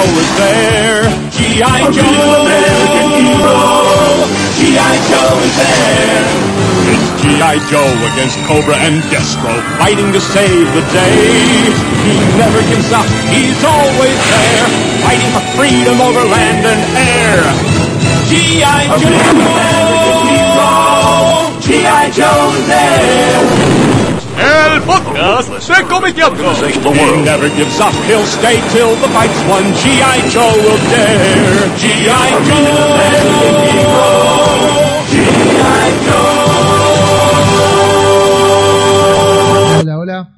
[0.00, 1.04] Joe is there.
[1.28, 1.92] G.I.
[1.92, 3.52] Joe, American hero.
[4.56, 4.96] G.I.
[5.12, 6.24] Joe is there.
[6.88, 7.60] It's G.I.
[7.68, 11.20] Joe against Cobra and Destro, fighting to save the day.
[12.08, 14.72] He never gives up, he's always there,
[15.04, 17.44] fighting for freedom over land and air.
[18.24, 18.88] G.I.
[19.04, 19.20] Joe,
[21.60, 22.08] G.I.
[22.16, 24.09] Joe is there.
[24.40, 26.42] El podcast de Comiqueando.
[26.64, 29.64] He never gives up, he'll stay till the fight's won.
[29.76, 30.30] G.I.
[30.30, 31.68] Joe will dare.
[31.76, 32.30] G.I.
[32.48, 32.64] Joe,
[35.12, 35.90] G.I.
[36.06, 36.40] Joe.
[39.80, 40.28] Hola, hola.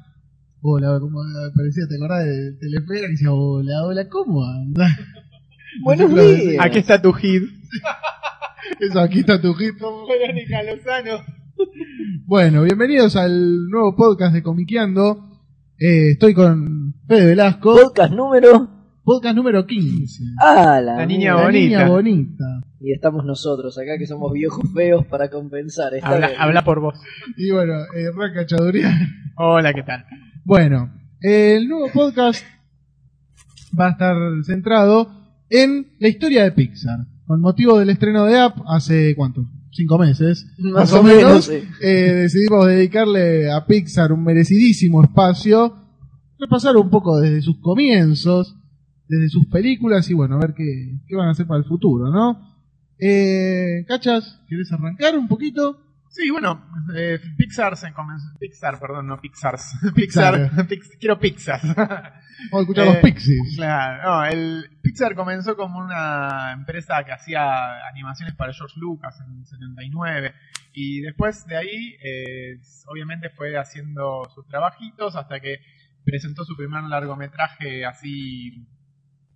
[0.61, 1.21] Hola, ¿cómo
[1.55, 1.83] parecía?
[1.87, 4.91] ¿Te acordás del telefera que decía hola, hola, ¿cómo andas?
[5.81, 6.65] Buenos días.
[6.65, 7.43] Aquí está tu hit.
[8.81, 9.75] Eso, aquí está tu hit.
[9.79, 11.42] Verónica Lozano.
[12.25, 15.41] Bueno, bienvenidos al nuevo podcast de Comiqueando.
[15.79, 18.69] Eh, estoy con Fede Velasco, Podcast número.
[19.03, 20.23] podcast número 15.
[20.39, 21.59] Ah, la, La niña La bonita.
[21.59, 22.45] niña bonita.
[22.79, 25.93] Y estamos nosotros acá que somos viejos feos para compensar.
[25.93, 26.41] Está Habla, bien.
[26.41, 26.99] habla por vos.
[27.37, 28.91] Y bueno, eh, Raca Chaduría.
[29.37, 30.05] Hola, ¿qué tal?
[30.43, 30.91] Bueno,
[31.21, 32.43] el nuevo podcast
[33.79, 35.09] va a estar centrado
[35.49, 36.99] en la historia de Pixar.
[37.25, 39.45] Con motivo del estreno de App hace cuánto?
[39.73, 40.45] Cinco meses.
[40.59, 41.63] Más o menos, sí.
[41.81, 45.75] eh, decidimos dedicarle a Pixar un merecidísimo espacio.
[46.39, 48.55] Repasar un poco desde sus comienzos,
[49.07, 52.11] desde sus películas y bueno, a ver qué, qué van a hacer para el futuro,
[52.11, 52.53] ¿no?
[52.99, 55.77] Eh, Cachas, ¿querés arrancar un poquito?
[56.15, 56.63] Sí, bueno,
[56.95, 58.27] eh, Pixar se comenzó.
[58.39, 59.73] Pixar, perdón, no Pixars.
[59.95, 60.47] Pixar.
[60.49, 60.67] Pixar.
[60.67, 61.59] Pix- quiero Pixar.
[61.75, 62.19] Vamos
[62.53, 63.53] a escuchar Eh, los Pixies.
[63.55, 69.39] Claro, no, el Pixar comenzó como una empresa que hacía animaciones para George Lucas en
[69.39, 70.33] el 79
[70.73, 75.57] y después de ahí eh, obviamente fue haciendo sus trabajitos hasta que
[76.05, 78.67] presentó su primer largometraje así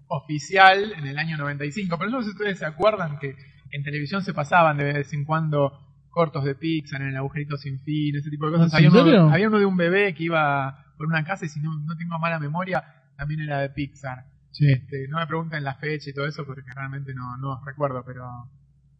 [0.08, 1.98] oficial en el año 95.
[1.98, 3.36] Pero no sé si ustedes se acuerdan que
[3.72, 5.87] en televisión se pasaban de vez en cuando
[6.18, 8.72] cortos de Pixar en el agujerito sin fin, ese tipo de cosas.
[8.74, 9.30] ¿En Había uno, serio?
[9.30, 12.18] había uno de un bebé que iba por una casa y si no, no tengo
[12.20, 12.84] mala memoria,
[13.16, 14.26] también era de Pixar.
[14.52, 14.66] Sí.
[14.72, 18.24] Este, no me pregunten la fecha y todo eso porque realmente no, no recuerdo, pero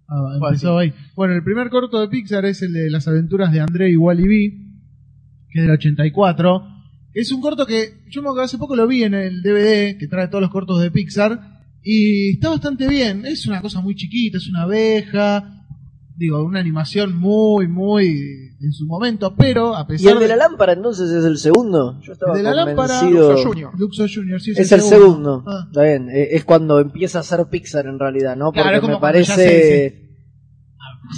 [0.10, 0.94] Ah, empezó ahí.
[1.16, 4.28] Bueno, el primer corto de Pixar es el de las aventuras de André y Wally
[4.28, 4.58] B,
[5.50, 6.66] que es del 84.
[7.14, 10.28] Es un corto que yo me hace poco lo vi en el DVD que trae
[10.30, 11.40] todos los cortos de Pixar
[11.84, 13.26] y está bastante bien.
[13.26, 15.57] Es una cosa muy chiquita, es una abeja,
[16.18, 20.36] digo, una animación muy, muy en su momento, pero a ¿Y pesar el de la
[20.36, 22.00] lámpara entonces es el segundo?
[22.02, 23.04] Yo estaba El de la lámpara.
[23.04, 23.80] Luxo Junior.
[23.80, 25.44] Luxo Junior sí es, Es el segundo.
[25.48, 25.66] Ah.
[25.68, 26.10] Está bien.
[26.10, 28.52] eh, Es cuando empieza a ser Pixar en realidad, ¿no?
[28.52, 30.04] Porque Claro, me parece.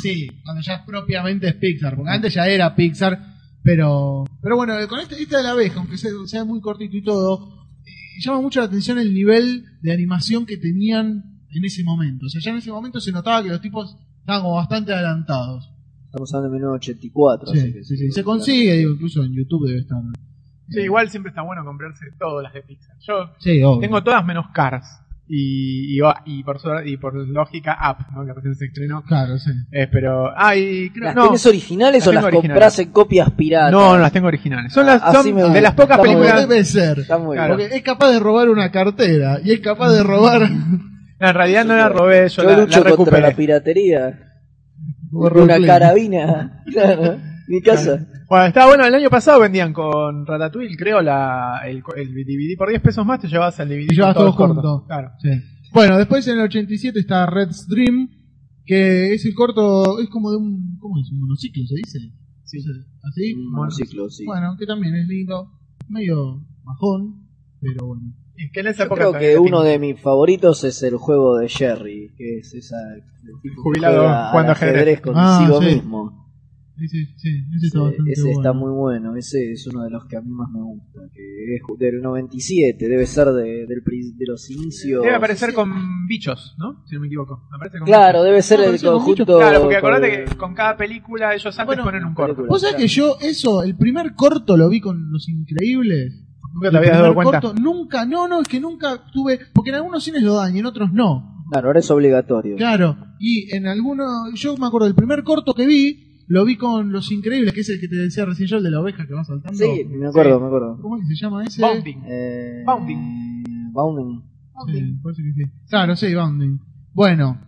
[0.02, 3.18] Sí, cuando ya propiamente es Pixar, porque antes ya era Pixar,
[3.64, 7.02] pero pero bueno, con este, este de la abeja, aunque sea, sea muy cortito y
[7.04, 12.28] todo, eh, llama mucho la atención el nivel de animación que tenían en ese momento.
[12.28, 13.98] O sea, ya en ese momento se notaba que los tipos
[14.30, 15.72] estaban como bastante adelantados.
[16.06, 17.52] Estamos hablando de 1984.
[17.52, 18.12] Sí, así que sí, sí.
[18.12, 19.98] Se consigue, digo, incluso en YouTube debe estar.
[20.70, 22.96] sí, igual siempre está bueno comprarse todas las de Pixar.
[23.00, 24.86] Yo Sí, tengo todas menos Cars
[25.28, 28.26] y, y, y por, su- y por lógica Up, ¿no?
[28.26, 29.04] que recién se estrenó.
[29.04, 29.52] Claro, sí.
[29.72, 32.50] Eh, pero, ah, y creo, ¿Las no, tenés originales las o las originales.
[32.52, 33.72] compras en copias piratas?
[33.72, 34.74] no, no las tengo originales.
[34.74, 35.62] Son, las, Así son me de gusta.
[35.62, 36.48] las pocas Está películas.
[36.50, 37.00] debe ser.
[37.00, 37.56] Está muy Claro.
[37.56, 37.68] bien.
[37.70, 40.50] Porque es capaz de robar una cartera y es capaz de robar
[41.20, 44.20] en realidad no la robé, yo, Yo la, lucho la contra la piratería.
[45.12, 46.64] Una carabina.
[46.72, 47.18] Claro.
[47.48, 48.08] Mi casa.
[48.30, 52.70] Bueno, estaba bueno, el año pasado vendían con Ratatouille, creo, la, el, el DVD por
[52.70, 53.88] 10 pesos más te llevabas el DVD.
[53.88, 54.84] Te llevabas todos cortos.
[54.86, 55.10] Claro.
[55.20, 55.30] Sí.
[55.74, 58.08] Bueno, después en el 87 está Red's Dream,
[58.66, 61.12] que es el corto, es como de un, ¿cómo es?
[61.12, 62.00] Un monociclo, ¿se dice?
[62.44, 62.60] Sí.
[63.04, 63.34] ¿Así?
[63.34, 64.26] Un monociclo, sí.
[64.26, 65.52] Bueno, que también es lindo,
[65.88, 67.28] medio bajón,
[67.60, 68.14] pero bueno.
[68.42, 70.96] Y que en esa Yo época creo que no uno de mis favoritos es el
[70.96, 75.02] juego de Jerry, que es esa el tipo Jubilado jugando ajedrez.
[75.02, 75.76] consigo Ah, sí.
[75.76, 76.16] mismo.
[76.82, 78.40] Ese, sí, ese Ese, está bastante ese bueno.
[78.40, 81.56] está muy bueno, ese es uno de los que a mí más me gusta, que
[81.56, 85.04] es del 97, debe ser de, del, pri- de los inicios.
[85.04, 86.82] Debe aparecer con bichos, ¿no?
[86.88, 87.42] Si no me equivoco.
[87.54, 88.26] Aparece con Claro, bichos.
[88.28, 89.26] debe ser el aparece con conjunto.
[89.40, 92.36] Claro, porque acordate con- que con cada película ellos antes Bueno, ponen un corto.
[92.36, 92.48] película.
[92.50, 96.24] ¿Vos sabés que yo, eso, el primer corto lo vi con Los Increíbles?
[96.54, 97.42] Nunca te El habías dado cuenta.
[97.42, 100.60] corto, nunca, no, no, es que nunca tuve, porque en algunos cines lo dan y
[100.60, 101.44] en otros no.
[101.52, 102.56] Claro, ahora es obligatorio.
[102.58, 106.92] Claro, y en algunos, yo me acuerdo del primer corto que vi, lo vi con
[106.92, 109.14] Los Increíbles, que es el que te decía recién yo, el de la oveja que
[109.16, 109.58] va saltando.
[109.58, 110.42] Sí, me acuerdo, Sí.
[110.42, 110.78] me acuerdo.
[110.82, 111.62] ¿Cómo es que se llama ese?
[111.62, 112.02] Bounding.
[112.08, 113.72] Eh, Bounding.
[113.74, 114.22] Bounding.
[114.68, 115.52] Sí, parece que sí.
[115.70, 116.60] Claro, sí, Bounding.
[116.94, 117.40] Bueno,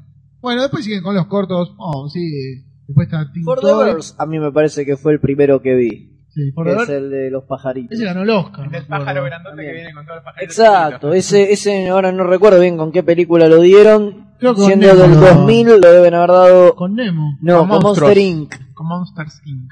[0.42, 1.76] bueno, después siguen con los cortos.
[1.78, 2.22] Oh, sí,
[2.88, 3.68] después está Teen For the.
[3.94, 6.11] Birds, a mí me parece que fue el primero que vi.
[6.34, 7.92] Sí, por que haber- es el de los pajaritos.
[7.96, 8.66] Ese ganó el Oscar.
[8.66, 9.76] El del pájaro grandote que También.
[9.76, 10.58] viene con todos los pajaritos.
[10.58, 14.32] Exacto, ese, ese ahora no recuerdo bien con qué película lo dieron.
[14.40, 15.38] Creo que Siendo Nemo del lo daban.
[15.38, 16.76] 2000 lo deben haber dado.
[16.76, 17.38] Con Nemo.
[17.42, 17.82] No, con con.
[17.84, 18.56] Monster Inc.
[18.74, 19.72] Con Monsters Inc.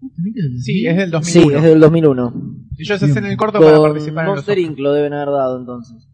[0.00, 1.56] Sí, Sí, es del Sí, 2001.
[1.58, 2.34] es del 2001.
[2.78, 4.48] Ellos hacen el corto para Con participar en los.
[4.48, 4.78] Inc.
[4.78, 6.06] lo deben haber dado entonces.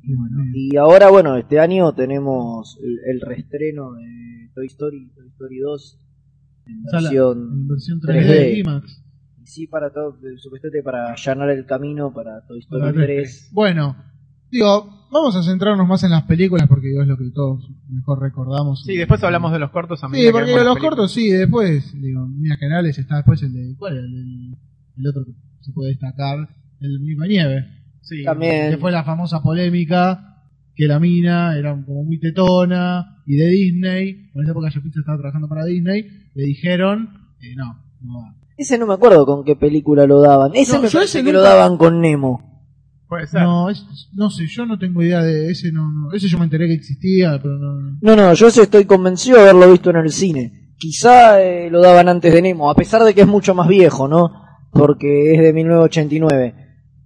[0.00, 5.26] Sí, bueno, Y ahora, bueno, este año tenemos el, el reestreno de Toy Story, Toy
[5.28, 5.98] Story 2
[6.66, 7.38] en O sea, la- versión.
[7.52, 8.82] en versión 3D 3D.
[9.48, 13.50] Sí, para todo, supuestamente para allanar el camino para Toy Story Para 3.
[13.52, 13.96] Bueno,
[14.50, 18.20] digo, vamos a centrarnos más en las películas porque digo, es lo que todos mejor
[18.20, 18.84] recordamos.
[18.84, 20.78] Sí, después hablamos de los cortos a Sí, porque los películas.
[20.78, 23.74] cortos sí, después, digo, en líneas generales está después el de.
[23.78, 24.04] ¿Cuál era?
[24.04, 24.56] El, del-
[24.98, 26.48] el otro que se puede destacar,
[26.80, 27.66] el Misma Nieve.
[28.02, 28.24] Sí.
[28.24, 28.70] También.
[28.70, 30.24] Que fue la famosa polémica
[30.74, 34.30] que la mina era como muy tetona y de Disney.
[34.34, 36.04] En esa época yo Pizza estaba trabajando para Disney.
[36.34, 37.08] Le dijeron,
[37.40, 38.34] eh, no, no va.
[38.58, 40.50] Ese no me acuerdo con qué película lo daban.
[40.54, 42.44] Ese No, me yo ese que lo daban con Nemo.
[43.08, 43.42] Puede ser.
[43.42, 45.72] No, es- no sé, yo no tengo idea de ese.
[45.72, 46.12] No, no.
[46.12, 47.72] Ese yo me enteré que existía, pero no.
[47.80, 47.98] no.
[48.02, 50.74] No, no, yo ese estoy convencido de haberlo visto en el cine.
[50.76, 54.08] Quizá eh, lo daban antes de Nemo, a pesar de que es mucho más viejo,
[54.08, 54.30] ¿no?
[54.72, 56.54] Porque es de 1989.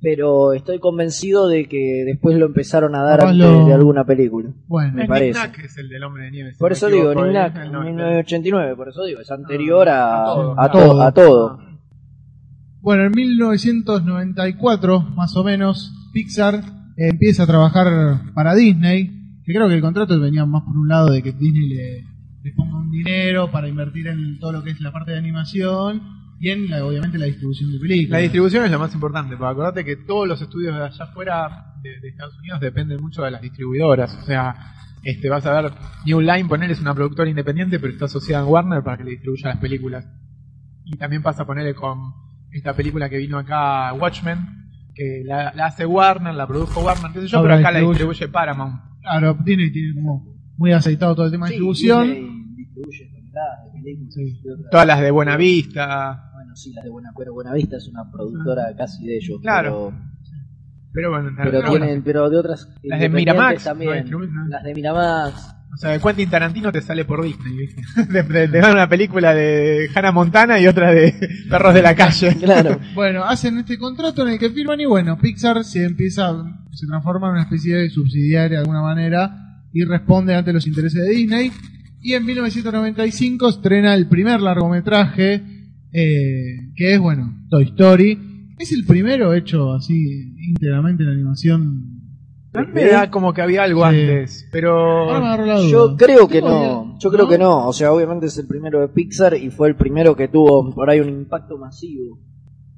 [0.03, 4.51] Pero estoy convencido de que después lo empezaron a dar antes lo- de alguna película.
[4.67, 5.39] Bueno, me parece.
[5.39, 6.53] Nick Nack, es el del hombre de nieve.
[6.53, 10.23] si Por eso digo, Nick Nack, el no- 1989, por eso digo, es anterior a,
[10.23, 11.03] a todo, a, a to- todo.
[11.03, 11.59] a todo.
[12.81, 16.63] Bueno, en 1994, más o menos, Pixar
[16.97, 19.07] empieza a trabajar para Disney,
[19.45, 22.03] que creo que el contrato venía más por un lado de que Disney le,
[22.43, 26.03] le ponga un dinero para invertir en todo lo que es la parte de animación
[26.45, 28.23] y en, la- obviamente, la distribución de La películas.
[28.23, 32.01] distribución es lo más importante, porque acordate que todos los estudios de allá afuera de,
[32.01, 34.15] de Estados Unidos dependen mucho de las distribuidoras.
[34.17, 34.55] O sea,
[35.05, 35.73] este vas a ver,
[36.05, 39.11] New Line, poner es una productora independiente, pero está asociada a Warner para que le
[39.13, 40.05] distribuya las películas.
[40.85, 41.99] Y también pasa a ponerle con
[42.51, 44.39] esta película que vino acá, Watchmen,
[44.95, 47.87] que la, la hace Warner, la produjo Warner, qué sé yo, Ahora pero acá la
[47.89, 48.29] distribuye.
[48.29, 48.81] Paramount.
[49.01, 52.09] Claro, Disney tiene como muy aceitado todo el tema de Sí, distribución.
[52.09, 54.41] Disney distribuye toneladas de películas Sí.
[54.49, 56.29] otras- Todas las de Buenavista.
[56.53, 59.41] Bueno, sí, las de Buena, pero Buenavista es una productora casi de ellos.
[59.41, 59.91] Claro.
[60.93, 62.69] Pero, Pero bueno, pero tienen, pero de otras.
[62.83, 63.91] Las de Miramax, también.
[63.91, 64.49] no distribuyen, ¿no?
[64.49, 65.55] Las de Miramax.
[65.73, 67.69] O sea, de Quentin Tarantino te sale por Disney,
[68.13, 71.15] te dan una película de Hannah Montana y otra de
[71.49, 72.37] Perros de la Calle.
[72.41, 72.79] Claro.
[72.95, 76.35] Bueno, hacen este contrato en el que firman y bueno, Pixar se empieza,
[76.73, 81.03] se transforma en una especie de subsidiaria de alguna manera y responde ante los intereses
[81.03, 81.51] de Disney.
[82.03, 85.62] Y en 1995 estrena el primer largometraje,
[85.93, 88.19] eh, que es, bueno, Toy Story.
[88.59, 91.89] Es el primero hecho así íntegramente en animación.
[92.55, 93.87] A mí me da como que había algo Sí.
[93.89, 95.07] antes, pero...
[95.71, 96.99] Yo creo que no.
[96.99, 97.67] Yo creo que no.
[97.67, 100.91] O sea, obviamente es el primero de Pixar y fue el primero que tuvo por
[100.91, 102.19] ahí un impacto masivo.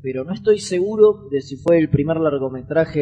[0.04, 3.00] Pero no estoy seguro de si fue el primer largometraje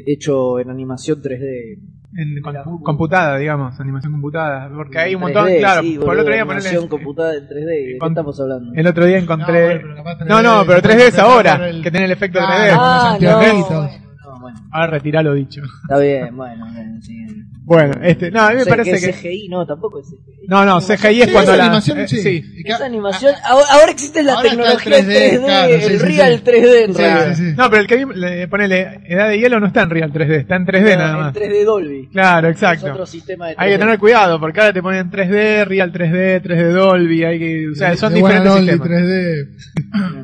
[0.00, 1.78] eh, hecho en animación 3D.
[2.16, 4.70] En con- computada, digamos, animación computada.
[4.76, 6.88] Porque hay un 3D, montón, claro, sí, por el boludo, otro día animación ponerle...
[6.90, 7.64] computada en 3D.
[7.64, 8.72] ¿De qué con- estamos hablando?
[8.74, 9.64] El otro día No, encontré...
[9.64, 12.12] bueno, pero capaz 3D, No, no, pero se 3D es ahora, el- que tiene el
[12.12, 12.76] efecto Claro, 3D.
[12.78, 14.03] Ah, no.
[14.44, 14.68] Bueno, no.
[14.72, 15.62] Ahora retira lo dicho.
[15.82, 17.26] Está bien, bueno, bueno, sí.
[17.66, 19.12] Bueno, este, no, a mí me Sé parece que que...
[19.14, 20.46] CGI, no, tampoco es CGI.
[20.48, 21.64] No, no, CGI es Sí, cuando es la...
[21.64, 22.18] animación, eh, sí.
[22.22, 22.44] sí.
[22.62, 26.44] Esa animación, ahora, ahora existe la Ahora tecnología 3D, 3D, claro, el sí, Real sí.
[26.44, 27.34] 3D en Sí, realidad.
[27.34, 27.54] sí, sí.
[27.56, 30.40] No, pero el que vi- le ponele Edad de Hielo no está en Real 3D,
[30.40, 31.34] está en 3D nada En más.
[31.34, 32.08] 3D Dolby.
[32.12, 32.90] Claro, Es exacto.
[32.92, 33.56] otro sistema de 3D.
[33.64, 37.68] Hay que tener cuidado, porque ahora te ponen 3D, Real 3D, 3D Dolby, hay que,
[37.70, 38.88] o sea, son diferentes Dolby, sistemas.
[38.90, 39.48] 3D.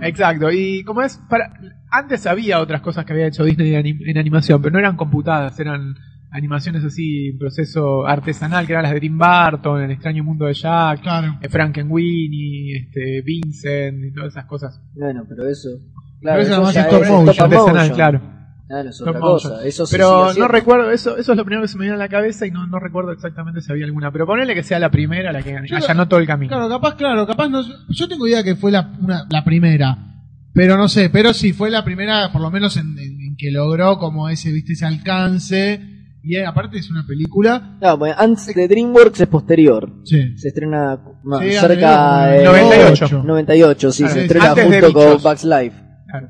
[0.03, 1.53] Exacto, y como es, para,
[1.91, 4.97] antes había otras cosas que había hecho Disney en, anim- en animación, pero no eran
[4.97, 5.95] computadas, eran
[6.33, 10.55] animaciones así, en proceso artesanal, que eran las de Tim Burton, El extraño mundo de
[10.55, 11.39] Jack, Claro.
[11.41, 14.81] eh, Frankenweenie, este, Vincent y todas esas cosas.
[14.95, 15.69] Bueno, pero eso.
[16.21, 17.45] Claro, Pero eso eso además ya es stop es motion.
[17.45, 17.95] Artesanal, motion.
[17.97, 18.21] claro.
[18.69, 19.65] Claro, es otra cosa.
[19.67, 21.99] Eso se Pero no recuerdo, eso, eso es lo primero que se me viene a
[21.99, 24.13] la cabeza y no, no recuerdo exactamente si había alguna.
[24.13, 26.51] Pero ponele que sea la primera la que allanó todo el camino.
[26.55, 27.63] Claro, capaz, claro, capaz no.
[27.89, 29.99] Yo tengo idea que fue la, una- la primera.
[30.53, 33.51] Pero no sé, pero sí fue la primera, por lo menos en, en- en que
[33.51, 35.81] logró como ese, viste, ese alcance.
[36.23, 37.79] Y eh, aparte es una película.
[37.81, 39.91] No, bueno, antes de DreamWorks es posterior.
[40.05, 40.37] Sí.
[40.37, 43.23] Se estrena más Sí, cerca de- de 98.
[43.25, 45.23] 98, sí, Claro, se estrena antes de junto con.
[45.23, 45.77] Bugs Life.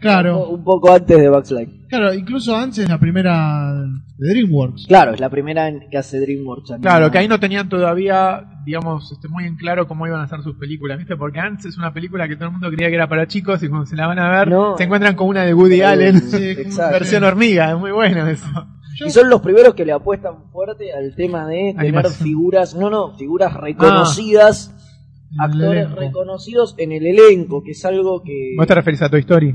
[0.00, 1.72] Claro, Un poco antes de Bugs Life.
[1.88, 3.72] claro, incluso antes la primera
[4.20, 4.86] de DreamWorks.
[4.86, 6.70] Claro, es la primera en- que hace DreamWorks.
[6.72, 6.96] animada.
[6.98, 10.42] Claro, que ahí no tenían todavía, digamos, este, muy en claro cómo iban a hacer
[10.42, 11.16] sus películas, ¿viste?
[11.16, 13.68] Porque antes es una película que todo el mundo creía que era para chicos y
[13.68, 14.76] cuando se la van a ver, No.
[14.76, 16.22] se encuentran con una de Woody Eh, Allen,
[16.92, 18.46] versión hormiga, es muy bueno eso.
[19.04, 22.12] Y son los primeros que le apuestan fuerte al tema de tener Animación.
[22.26, 24.74] figuras, no, no, figuras reconocidas
[25.32, 28.54] el actores reconocidos en el elenco, que es algo que...
[28.58, 29.54] ¿Vos te referís a Toy Story?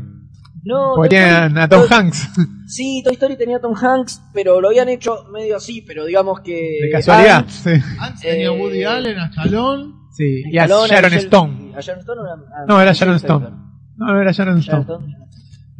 [0.66, 2.28] No, Porque tienen a Tom Toy- Hanks.
[2.68, 6.40] Sí, Toy Story tenía a Tom Hanks, pero lo habían hecho medio así, pero digamos
[6.42, 6.80] que...
[6.82, 7.46] De casualidad.
[7.46, 7.70] Ant- Sí.
[8.00, 9.94] Antes tenía Eh, Woody Allen, a Stallone.
[10.12, 10.44] Sí.
[10.52, 11.74] Y a Stallone, Sharon Stone.
[11.76, 13.50] ¿A Sharon Stone o a- a- No, era a Sharon Stone.
[13.98, 15.06] No, no era Sharon Sharon Stone.
[15.06, 15.26] Stone.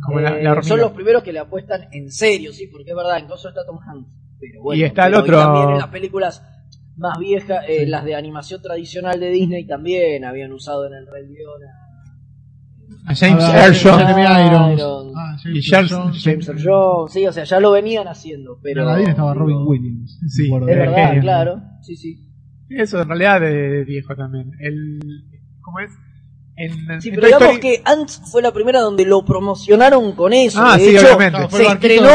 [0.06, 3.18] Como Eh, la son los primeros que le apuestan en serio, sí, porque es verdad,
[3.18, 4.08] en Coso está Tom Hanks.
[4.40, 6.44] Pero bueno, Y está el pero otro- también en las películas
[6.98, 11.24] más viejas, eh, las de animación tradicional de Disney también habían usado en el Rey
[11.24, 11.60] León
[13.08, 14.08] a James A ver, Earl Jones.
[14.08, 14.80] Jeremy Irons.
[14.80, 15.14] Irons.
[15.16, 16.24] Ah, Y James Charles- Earl Jones.
[16.24, 17.14] James Earl Jones.
[17.14, 18.82] Sí, o sea, ya lo venían haciendo, pero...
[18.84, 20.20] En Aladdin estaba Robin digo, Williams.
[20.28, 20.46] Sí.
[20.54, 21.22] Es verdad, genio.
[21.22, 21.62] claro.
[21.82, 22.22] Sí, sí.
[22.70, 24.52] Eso en realidad de viejo también.
[24.60, 25.00] El,
[25.62, 25.92] ¿Cómo es?
[26.58, 30.60] En, Sí, en pero digamos que Ants fue la primera donde lo promocionaron con eso.
[30.64, 31.50] Ah, de sí, hecho, obviamente.
[31.56, 32.08] Se estrenó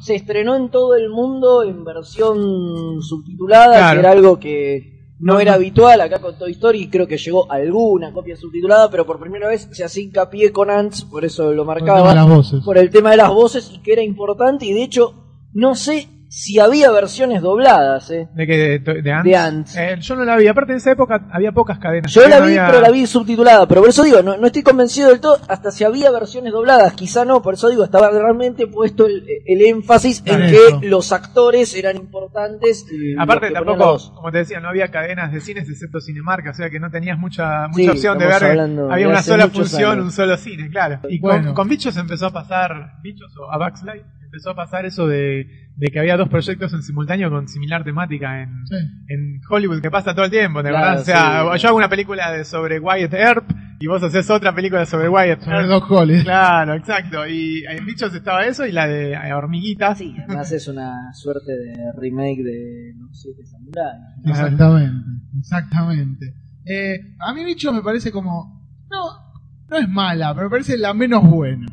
[0.00, 3.94] se estrenó en todo el mundo en versión subtitulada, Claro.
[3.94, 8.12] que era algo que no, era habitual acá con Toy Story, creo que llegó alguna
[8.12, 11.76] copia subtitulada, pero por primera vez se hacía hincapié con Ants, por eso lo Por
[11.78, 12.64] el tema marcaba, de las voces.
[12.64, 15.14] por el tema de las voces y que era importante, y de hecho,
[15.52, 18.28] no sé si había versiones dobladas, eh.
[18.34, 18.56] ¿De qué?
[18.56, 19.24] ¿De, de, de Ants?
[19.24, 19.76] De Ants.
[19.76, 20.46] Eh, yo no la vi.
[20.46, 22.12] Aparte en esa época había pocas cadenas.
[22.14, 23.66] Yo la No vi, había- pero la vi subtitulada.
[23.66, 25.38] Pero por eso digo, no, no estoy convencido del todo.
[25.48, 27.42] Hasta si había versiones dobladas, quizá no.
[27.42, 32.86] Por eso digo, estaba realmente puesto el, el énfasis en que los actores eran importantes.
[33.18, 36.70] Aparte que tampoco, como te decía, no había cadenas de cines excepto Cinemarca, o sea
[36.70, 38.44] que no tenías mucha mucha Sí, opción de ver.
[38.44, 40.04] hablando Había una sola función, años.
[40.04, 41.00] un solo cine, claro.
[41.08, 41.46] Y Bueno.
[41.46, 45.08] con, con Bichos empezó a pasar, Bichos o a Bugs Life, empezó a pasar eso
[45.08, 45.44] de,
[45.76, 48.76] de que había dos proyectos en simultáneo con similar temática en, Sí.
[49.08, 51.02] en Hollywood que pasa todo el tiempo, ¿de Claro, verdad?
[51.02, 51.62] O sea, sí.
[51.62, 55.40] yo hago una película de, sobre Wyatt Earp y vos haces otra película sobre Wyatt
[55.40, 55.68] Sobre Earp.
[55.68, 56.22] Doc Hollis.
[56.22, 57.26] Claro, exacto.
[57.26, 59.98] Y en Bichos estaba eso y la de eh, Hormiguitas.
[59.98, 64.00] Sí, además es una suerte de remake de Los Siete Samuráis.
[64.26, 65.06] Exactamente,
[65.40, 66.34] exactamente.
[66.66, 68.60] Eh, a mí bicho me parece como
[68.90, 69.30] no
[69.68, 71.66] no es mala, pero me parece la menos buena.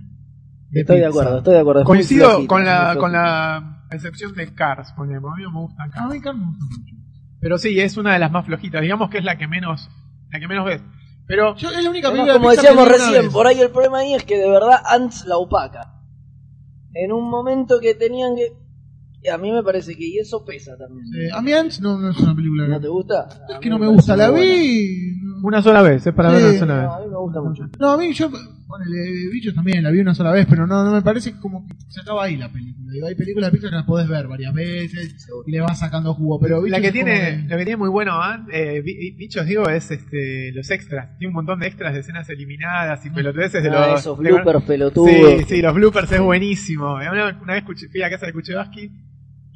[0.72, 1.82] Estoy de acuerdo, estoy de acuerdo.
[1.82, 5.32] es Coincido con la, con la excepción de Cars, ponemos.
[5.34, 6.14] A mí no me gustan A Cars.
[6.14, 6.96] mí Carmen me gusta mucho.
[7.40, 8.82] Pero sí, es una de las más flojitas.
[8.82, 9.90] Digamos que es la que menos,
[10.32, 10.82] la que menos ves.
[11.28, 14.24] Pero Yo es la única película como decíamos recién, por ahí el problema ahí es
[14.24, 15.94] que de verdad Ants la opaca.
[16.94, 18.54] En un momento que tenían que.
[19.24, 20.08] y a mí me parece que.
[20.08, 21.06] Y eso pesa también.
[21.16, 23.28] Eh, a mí Ants no, no es una película ¿No te gusta?
[23.50, 24.46] es A que no me gusta, la buena.
[24.46, 25.20] vi.
[25.44, 26.92] una sola vez, es para Sí, ver una sola No, vez.
[26.92, 27.64] a mí me gusta mucho.
[27.80, 28.30] No, a mí yo,
[28.68, 31.74] ponele, bichos también, la vi una sola vez, pero no, no me parece como que
[31.88, 32.92] se acaba ahí la película.
[32.92, 36.14] Digo, hay películas de Pixar que las podés ver varias veces y le vas sacando
[36.14, 38.46] jugo, pero La que tiene, que- lo que tiene muy bueno, ¿ah?
[38.52, 41.18] eh, Bi- Bi- bichos digo, es este, los extras.
[41.18, 44.00] Tiene un montón de extras de escenas eliminadas y pelotudeces de Ah, los.
[44.02, 45.12] esos de- bloopers pelotudos.
[45.40, 46.96] Sí, sí, los bloopers es buenísimo.
[46.96, 48.92] Una, una vez escuché- fui a casa de Kuchevaski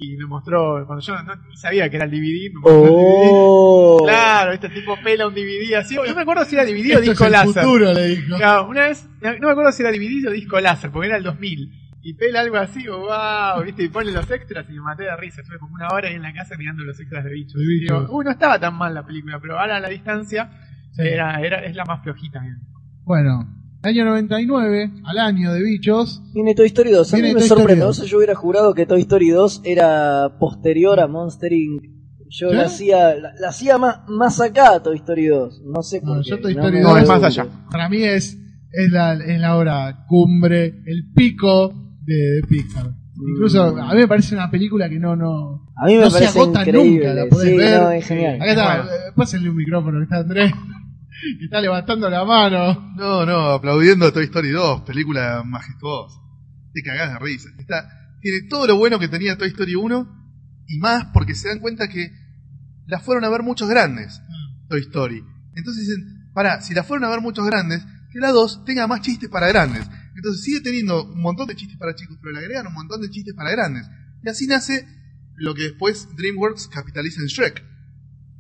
[0.02, 2.92] y me mostró, cuando yo no, ni sabía que era el DVD, me mostró el
[2.92, 3.30] DVD.
[3.32, 4.04] Oh.
[4.04, 5.96] Claro, este tipo pela un DVD así.
[5.96, 7.64] No me acuerdo si era DVD o disco láser.
[7.64, 8.36] futuro, le dijo.
[8.36, 11.24] Claro, una vez, no me acuerdo si era DVD o disco láser, porque era el
[11.24, 11.72] 2000.
[12.04, 15.42] Y pela algo así, wow, viste, y pone los extras y me maté de risa.
[15.42, 17.62] Estuve como una hora ahí en la casa mirando los extras de Y Bichos.
[17.62, 20.50] digo, uy, no estaba tan mal la película, pero ahora a la distancia
[20.98, 22.42] era, era, es la más flojita.
[23.04, 26.22] Bueno, año 99, al año de bichos.
[26.34, 27.14] Viene Toy Story 2.
[27.14, 27.78] A mí me sorprende.
[27.82, 27.98] No 2.
[27.98, 31.84] sé, yo hubiera jurado que Toy Story 2 era posterior a Monster Inc.
[32.30, 32.56] Yo ¿Qué?
[32.56, 35.62] la hacía, la, la hacía más, más acá a Toy Story 2.
[35.66, 36.30] No sé por No, qué.
[36.30, 37.48] yo Toy no Story me 2 No, es más allá.
[37.70, 38.38] Para mí es,
[38.72, 41.74] es, la, es la hora cumbre, el pico
[42.04, 42.92] de, de Pixar.
[43.34, 46.20] Incluso a mí me parece una película que no, no, A mí me no se
[46.20, 47.08] parece agota increíble.
[47.08, 47.80] nunca, la podés sí, ver.
[47.82, 48.36] no, es genial.
[48.42, 48.84] Acá está, Bueno.
[48.92, 50.52] eh, pásenle un micrófono que está Andrés,
[51.40, 52.94] que está levantando la mano.
[52.96, 56.20] No, no, aplaudiendo a Toy Story 2, película majestuosa.
[56.74, 57.50] Te cagás de risa.
[57.60, 60.22] Está, tiene todo lo bueno que tenía Toy Story 1
[60.68, 62.12] y más porque se dan cuenta que
[62.88, 64.22] la fueron a ver muchos grandes,
[64.70, 65.24] Toy Story.
[65.56, 69.02] Entonces dicen, pará, si la fueron a ver muchos grandes, que la 2 tenga más
[69.02, 69.88] chistes para grandes.
[70.16, 73.10] Entonces sigue teniendo un montón de chistes para chicos, pero le agregan un montón de
[73.10, 73.88] chistes para grandes.
[74.24, 74.86] Y así nace
[75.36, 77.64] lo que después DreamWorks capitaliza en Shrek.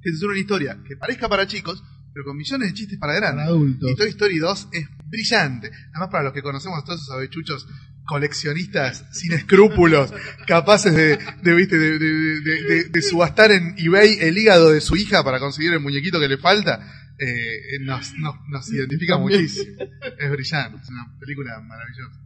[0.02, 3.46] Que es una historia que parezca para chicos, pero con millones de chistes para grandes.
[3.46, 3.92] Para adultos.
[3.92, 5.72] Y Toy Story 2 es brillante.
[5.94, 7.68] Además, para los que conocemos todos esos avechuchos
[8.06, 10.14] coleccionistas sin escrúpulos,
[10.48, 11.78] capaces de, de, ¿viste?
[11.78, 15.72] de, de- de- de- de subastar en eBay el hígado de su hija para conseguir
[15.74, 16.80] el muñequito que le falta,
[17.20, 19.42] eh, nos, nos, nos identifica También.
[19.42, 19.78] muchísimo.
[20.20, 22.20] Es brillante, es una película maravillosa.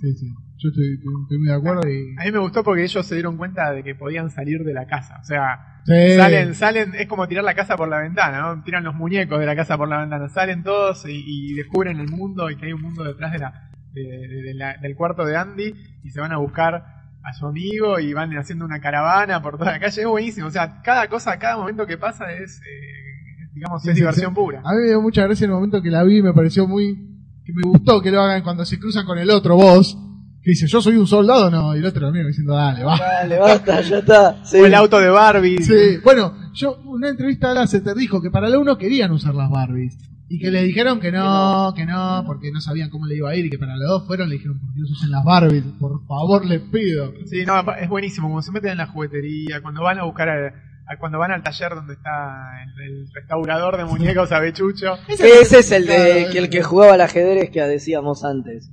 [0.00, 0.26] Sí, sí,
[0.58, 2.16] yo estoy, estoy- estoy muy de acuerdo y...
[2.20, 4.86] A mí me gustó porque ellos se dieron cuenta de que podían salir de la
[4.86, 5.18] casa.
[5.20, 6.16] O sea, Sí.
[6.16, 8.62] salen, salen, es como tirar la casa por la ventana, ¿no?
[8.62, 10.28] Tiran los muñecos de la casa por la ventana.
[10.28, 13.70] Salen todos y, y descubren el mundo y que hay un mundo detrás de la,
[13.94, 15.72] de- de- de la- del cuarto de Andy
[16.04, 16.84] y se van a buscar
[17.24, 20.02] a su amigo y van haciendo una caravana por toda la calle.
[20.02, 20.46] Es buenísimo.
[20.48, 24.60] O sea, cada cosa, cada momento que pasa es, eh, digamos, Sí, es diversión pura.
[24.64, 27.07] A mí me dio mucha gracia en el momento que la vi, me pareció muy.
[27.48, 29.96] Que me gustó que lo hagan cuando se cruzan con el otro boss.
[30.42, 31.74] Que dice, yo soy un soldado, no.
[31.74, 32.98] Y el otro lo mira diciendo, dale, va.
[32.98, 34.36] Dale, basta, ya está.
[34.44, 34.58] Sí.
[34.58, 35.58] O el auto de Barbie.
[35.62, 39.50] Sí, bueno, yo, una entrevista a Lasseter dijo que para la uno querían usar las
[39.50, 39.98] Barbies.
[40.30, 43.34] Y que le dijeron que no, que no, porque no sabían cómo le iba a
[43.36, 43.46] ir.
[43.46, 45.64] Y que para los dos fueron, le dijeron, por Dios, usen las Barbies.
[45.80, 47.12] Por favor, les pido.
[47.24, 48.28] Sí, no, es buenísimo.
[48.28, 50.52] Como se meten en la juguetería, cuando van a buscar, a- a-
[50.98, 54.94] cuando van al taller donde está el, el restaurador de muñecos Avechucho.
[55.08, 58.70] Ese es el de que el que jugaba al ajedrez que decíamos antes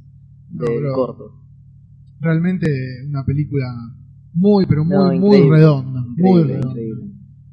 [0.51, 1.31] No, del corto.
[2.21, 2.67] Realmente
[3.09, 3.65] una película
[4.33, 6.01] muy, pero muy, No, muy redonda.
[6.17, 6.67] muy redonda.
[6.69, 7.03] increíble.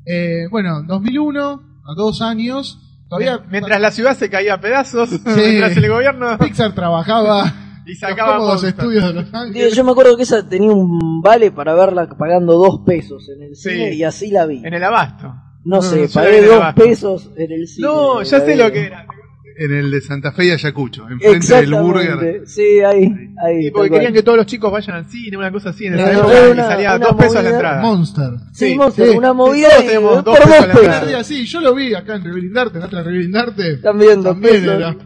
[0.04, 1.40] Eh, bueno, 2001,
[1.84, 2.78] a dos años,
[3.08, 7.52] todavía Mientras la ciudad se caía a pedazos, mientras el gobierno Pixar trabajaba
[7.86, 8.64] y los sacaba monstruos.
[8.64, 9.74] estudios de Los Ángeles.
[9.74, 13.56] Yo me acuerdo que esa tenía un vale para verla pagando dos pesos en el
[13.56, 13.70] Sí.
[13.70, 14.62] cine y así la vi.
[14.64, 15.26] En el abasto.
[15.64, 17.86] No, No, sé, la vi pagué dos pesos en el cine.
[17.86, 18.58] No, ya La sé vi.
[18.58, 19.06] lo que era.
[19.54, 22.02] En el de Santa Fe y Ayacucho, enfrente del burger.
[22.06, 22.46] Exactamente.
[22.46, 23.12] Sí, ahí,
[23.44, 23.64] ahí.
[23.64, 24.12] Sí, porque querían cual.
[24.14, 26.56] que todos los chicos vayan al cine, una cosa así en esa época, una- y
[26.66, 27.50] salía dos pesos la movida.
[27.54, 27.82] entrada.
[27.82, 28.30] Monster.
[28.54, 29.16] Sí, Sí, Monster, sí.
[29.18, 31.26] una movida y tenemos por dos pesos dos la pesos.
[31.26, 33.76] sí, yo lo vi acá en Revealing Darte, en otra Revealing Darte.
[33.76, 34.74] También dos También pesos.
[34.74, 34.96] era.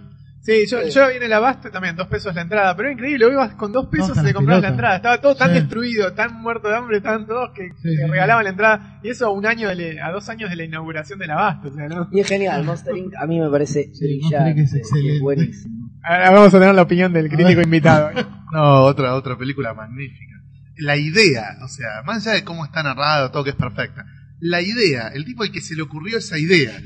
[0.46, 3.26] Sí, yo, yo vi en el abasto también, dos pesos la entrada, pero era increíble,
[3.32, 5.54] ibas con dos pesos se las comprabas la entrada, estaba todo tan Sí.
[5.54, 9.08] destruido, tan muerto de hambre, estaban todos que Sí, te sí, regalaban la entrada, y
[9.08, 11.88] eso a un año, de a dos años de la inauguración del abasto, o sea,
[11.88, 12.08] ¿no?
[12.12, 13.12] Y es genial, Monster Inc.
[13.20, 15.20] a mí me parece Sí, es excelente.
[15.20, 15.90] buenísimo.
[16.04, 18.10] Ahora vamos a tener la opinión del crítico invitado.
[18.52, 20.34] No, otra, otra película magnífica.
[20.78, 24.04] La idea, o sea, más allá de cómo está narrado, todo que es perfecta.
[24.38, 26.78] La idea, el tipo al que se le ocurrió esa idea,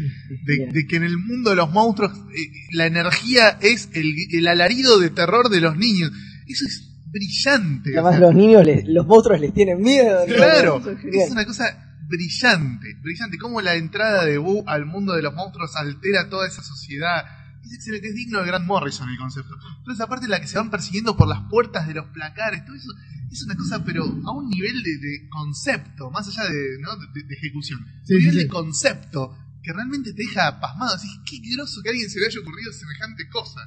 [0.45, 4.47] de, de que en el mundo de los monstruos eh, la energía es el, el
[4.47, 6.13] alarido de terror de los niños.
[6.47, 7.91] Eso es brillante.
[7.91, 10.25] o Además sea, los niños, les- los monstruos les tienen miedo.
[10.27, 10.81] Claro,
[11.13, 13.39] es es una cosa brillante, brillante.
[13.39, 17.25] Cómo la entrada de Boo al mundo de los monstruos altera toda esa sociedad.
[17.65, 19.57] Es excelente, es digno de Grant Morrison el concepto.
[19.85, 22.65] Toda esa parte en la que se van persiguiendo por las puertas de los placares,
[22.65, 22.89] todo eso
[23.31, 26.97] es una cosa, pero a un nivel de, de concepto, más allá de, ¿no?
[26.97, 27.81] de, de ejecución.
[28.05, 28.41] Sí, un nivel sí.
[28.43, 30.95] de concepto que realmente te deja pasmado.
[30.95, 33.61] Así, qué groso que a alguien se le haya ocurrido semejante cosa.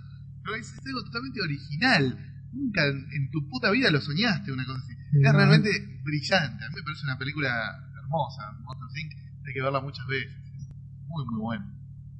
[0.44, 2.20] Pero es, es algo totalmente original.
[2.52, 4.94] Nunca en, en tu puta vida lo soñaste, una cosa así.
[5.12, 5.70] Sí, es realmente
[6.04, 6.66] brillante.
[6.66, 7.50] A mí me parece una película
[7.98, 8.52] hermosa.
[8.64, 9.14] Monster Inc.
[9.48, 10.34] Hay que verla muchas veces.
[10.34, 11.74] Es muy, muy buena.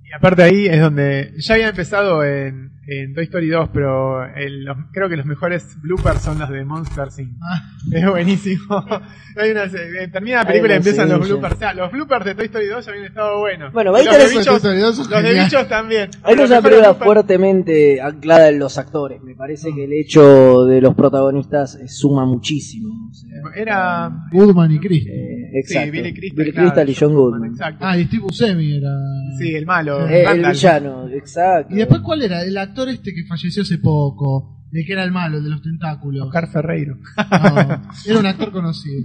[0.04, 4.66] Y aparte ahí es donde ya había empezado en, en Toy Story 2, pero el-
[4.66, 7.32] los- creo que los mejores bloopers son los de Monster Inc.
[7.42, 7.62] Ah.
[7.92, 8.64] Es buenísimo.
[9.38, 11.56] Hay una, se- termina la Hay película y empiezan los bloopers.
[11.56, 13.74] O sea, los bloopers de Toy Story 2 ya habían estado buenos.
[13.74, 16.10] Bueno, los de bichos, Toy Story 2 son los de bichos también.
[16.28, 19.22] Es una película fuertemente anclada en los actores.
[19.24, 22.90] Me parece que el hecho de los protagonistas eh, suma muchísimo.
[23.10, 24.12] o sea, Era.
[24.32, 25.06] Goodman y Chris.
[25.08, 25.92] eh, Sí, exacto.
[25.92, 26.38] Billy Crystal.
[26.38, 27.52] Billy claro, Crystal y John Goodman.
[27.52, 27.86] Exacto.
[27.88, 28.90] Ah, y Steve Buscemi era.
[29.38, 30.08] Sí, el malo.
[30.08, 31.74] Eh, el villano, exacto.
[31.74, 32.42] Y después, ¿cuál era?
[32.44, 34.60] El actor este que falleció hace poco.
[34.72, 36.26] El que era el malo, el de los tentáculos.
[36.26, 36.96] Oscar Ferreiro.
[36.96, 39.04] No, era un actor conocido.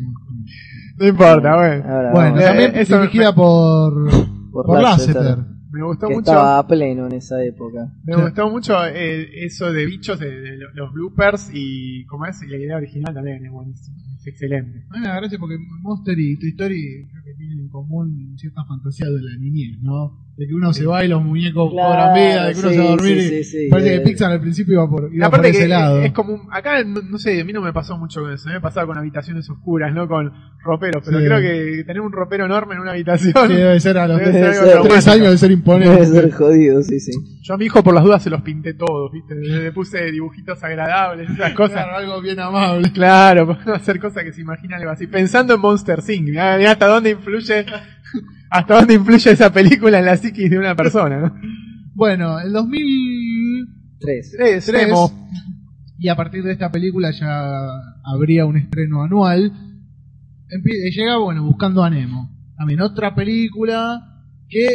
[0.98, 1.84] No importa, bueno.
[1.84, 4.10] Ahora, Bueno, Eh, también eso me- dirigida por,
[4.50, 5.44] por por Lasseter, Lasseter.
[5.70, 6.30] Me gustó que mucho.
[6.30, 7.92] estaba a pleno en esa época.
[8.04, 8.20] Me Sí.
[8.22, 12.46] gustó mucho eh, eso de bichos, de, de lo- los bloopers y como es, y
[12.46, 14.86] la idea original también es buenísima, es excelente.
[14.88, 18.64] A mí me gracia porque Monster y Toy Story creo que tienen en común cierta
[18.64, 20.26] fantasía de la niñez, ¿no?
[20.38, 22.74] De que uno se va y los muñecos Claro, cobran vida, de que uno sí,
[22.76, 23.98] se va a dormir sí, y sí, sí, parece eh.
[23.98, 26.00] que Pixar al principio iba por, Y iba por ese que lado.
[26.00, 28.48] es como, un- acá no, no sé, a mí no me pasó mucho con eso,
[28.48, 31.24] me pasaba con habitaciones oscuras, no con roperos, pero Sí.
[31.26, 34.54] creo que tener un ropero enorme en una habitación, Sí, debe ser a los Debe
[34.54, 36.06] ser tres años de ser Debe imponente.
[36.06, 37.10] ser jodido, sí, sí.
[37.42, 39.34] yo a mi hijo por las dudas se los pinté todos, ¿viste?
[39.34, 41.82] Le puse dibujitos agradables, esas cosas.
[41.84, 42.92] Claro, algo bien amable.
[42.92, 45.08] Claro, hacer cosas que se imagina algo así.
[45.08, 46.28] Pensando en Monster Inc.
[46.28, 47.66] Mirá, mirá hasta dónde influye,
[48.50, 51.34] hasta dónde influye esa película en la psiquis de una persona, ¿no?
[51.94, 53.98] Bueno, el 2003
[54.36, 54.64] Tres.
[54.66, 55.28] Tres, Nemo.
[55.98, 57.68] y a partir de esta película ya
[58.04, 59.50] habría un estreno anual.
[60.48, 62.30] Empie- llega, bueno, buscando a Nemo.
[62.56, 64.00] También otra película
[64.48, 64.68] que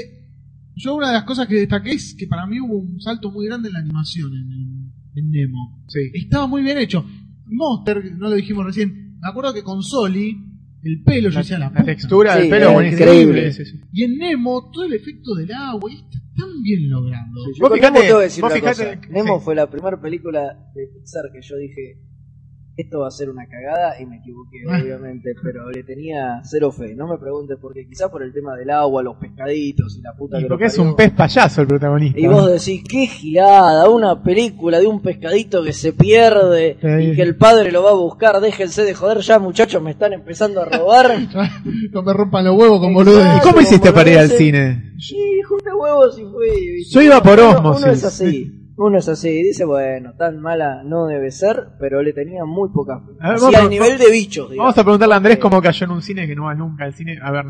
[0.75, 3.45] yo una de las cosas que destaqué es que para mí hubo un salto muy
[3.47, 5.83] grande en la animación en, en Nemo.
[5.87, 5.99] Sí.
[6.13, 7.05] Estaba muy bien hecho.
[7.45, 10.37] Monster, no lo dijimos recién, me acuerdo que con Soli
[10.83, 11.83] el pelo yo decía la, La puta.
[11.85, 13.01] textura Sí, del pelo buenísima.
[13.03, 13.51] increíble.
[13.53, 13.79] Sí, sí.
[13.91, 17.25] Y en Nemo todo el efecto del agua está tan bien logrado.
[17.57, 19.01] Yo Vos fijate- Nemo vos fijate cosa.
[19.09, 19.45] Nemo sí.
[19.45, 20.41] fue la primera película
[20.75, 21.99] de Pixar que yo dije,
[22.75, 26.95] esto va a ser una cagada y me equivoqué, obviamente, pero le tenía cero fe.
[26.95, 30.13] No me preguntes por qué, quizás por el tema del agua, los pescaditos y la
[30.13, 32.19] puta Y que porque lo es un pez payaso el protagonista.
[32.19, 37.11] Y vos decís, qué gilada, una película de un pescadito que se pierde Sí.
[37.11, 38.39] y que el padre lo va a buscar.
[38.41, 41.11] Déjense de joder ya, muchachos, me están empezando a robar.
[41.93, 43.37] No me rompan los huevos con boludez.
[43.37, 44.93] ¿Y cómo hiciste para ir al cine?
[44.97, 46.71] Sí, junté huevos y fui.
[46.75, 46.93] ¿viste?
[46.95, 47.75] Yo iba por Uno-.
[47.77, 48.59] Uno es así.
[48.75, 52.99] Uno es así, dice, bueno, tan mala no debe ser, pero le tenía muy poca
[52.99, 53.11] fe.
[53.19, 54.65] A ver, Así vamos al nivel de bichos, digamos.
[54.73, 56.93] Vamos a preguntarle a Andrés cómo cayó en un cine que no va nunca al
[56.95, 57.45] cine a ver.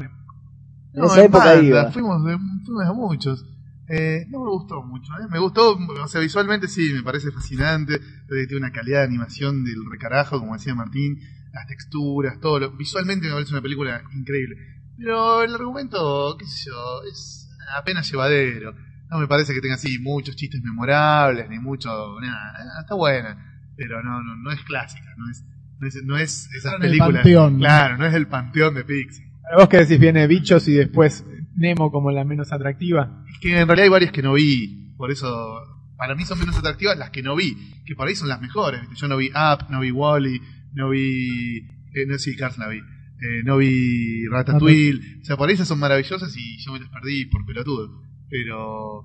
[0.94, 1.92] En esa en época banda, iba.
[1.92, 3.46] Fuimos, de, fuimos a muchos.
[3.88, 5.28] Eh, no me gustó mucho, ¿eh?
[5.30, 7.96] Me gustó, o sea, visualmente sí, me parece fascinante.
[7.96, 11.20] eh, Tiene una calidad de animación del recarajo, como decía Martín.
[11.54, 12.60] Las texturas, todo.
[12.60, 14.56] Lo, visualmente me parece una película increíble.
[14.98, 18.74] Pero el argumento, qué sé yo, es apenas llevadero.
[19.14, 21.90] No me parece que tenga así muchos chistes memorables, ni mucho.
[22.20, 23.62] Nada, Eh, está buena.
[23.78, 25.44] Pero no, no, no es clásica, no es,
[25.80, 27.14] no es, no es esas el películas.
[27.14, 27.60] panteón.
[27.60, 29.26] Claro, no es el panteón de Pixar.
[29.58, 33.24] Vos que decís viene Bichos y después Nemo como la menos atractiva.
[33.32, 35.60] Es que en realidad hay varias que no vi, por eso
[35.98, 38.82] para mí son menos atractivas las que no vi, que por ahí son las mejores.
[38.96, 40.42] Yo no vi Up, no vi Wally,
[40.74, 41.58] no vi.
[41.94, 42.78] Eh, no sé si Cars la vi.
[42.78, 45.20] Eh, no vi Ratatouille.
[45.22, 48.02] O sea, por ahí esas son maravillosas y yo me las perdí por pelotudo.
[48.34, 49.02] Pero.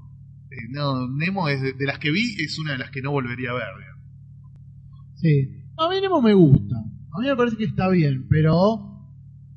[0.51, 3.11] eh, no, Nemo es de, de las que vi, es una de las que no
[3.11, 3.64] volvería a ver.
[3.79, 4.05] digamos.
[5.17, 5.62] Sí.
[5.77, 6.77] A mí Nemo me gusta.
[6.77, 8.85] A mí me parece que está bien, pero.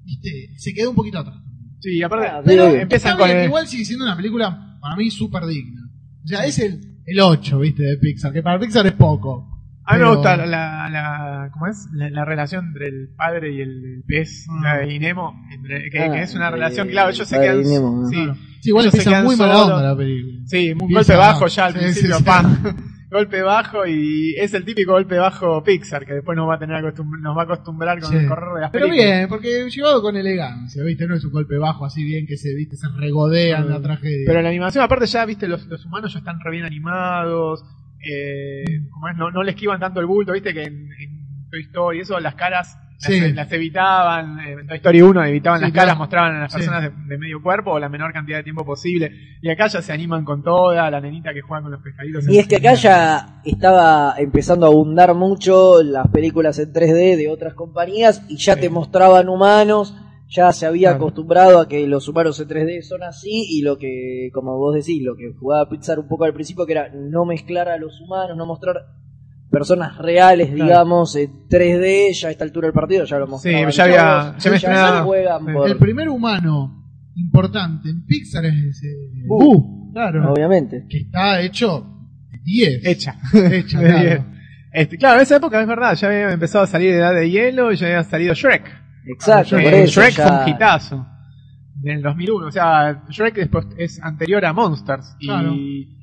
[0.04, 1.38] Viste, se quedó un poquito atrás.
[1.80, 2.78] Sí, aparte Ah, Pero Sí.
[2.78, 5.82] empiezan está con bien, el- igual sigue siendo una película para mí súper digna.
[6.24, 9.48] O sea, es el, el 8, viste, de Pixar, que para Pixar es poco.
[9.92, 11.88] A mí me gusta la, la, la- ¿cómo es?
[11.94, 14.64] La, la relación entre el padre y el pez Mm.
[14.64, 17.28] la de y Nemo, entre- que, Ah, que es una entre relación, el claro, ellos
[17.28, 18.08] se quedan, y Nemo, ¿no?
[18.08, 18.36] sí, Claro.
[18.62, 20.40] Sí, igual ellos se quedan muy mala onda la película.
[20.46, 22.24] sí, un golpe bajo ya al Sí, principio, sí,
[23.12, 26.78] golpe bajo y es el típico golpe bajo Pixar que después nos va a tener
[26.82, 28.16] acostum- nos va a acostumbrar con Sí.
[28.18, 29.16] el correr de las Pero películas.
[29.18, 31.08] bien, porque llevado con elegancia, ¿viste?
[31.08, 32.78] No es un golpe bajo así bien que se, ¿viste?
[32.78, 34.24] se regodean la tragedia.
[34.26, 37.66] Pero la animación, aparte ya, viste, los, los humanos ya están re bien animados,
[38.10, 41.62] eh, como es, no, no le esquivan tanto el bulto, viste, que en, en Toy
[41.62, 43.34] Story, eso, las caras las, Sí.
[43.34, 45.86] las evitaban, eh, en Toy Story 1 evitaban Sí, las claro.
[45.88, 46.58] caras, mostraban a las Sí.
[46.60, 49.12] personas de, de medio cuerpo o la menor cantidad de tiempo posible,
[49.42, 52.28] y acá ya se animan con toda, la nenita que juega con los pescaditos.
[52.30, 57.30] Y es que acá ya estaba empezando a abundar mucho las películas en 3D de
[57.30, 58.62] otras compañías y ya Sí.
[58.62, 59.96] te mostraban humanos,
[60.34, 61.04] ya se había Claro.
[61.04, 65.02] acostumbrado a que los humanos en 3D son así y lo que, como vos decís,
[65.04, 68.38] lo que jugaba Pixar un poco al principio que era no mezclar a los humanos,
[68.38, 68.78] no mostrar
[69.52, 70.64] personas reales, Claro.
[70.64, 73.70] digamos, en 3D, ya a esta altura del partido ya lo mostraban.
[73.72, 75.52] ya había- ya juegan sí.
[75.52, 78.82] por- El primer humano importante en Pixar es
[79.28, 79.38] Boo.
[79.40, 80.32] Boo, claro.
[80.32, 80.86] obviamente.
[80.90, 81.86] Que está hecho
[82.32, 82.86] de 10.
[82.86, 83.16] Hecha.
[83.34, 84.00] Hecha, De claro.
[84.00, 84.22] diez.
[84.74, 87.74] Este, claro, en esa época es verdad, ya había empezado a salir Edad de Hielo
[87.74, 88.64] y ya había salido Shrek.
[89.06, 91.08] Exacto, Eh, por eso Shrek ya- fue un hitazo.
[91.76, 95.16] Del 2001, o sea, Shrek después es anterior a Monsters.
[95.20, 95.56] Y Claro.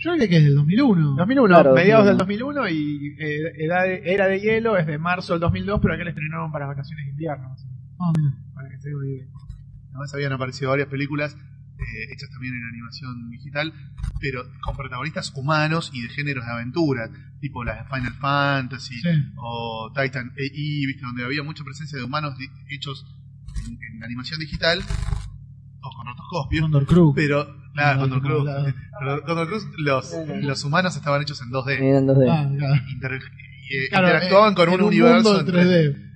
[0.03, 1.15] Creo que es del 2001.
[1.17, 2.09] 2001, Claro, mediados 2001.
[2.09, 5.95] del 2001 y eh, Edad de- Era de Hielo es de marzo del 2002, pero
[5.95, 7.55] acá la estrenaron para vacaciones de invierno.
[8.01, 8.33] Ah, mira.
[8.55, 9.27] Para que se den una idea.
[9.91, 11.37] Además habían aparecido varias películas
[11.79, 13.73] eh, hechas también en animación digital,
[14.21, 17.09] pero con protagonistas humanos y de géneros de aventura,
[17.41, 19.09] tipo las de Final Fantasy Sí.
[19.37, 21.03] o Titan AI, ¿viste?
[21.07, 23.07] donde había mucha presencia de humanos di- hechos
[23.67, 24.81] en, en animación digital
[25.81, 26.62] o con rotoscopio.
[26.62, 27.12] Condor Crew.
[27.14, 28.45] Pero, claro, No, Condor Cruz.
[28.67, 28.75] no.
[28.99, 30.12] Pero Condor Cruz, los,
[30.43, 31.81] los humanos estaban hechos en 2D.
[31.81, 32.27] Eran 2D.
[32.31, 32.75] Ah, claro.
[32.91, 33.12] Inter-
[33.71, 35.91] eh, Claro, interactuaban eh, con en un universo mundo en 3D.
[35.95, 36.08] eh,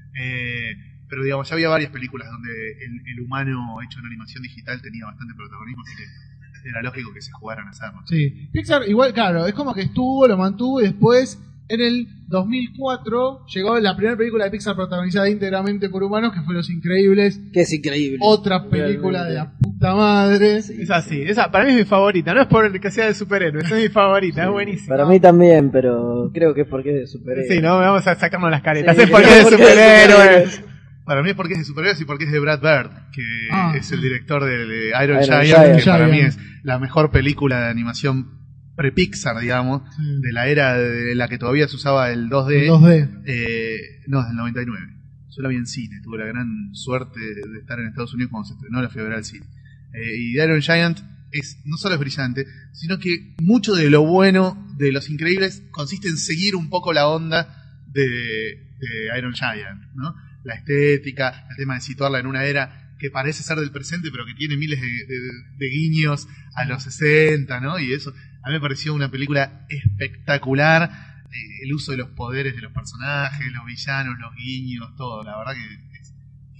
[1.13, 5.05] pero digamos, ya había varias películas donde el, el humano hecho en animación digital tenía
[5.05, 8.01] bastante protagonismo, así que era lógico que se jugaran a hacerlo.
[8.07, 8.49] Sí.
[8.51, 13.79] Pixar, igual, claro, es como que estuvo, lo mantuvo y después, en el 2004, llegó
[13.79, 17.39] la primera película de Pixar protagonizada íntegramente por humanos, que fue Los Increíbles.
[17.53, 18.17] Que es increíble.
[18.23, 20.63] Otra película de la puta madre.
[20.63, 23.15] Sí, Es así, esa para mí es mi favorita, no es por que sea de
[23.15, 24.97] superhéroes, es mi favorita, es buenísima.
[24.97, 27.53] Para mí también, pero creo que es porque es de superhéroes.
[27.53, 29.69] Sí, no, vamos a sacarnos las caretas, Sí, es porque creo es de porque es
[29.69, 30.72] de superhéroes.
[31.05, 33.75] Para mí es porque es de superhéroes y porque es de Brad Bird, que Ah,
[33.77, 35.79] es el director de, Iron, Iron Giant, Giant.
[35.79, 38.39] que para mí es la mejor película de animación
[38.77, 40.03] pre-Pixar, digamos, Sí.
[40.23, 42.67] de la era de la que todavía se usaba el 2D.
[42.69, 43.23] 2D.
[43.27, 44.87] Eh, no, es del 99.
[45.35, 48.49] Yo la vi en cine, tuve la gran suerte de estar en Estados Unidos cuando
[48.49, 49.47] se estrenó la fiebre al cine.
[49.95, 50.99] Eh, y Iron Giant
[51.33, 56.09] es, no solo es brillante, sino que mucho de lo bueno de Los Increíbles consiste
[56.09, 60.15] en seguir un poco la onda de, de Iron Giant, ¿no?
[60.45, 64.25] La estética, el tema de situarla en una era que parece ser del presente, pero
[64.27, 67.79] que tiene miles de, de- de guiños a los 60, ¿no?
[67.81, 70.91] Y eso, a mí me pareció una película espectacular.
[71.33, 75.25] eh, el uso de los poderes de los personajes, los villanos, los guiños, todo.
[75.25, 76.15] La verdad que es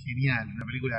[0.05, 0.49] genial.
[0.55, 0.97] Una película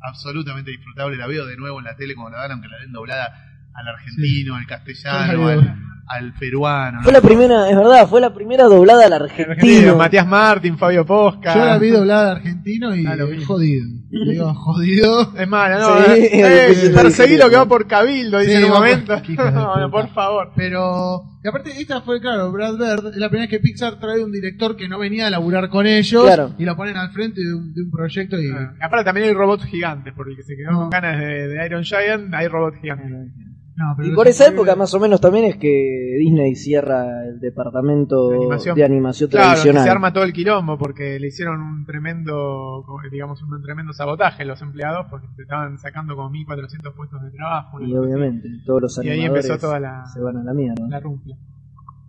[0.00, 1.16] absolutamente disfrutable.
[1.16, 3.88] La veo de nuevo en la tele como la dan, aunque la den doblada al
[3.88, 7.00] argentino, al castellano, al, al peruano.
[7.02, 7.18] Fue ¿no?
[7.18, 9.96] la primera, es verdad, fue la primera doblada al Argentino, argentino.
[9.96, 11.54] Matías Martín, Fabio Posca.
[11.54, 13.44] Yo la vi doblada al argentino y Ah, lo es vi.
[13.44, 13.86] jodido.
[14.08, 15.32] Digo, jodido.
[15.36, 16.04] Es mala, ¿no?
[16.14, 19.14] Sí, eh, es eh, perseguí lo que va por Cabildo, dice Sí, en un momento.
[19.52, 20.52] No, por favor.
[20.54, 24.22] Pero, y aparte, esta fue, claro, Brad Bird, es la primera vez que Pixar trae
[24.22, 26.52] un director que no venía a laburar con ellos Claro.
[26.56, 28.48] y lo ponen al frente de un, de un proyecto y.
[28.50, 31.66] Ah, Aparte también hay robots gigantes, porque el que se quedó con ganas de, de
[31.66, 33.32] Iron Giant, hay robots gigantes.
[33.78, 37.38] No, pero Y por esa época más o menos también es que Disney cierra el
[37.40, 38.74] departamento De animación.
[38.74, 39.84] de animación Claro, que tradicional.
[39.84, 44.62] se arma todo el quilombo porque le hicieron un tremendo, digamos, un tremendo sabotaje los
[44.62, 47.80] empleados porque te estaban sacando como 1400 puestos de trabajo.
[47.82, 50.86] Y obviamente, todos los Y ahí animadores empezó toda la, se van a la mierda.
[50.88, 51.36] la rumpla.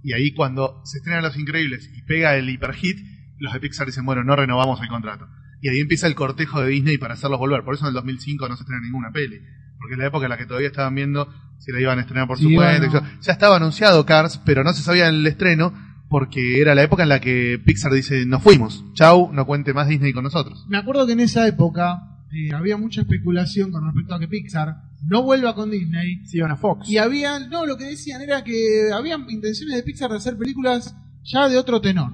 [0.04, 2.98] Y ahí cuando se estrenan Los Increíbles y pega el hiperhit,
[3.40, 5.28] los de Pixar dicen, bueno, no renovamos el contrato.
[5.62, 7.64] Y ahí empieza el cortejo de Disney para hacerlos volver.
[7.66, 9.42] Por eso en el 2005 no se estrena ninguna peli.
[9.80, 11.28] Porque es la época en la que todavía estaban viendo
[11.60, 12.88] si la iban a estrenar por su cuenta.
[12.88, 13.08] bueno.
[13.22, 15.74] Ya estaba anunciado Cars, pero no se sabía el estreno
[16.10, 18.86] porque era la época en la que Pixar dice, nos fuimos.
[18.94, 20.66] Chau, no cuente más Disney con nosotros.
[20.70, 24.76] Me acuerdo que en esa época eh, había mucha especulación con respecto a que Pixar
[25.06, 26.26] no vuelva con Disney.
[26.26, 26.90] Sí, iban a Fox.
[26.90, 30.96] Y había, no, lo que decían era que había intenciones de Pixar de hacer películas
[31.24, 32.14] ya de otro tenor.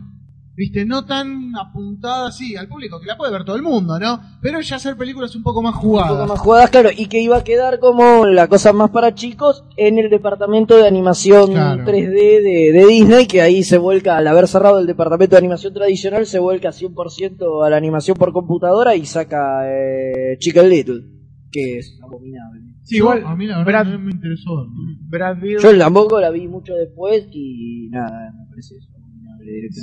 [0.56, 4.20] Viste, no tan apuntadas así al público, que la puede ver todo el mundo, ¿no?
[4.40, 6.12] Pero ya hacer películas un poco más Un jugadas.
[6.12, 9.64] poco más jugadas, claro, y que iba a quedar como la cosa más para chicos
[9.78, 11.84] en el departamento de animación Claro.
[11.84, 12.14] 3D
[12.44, 16.28] de, de Disney, que ahí se vuelca, al haber cerrado el departamento de animación tradicional,
[16.28, 21.02] se vuelca 100% a la animación por computadora y saca eh, Chicken Little,
[21.52, 22.62] que es abominable.
[22.84, 24.68] Sí, igual, a mí la verdad Brad, no me interesó.
[25.10, 28.90] Brad Yo tampoco la vi mucho después y nada, me parece eso.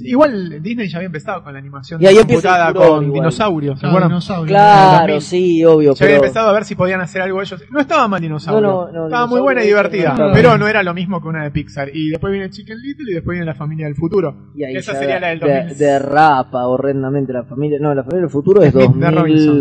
[0.05, 3.13] Igual Disney ya había empezado con la animación Y ahí computada furor con igual.
[3.13, 4.09] dinosaurios, ¿se Claro, acuerdan?
[4.11, 4.47] dinosaurio.
[4.49, 5.21] Claro, 2000.
[5.23, 6.27] sí, obvio, Ya había pero...
[6.27, 7.63] empezado a ver si podían hacer algo ellos.
[7.71, 8.61] No estaba mal dinosaurio.
[8.69, 10.15] No, no, no, estaba muy buena y divertida.
[10.33, 11.91] pero no era lo mismo que una de Pixar.
[11.95, 14.53] Y después viene Chicken Little y después viene la familia del futuro.
[14.55, 15.79] Y ahí Esa sería la del de- 2000.
[15.79, 17.79] derrapa horrendamente la familia.
[17.81, 19.57] No, la familia del futuro es De Smith, de Robinson.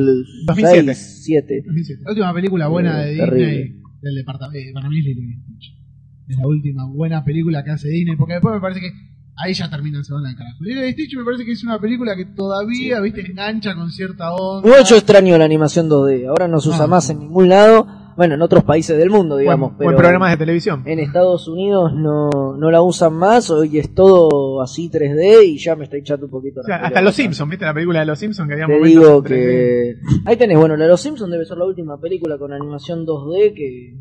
[0.46, 1.64] 2006, 2007.
[1.66, 2.02] 2007.
[2.06, 3.76] La última película buena de Eh, Disney terrible.
[4.02, 5.00] del departamento, para mí.
[6.28, 8.92] Es la última buena película que hace Disney, porque después me parece que
[9.44, 10.58] ahí ya terminan se van al carajo.
[10.64, 14.34] Lilo y Stitch me parece que es una película que todavía, viste, engancha con cierta
[14.34, 14.68] onda.
[14.68, 16.28] Igual yo extraño la animación 2D.
[16.28, 16.88] Ahora no se usa Ah.
[16.88, 17.88] más en ningún lado.
[18.18, 19.70] Bueno, en otros países del mundo, digamos.
[19.70, 20.84] Buen, pero buen programas de televisión.
[20.86, 23.50] En Estados Unidos no, no la usan más.
[23.50, 27.02] Hoy es todo así 3D y ya me está echando un poquito O sea, hasta.
[27.02, 28.46] Los Simpsons, ¿viste la película de Los Simpsons?
[28.50, 29.26] Que había Te digo en 3D?
[29.26, 29.96] que.
[30.26, 33.54] Ahí tenés, bueno, la de Los Simpsons debe ser la última película con animación 2D
[33.56, 33.96] que,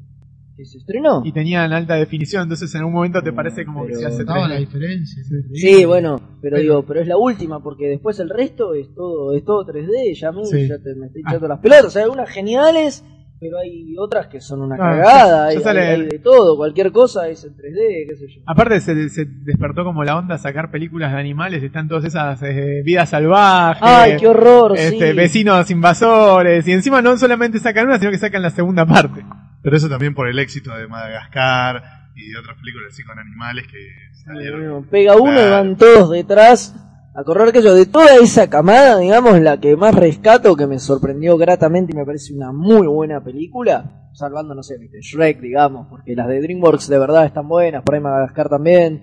[0.58, 1.22] que se estrenó.
[1.24, 4.48] Y tenían alta definición, entonces en un momento te parece como que se hace Notaba
[4.48, 4.58] la 3D.
[4.58, 5.22] diferencia.
[5.54, 9.34] Sí, bueno, pero, Pero- digo, pero es la última porque después el resto es todo
[9.34, 10.68] es todo 3D, ya a mí Sí.
[10.68, 13.04] ya te, me estoy echando las pelotas, hay algunas geniales,
[13.40, 17.28] pero hay otras que son una Ah, cagada, ya hay, sale de todo, cualquier cosa
[17.28, 18.40] es en 3D, qué sé yo.
[18.46, 22.42] Aparte se, se despertó como la onda a sacar películas de animales, están todas esas
[22.42, 25.16] eh, vidas salvajes, Ay, qué horror, este, sí.
[25.16, 29.24] vecinos invasores, y encima no solamente sacan una, sino que sacan la segunda parte.
[29.62, 31.82] Pero eso también por el éxito de Madagascar
[32.14, 33.78] y de otras películas así con animales que
[34.24, 34.60] salieron.
[34.60, 36.74] Bueno, pega uno y van todos detrás
[37.14, 40.78] a correr que yo de toda esa camada, digamos, la que más rescato, que me
[40.78, 46.14] sorprendió gratamente y me parece una muy buena película, salvando, no sé, Shrek, digamos, porque
[46.14, 49.02] las de DreamWorks de verdad están buenas, por ahí Madagascar también,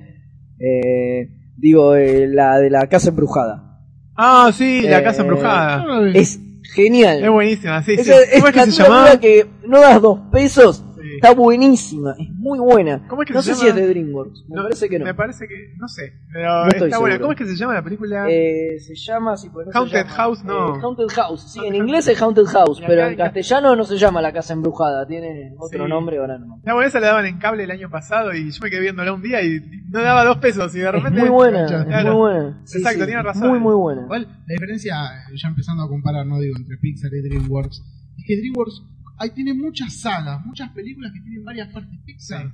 [0.60, 3.82] eh, digo, eh, la de la casa embrujada.
[4.16, 6.10] Ah, sí, la Eh, casa No embrujada.
[6.14, 6.40] Es
[6.74, 7.24] genial.
[7.24, 8.02] Es buenísima, sí, sí.
[8.02, 9.20] Esa- es ¿Cómo es que la se llamaba?
[9.20, 10.84] que no das dos pesos,
[11.16, 11.28] Sí.
[11.28, 13.08] está buenísima, es muy buena.
[13.08, 13.80] ¿Cómo es que no se sé si llama?
[13.80, 15.06] es de DreamWorks, me parece que no.
[15.06, 16.96] Me parece que, no sé, pero No está buena.
[16.98, 17.20] seguro.
[17.20, 18.26] ¿Cómo es que se llama la película?
[18.30, 20.76] Eh, se llama si pues, no se Haunted llama, House, no.
[20.76, 21.88] eh, Haunted House, sí, Haunted en House.
[21.88, 25.54] inglés es Haunted House, acá pero en castellano no se llama La Casa Embrujada, tiene
[25.58, 25.90] otro Sí.
[25.90, 26.60] nombre ahora no.
[26.64, 29.14] La buena esa la daban en cable el año pasado y yo me quedé viéndola
[29.14, 31.20] un día y no daba dos pesos y de Es repente...
[31.22, 32.12] muy buena, es Claro.
[32.12, 32.62] muy buena.
[32.66, 33.50] Sí, Exacto, sí, tiene razón.
[33.50, 34.02] Muy, muy buena.
[34.04, 34.96] Igual, la diferencia,
[35.30, 37.82] eh, ya empezando a comparar, no digo, entre Pixar y DreamWorks,
[38.18, 38.82] es que DreamWorks
[39.18, 42.52] ahí tiene muchas sagas, muchas películas que tienen varias partes Pixar.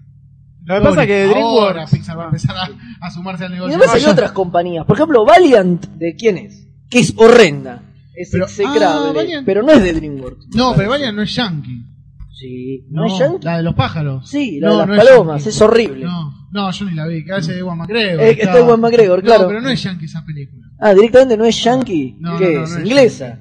[0.64, 1.92] Lo que pasa es que Ahora DreamWorks...
[1.92, 2.70] Pixar va a empezar a,
[3.06, 3.78] a sumarse al Y negocio.
[3.78, 6.68] además hay otras compañías, por ejemplo, Valiant, ¿de quién es?
[6.90, 7.82] Que es horrenda,
[8.16, 9.46] es Pero- execrable, ah, Valiant.
[9.46, 10.48] pero no es de DreamWorks.
[10.56, 11.86] No, pero Valiant no es Yankee.
[12.34, 13.46] Sí, ¿no, es Yankee?
[13.46, 14.30] La de los pájaros.
[14.30, 16.06] Sí, la No, de las no es palomas, es horrible.
[16.06, 18.22] No, no, yo ni la vi, que hace Ewan McGregor.
[18.22, 19.44] Eh, está Ewan McGregor, claro.
[19.44, 20.66] No, pero no es Yankee esa película.
[20.80, 22.72] Ah, directamente no es Yankee, No, ¿qué no, no, es?
[22.72, 23.40] no es ¿Inglesa?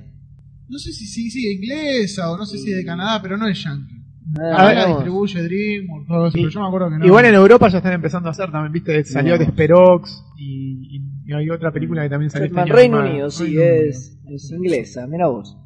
[0.70, 3.62] No sé si sí, sí, inglesa o no sé si de Canadá, pero no es
[3.62, 3.96] Yankee.
[4.38, 4.94] Ah, Ahora no.
[4.94, 7.06] distribuye DreamWorks, todo eso, Y- pero yo me acuerdo que no.
[7.06, 9.38] Igual en Europa ya están empezando a hacer también, viste, salió No.
[9.44, 13.00] Desperox y, y- y hay otra película que también salió este Reino.
[13.00, 13.74] Unido, sí, Reino Unido.
[13.90, 15.56] es, es inglesa, mira vos.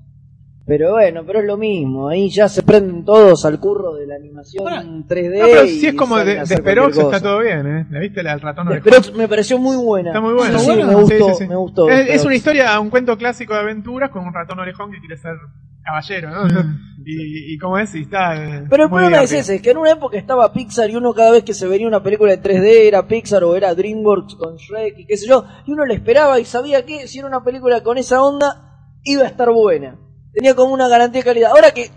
[0.66, 4.14] Pero bueno, pero es lo mismo, ahí ya se prenden todos al curro de la
[4.14, 5.38] animación Ahora, 3D.
[5.38, 7.86] No, pero si es como de, cualquier está todo bien, ¿eh?
[7.90, 8.84] ¿La viste del ratón orejón?
[8.90, 10.08] Desperox me pareció muy buena.
[10.10, 10.56] Está muy buena.
[10.86, 11.90] Me gustó, Sí, me gustó.
[11.90, 15.34] Es, una historia, un cuento clásico de aventuras con un ratón orejón que quiere ser
[15.82, 16.44] caballero, ¿no?
[16.46, 16.78] Mm.
[17.04, 18.34] y, y como es, y está.
[18.34, 21.12] eh, Pero el problema es ese, es que en una época estaba Pixar y uno
[21.12, 24.56] cada vez que se venía una película de 3D era Pixar o era DreamWorks con
[24.56, 27.44] Shrek y qué sé yo, y uno le esperaba y sabía que si era una
[27.44, 29.98] película con esa onda iba a estar buena.
[30.34, 31.50] Tenía como una garantía de calidad.
[31.50, 31.90] Ahora que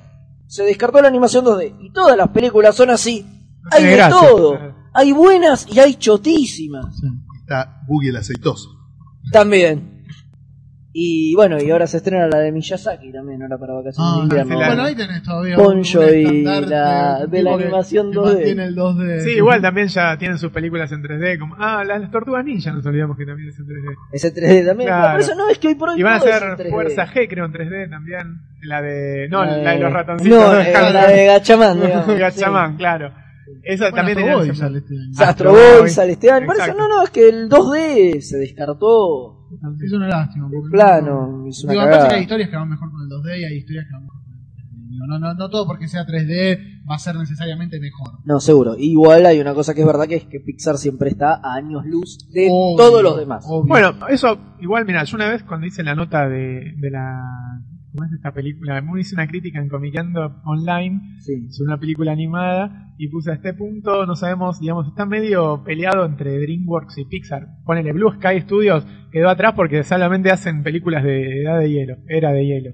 [0.48, 3.26] se descartó la animación 2D y todas las películas son así,
[3.72, 4.58] hay de todo.
[4.94, 6.86] Hay buenas y hay chotísimas.
[7.40, 8.70] Está Boogie el aceitoso.
[9.32, 9.97] También.
[11.00, 14.24] Y bueno, y ahora se estrena la de Miyazaki también, ahora para vacaciones Ah, de
[14.24, 14.56] invierno.
[14.56, 18.34] Bueno, ahí tenés todavía Poncho un y la- de la que- animación que 2D.
[18.34, 19.20] mantiene el 2D.
[19.22, 21.38] Sí, igual también ya tienen sus películas en 3D.
[21.38, 23.96] Como, ah, las, las Tortugas Ninja, nos olvidamos que también es en 3D.
[24.12, 24.88] Ese 3D también.
[24.90, 25.12] Claro.
[25.12, 26.70] Por eso no es que hoy por hoy Y van a es en 3D.
[26.72, 28.42] Fuerza G, creo, en 3D también.
[28.64, 29.28] La de.
[29.30, 30.36] No, La la de los ratoncitos.
[30.40, 32.18] No, eh, la de Gachamán, digamos.
[32.18, 33.12] Gachamán, claro.
[33.64, 35.14] Esa Bueno, también Astro Boy sale este año.
[35.14, 35.24] Sí.
[35.24, 36.46] Astro Boy sale este año.
[36.48, 39.37] Por eso, no, no, es que el 2D se descartó.
[39.84, 40.50] Es una lástima.
[40.52, 42.10] Porque Plano, es una Digo, cagada.
[42.10, 44.22] que hay historias que van mejor con el 2D y hay historias que van mejor
[44.24, 44.90] con el 3D.
[44.90, 48.20] Digo, no, no, no todo porque sea 3D va a ser necesariamente mejor.
[48.26, 48.76] No, seguro.
[48.78, 51.86] Igual hay una cosa que es verdad que es que Pixar siempre está a años
[51.86, 53.44] luz de Obvio, todos los demás.
[53.48, 53.68] obvio.
[53.68, 57.22] Bueno, eso, igual, mira, yo una vez cuando hice la nota de, de la.
[57.98, 58.84] ¿Cómo es esta película?
[59.00, 61.50] Hice una crítica en Comiqueando Online Sí.
[61.50, 66.06] sobre una película animada y puse a este punto, no sabemos, digamos, está medio peleado
[66.06, 67.48] entre DreamWorks y Pixar.
[67.66, 72.32] Ponele Blue Sky Studios, quedó atrás porque solamente hacen películas de edad de hielo, era
[72.34, 72.72] de hielo.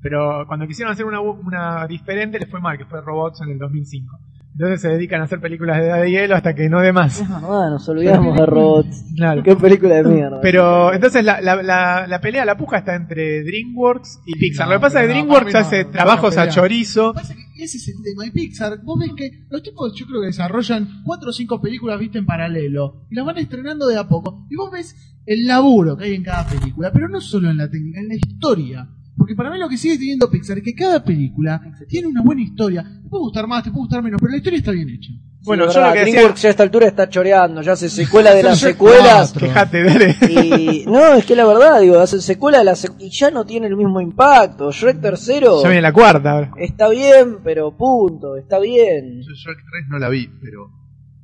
[0.00, 3.58] Pero cuando quisieron hacer una, una diferente les fue mal, que fue Robots en el
[3.58, 4.16] 2005.
[4.54, 7.20] Entonces se dedican a hacer películas de edad de hielo hasta que no dé más.
[7.20, 9.04] Es verdad, nos olvidamos de robots.
[9.14, 9.42] Claro.
[9.44, 10.40] Qué película de mierda.
[10.40, 14.66] Pero entonces la, la, la, la pelea, la puja está entre DreamWorks y Pixar.
[14.66, 17.06] No, Lo que pasa es que DreamWorks no, hace no, trabajos a chorizo.
[17.08, 18.26] Lo que pasa es que ese es el tema.
[18.26, 21.98] Y Pixar, vos ves que los tipos, yo creo que desarrollan cuatro o cinco películas,
[21.98, 23.06] viste, en paralelo.
[23.10, 24.46] Y las van estrenando de a poco.
[24.50, 26.92] Y vos ves el laburo que hay en cada película.
[26.92, 28.88] Pero no solo en la técnica, en la historia.
[29.16, 32.42] Porque para mí lo que sigue teniendo Pixar es que cada película tiene una buena
[32.42, 32.82] historia.
[32.82, 35.12] Te puede gustar más, te puede gustar menos, pero la historia está bien hecha.
[35.44, 37.90] Bueno, Sí, yo verdad, lo que decía- ya a esta altura está choreando, ya hace
[37.90, 39.34] secuela de las secuelas.
[39.34, 40.16] Fíjate, dale.
[40.30, 43.44] Y no, es que la verdad, digo, hacen secuela de las sec- y ya no
[43.44, 44.72] tiene el mismo impacto.
[44.72, 46.52] Shrek tercero Ya viene la cuarta ahora.
[46.56, 49.20] está bien, pero punto, está bien.
[49.20, 50.70] Yo Shrek 3 no la vi, pero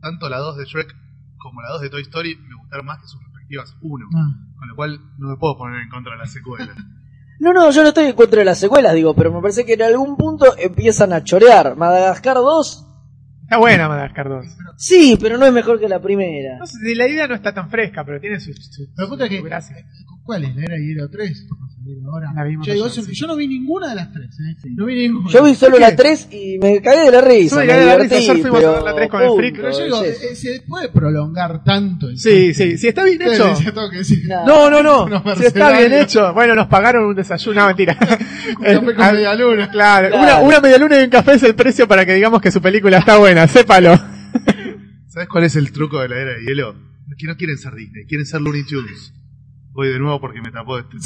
[0.03, 0.95] tanto la 2 de Shrek
[1.39, 4.07] como la 2 de Toy Story me gustaron más que sus respectivas 1.
[4.15, 4.29] Ah.
[4.59, 6.73] Con lo cual no me puedo poner en contra de la secuela.
[7.41, 9.73] No, no, yo no estoy en contra de las secuelas, digo, pero me parece que
[9.73, 11.75] en algún punto empiezan a chorear.
[11.77, 12.87] Madagascar 2,
[13.43, 14.47] Está buena Madagascar 2.
[14.77, 16.59] sí, pero no es mejor que la primera.
[16.59, 19.29] No sé, si la idea no está tan fresca, pero tiene su, su, Pero puta
[19.29, 19.39] que.
[19.39, 19.75] su gracia.
[20.23, 20.55] ¿Cuál es?
[20.55, 21.47] ¿La era Hielo 3?
[22.13, 22.33] Ahora.
[22.37, 23.15] La vimos yo, digo, ayer, eso- sí.
[23.15, 24.57] yo no vi ninguna de las tres, ¿eh?
[24.77, 25.31] No vi ninguna.
[25.31, 27.57] Yo vi solo la 3 y me cagué de la risa.
[27.57, 29.57] Yo me cagué de la risa, ayer fuimos a ver la 3 con el Freak,
[29.57, 32.09] Pero yo digo, eh, se puede prolongar tanto.
[32.09, 33.55] el Sí, sí, si está bien hecho.
[34.47, 35.35] No, no, no.
[35.37, 36.33] Si está bien hecho.
[36.35, 37.61] Bueno, nos pagaron un desayuno.
[37.63, 37.97] No, mentira.
[38.59, 39.71] Un café con Al- media luna.
[39.71, 40.23] Claro, Claro.
[40.23, 42.61] Una, una media luna y un café es el precio para que digamos que su
[42.61, 43.47] película está buena.
[43.49, 43.99] Sépalo.
[45.09, 46.75] ¿Sabes cuál es el truco de la era de hielo?
[47.19, 49.13] Que no quieren ser Disney, quieren ser Looney Tunes.
[49.73, 50.97] Voy de nuevo porque me tapó este.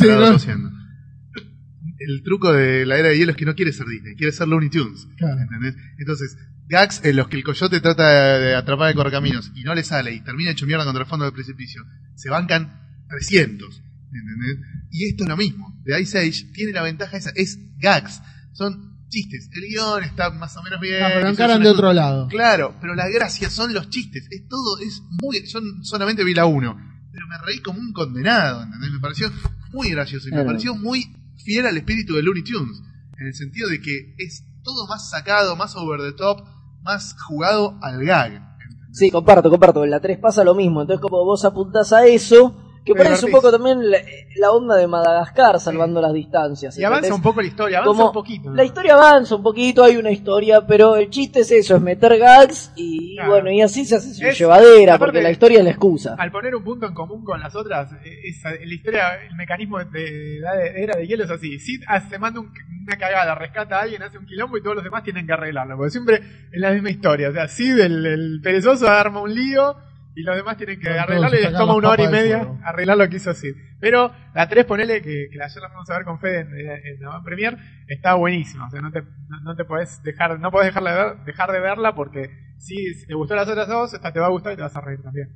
[1.99, 4.49] El truco de la era de hielo es que no quiere ser Disney, quiere ser
[4.49, 5.07] Looney Tunes.
[5.17, 5.41] Claro.
[5.41, 5.77] ¿Entendés?
[5.99, 9.75] Entonces, gags en los que el coyote trata de, de atrapar de correcaminos y no
[9.75, 11.83] le sale y termina hecho mierda contra el fondo del precipicio,
[12.15, 13.83] se bancan 300.
[14.13, 14.59] ¿Entendés?
[14.91, 15.81] Y esto es lo mismo.
[15.85, 18.23] The Ice Age tiene la ventaja esa, es gags.
[18.53, 19.51] Son chistes.
[19.53, 21.03] El guion está más o menos bien.
[21.03, 22.29] Ah, pero encaran de otro lado.
[22.29, 24.27] Claro, pero la gracia son los chistes.
[24.31, 25.45] Es todo, es muy.
[25.47, 28.91] Yo solamente vi la 1, pero me reí como un condenado, ¿entendés?
[28.91, 29.31] Me pareció
[29.73, 32.83] muy gracioso y me pareció muy fiel al espíritu de Looney Tunes.
[33.17, 36.43] En el sentido de que es todo más sacado, más over the top,
[36.83, 38.33] más jugado al gag.
[38.33, 38.99] ¿entendés?
[38.99, 39.85] Sí, comparto, comparto.
[39.85, 40.81] En la 3 pasa lo mismo.
[40.81, 43.99] Entonces, como vos apuntás a eso, que por es un poco también la,
[44.37, 46.79] la onda de Madagascar, salvando las distancias.
[46.79, 47.17] Y avanza ¿entendés?
[47.17, 48.51] un poco la historia, avanza Como un poquito.
[48.51, 48.57] ¿no?
[48.57, 52.19] La historia avanza un poquito, hay una historia, pero el chiste es eso, es meter
[52.19, 53.31] gags y Claro.
[53.31, 56.15] bueno, y así se hace su Es- llevadera, porque la historia es la excusa.
[56.19, 59.79] Al poner un punto en común con las otras, eh, esa- la historia, el mecanismo
[59.79, 61.59] de, de era de hielo es así.
[61.59, 62.51] Sid se manda un-
[62.87, 65.77] una cagada, rescata a alguien, hace un quilombo y todos los demás tienen que arreglarlo.
[65.77, 67.31] Porque siempre es la misma historia.
[67.31, 69.75] O sea, Sid, el, el perezoso, arma un lío
[70.17, 73.09] y los demás tienen que arreglarlo y les toma una hora y media arreglar lo
[73.09, 73.55] que hizo Sid.
[73.81, 77.01] Pero la 3, ponele que, que ayer la vamos a ver con Fede en, en,
[77.01, 77.57] la Premier,
[77.89, 78.67] está buenísima.
[78.67, 81.53] O sea, no te, no, no te podés dejar, no podés dejarla de ver, dejar
[81.53, 84.53] de verla porque si, si te gustó las otras dos, esta te va a gustar
[84.53, 85.29] y te vas a reír también.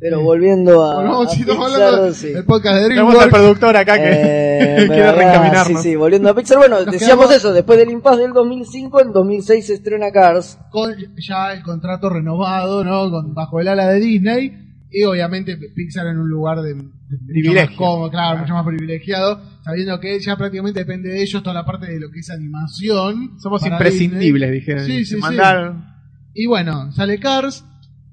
[0.00, 2.28] Pero volviendo a, Bueno, a si Pixar, hablando sí.
[2.32, 3.34] del podcast de Tenemos al DreamWorks.
[3.38, 5.82] productor acá que Eh, quiere reencaminarnos.
[5.82, 6.58] Sí, sí, volviendo a Pixar.
[6.58, 10.58] Bueno, Nos decíamos quedamos- eso, después del impasse del 2005, en 2006 se estrena Cars.
[10.70, 13.10] con ya el contrato renovado, ¿no?
[13.10, 14.58] Con, bajo el ala de Disney.
[14.90, 16.92] Y obviamente Pixar en un lugar de, de mucho
[17.28, 17.70] Privilegio.
[17.70, 21.64] más cómodo, claro, mucho más privilegiado, sabiendo que ya prácticamente depende de ellos toda la
[21.64, 23.38] parte de lo que es animación.
[23.40, 24.60] Somos imprescindibles, Disney.
[24.60, 24.84] dijeron.
[24.84, 25.91] Sí, Se sí, mandaron.
[26.34, 27.64] Y bueno, sale Cars.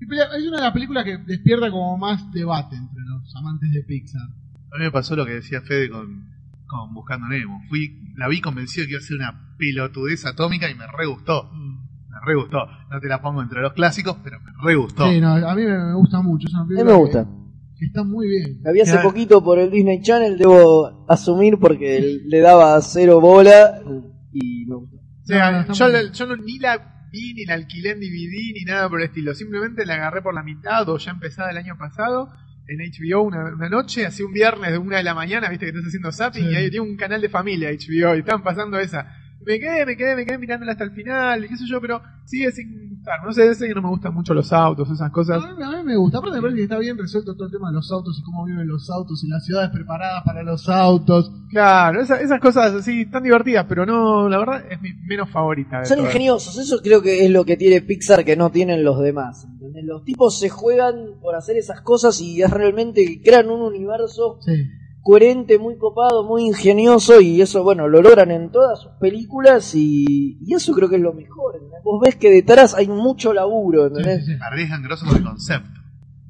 [0.02, 3.72] Y pelea- Es una de las películas que despierta como más debate entre los amantes
[3.72, 4.22] de Pixar.
[4.22, 6.26] A mí me pasó lo que decía Fede con,
[6.68, 7.62] con Buscando Nemo.
[7.70, 11.52] Fui, la vi convencido que iba a ser una pelotudez atómica y me re gustó.
[11.54, 12.60] Me re gustó.
[12.92, 15.10] No te la pongo entre los clásicos, pero me re gustó.
[15.10, 16.48] Sí, no, a mí me, me gusta mucho.
[16.48, 17.24] Es una A mí película me gusta.
[17.26, 18.60] Que, que está muy bien.
[18.64, 19.02] La vi hace Ya.
[19.02, 23.82] poquito por el Disney Channel, debo asumir porque le daba cero bola
[24.32, 24.96] y me gustó.
[24.98, 28.54] O sea, No, no, yo, yo no, ni la vi, ni la alquilé en DVD,
[28.54, 29.34] ni nada por el estilo.
[29.34, 32.30] Simplemente la agarré por la mitad o ya empezada el año pasado
[32.68, 35.70] en HBO una, una noche, así un viernes de una de la mañana, viste que
[35.72, 36.52] estás haciendo zapping Sí.
[36.52, 39.16] y ahí tiene un canal de familia HBO y estaban pasando esa.
[39.46, 42.02] Me quedé, me quedé, me quedé mirándola hasta el final y qué sé yo, pero
[42.26, 43.24] sigue sin gustar.
[43.26, 45.42] No sé, ese que no me gustan mucho los autos, esas cosas.
[45.44, 47.52] A mí, a mí me gusta, aparte me parece que está bien resuelto todo el
[47.52, 50.68] tema de los autos y cómo viven los autos y las ciudades preparadas para los
[50.68, 51.32] autos.
[51.50, 55.80] Claro, esa- esas cosas así tan divertidas, pero no, la verdad es mi menos favorita.
[55.80, 56.12] De Son todas.
[56.14, 59.48] ingeniosos, eso creo que es lo que tiene Pixar que no tienen los demás.
[59.54, 59.86] ¿entendés?
[59.86, 64.52] Los tipos se juegan por hacer esas cosas y es realmente crean un universo Sí.
[65.10, 70.38] Coherente, muy copado, muy ingenioso y eso, bueno, lo logran en todas sus películas y,
[70.40, 71.60] y eso creo que es lo mejor.
[71.84, 74.28] Vos ves que detrás hay mucho laburo, ¿entendés?
[74.28, 74.34] sí.
[74.40, 75.79] Arriesgan grosso con el concepto.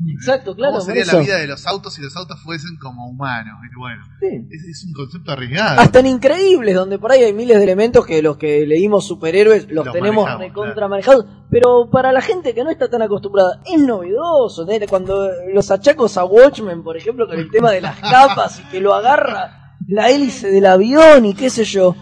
[0.08, 3.60] Exacto, claro, ¿Cómo sería la vida de los autos si los autos fuesen como humanos?
[3.78, 4.48] Bueno, Sí.
[4.50, 5.80] es, es un concepto arriesgado.
[5.82, 9.70] Hasta en Increíbles, donde por ahí hay miles de elementos que los que leímos superhéroes
[9.70, 10.90] los, Los tenemos recontra claro.
[10.90, 14.66] manejados, pero para la gente que no está tan acostumbrada, es novedoso.
[14.90, 18.80] Cuando los achacos a Watchmen, por ejemplo, con el tema de las capas y que
[18.80, 21.96] lo agarra la hélice del avión y qué sé yo.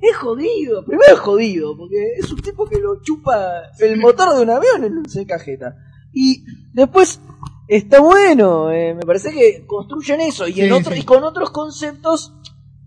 [0.00, 4.42] Es jodido, primero es jodido, porque es un tipo que lo chupa el motor de
[4.42, 5.76] un avión en un cajeta.
[6.12, 7.20] Y después
[7.68, 11.00] está bueno, eh, me parece que construyen eso y, en otro, sí.
[11.00, 12.34] y con otros conceptos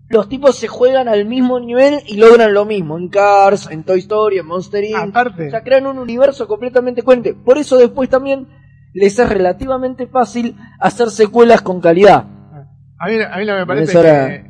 [0.08, 3.98] los tipos se juegan al mismo nivel y logran lo mismo en Cars, en Toy
[4.00, 4.96] Story, en Monster Inc.
[4.96, 5.48] Aparte.
[5.48, 7.34] O sea, crean un universo completamente coherente.
[7.34, 8.46] Por eso después también
[8.94, 12.24] les es relativamente fácil hacer secuelas con calidad.
[12.98, 14.44] A mí, a mí lo que me parece que eh,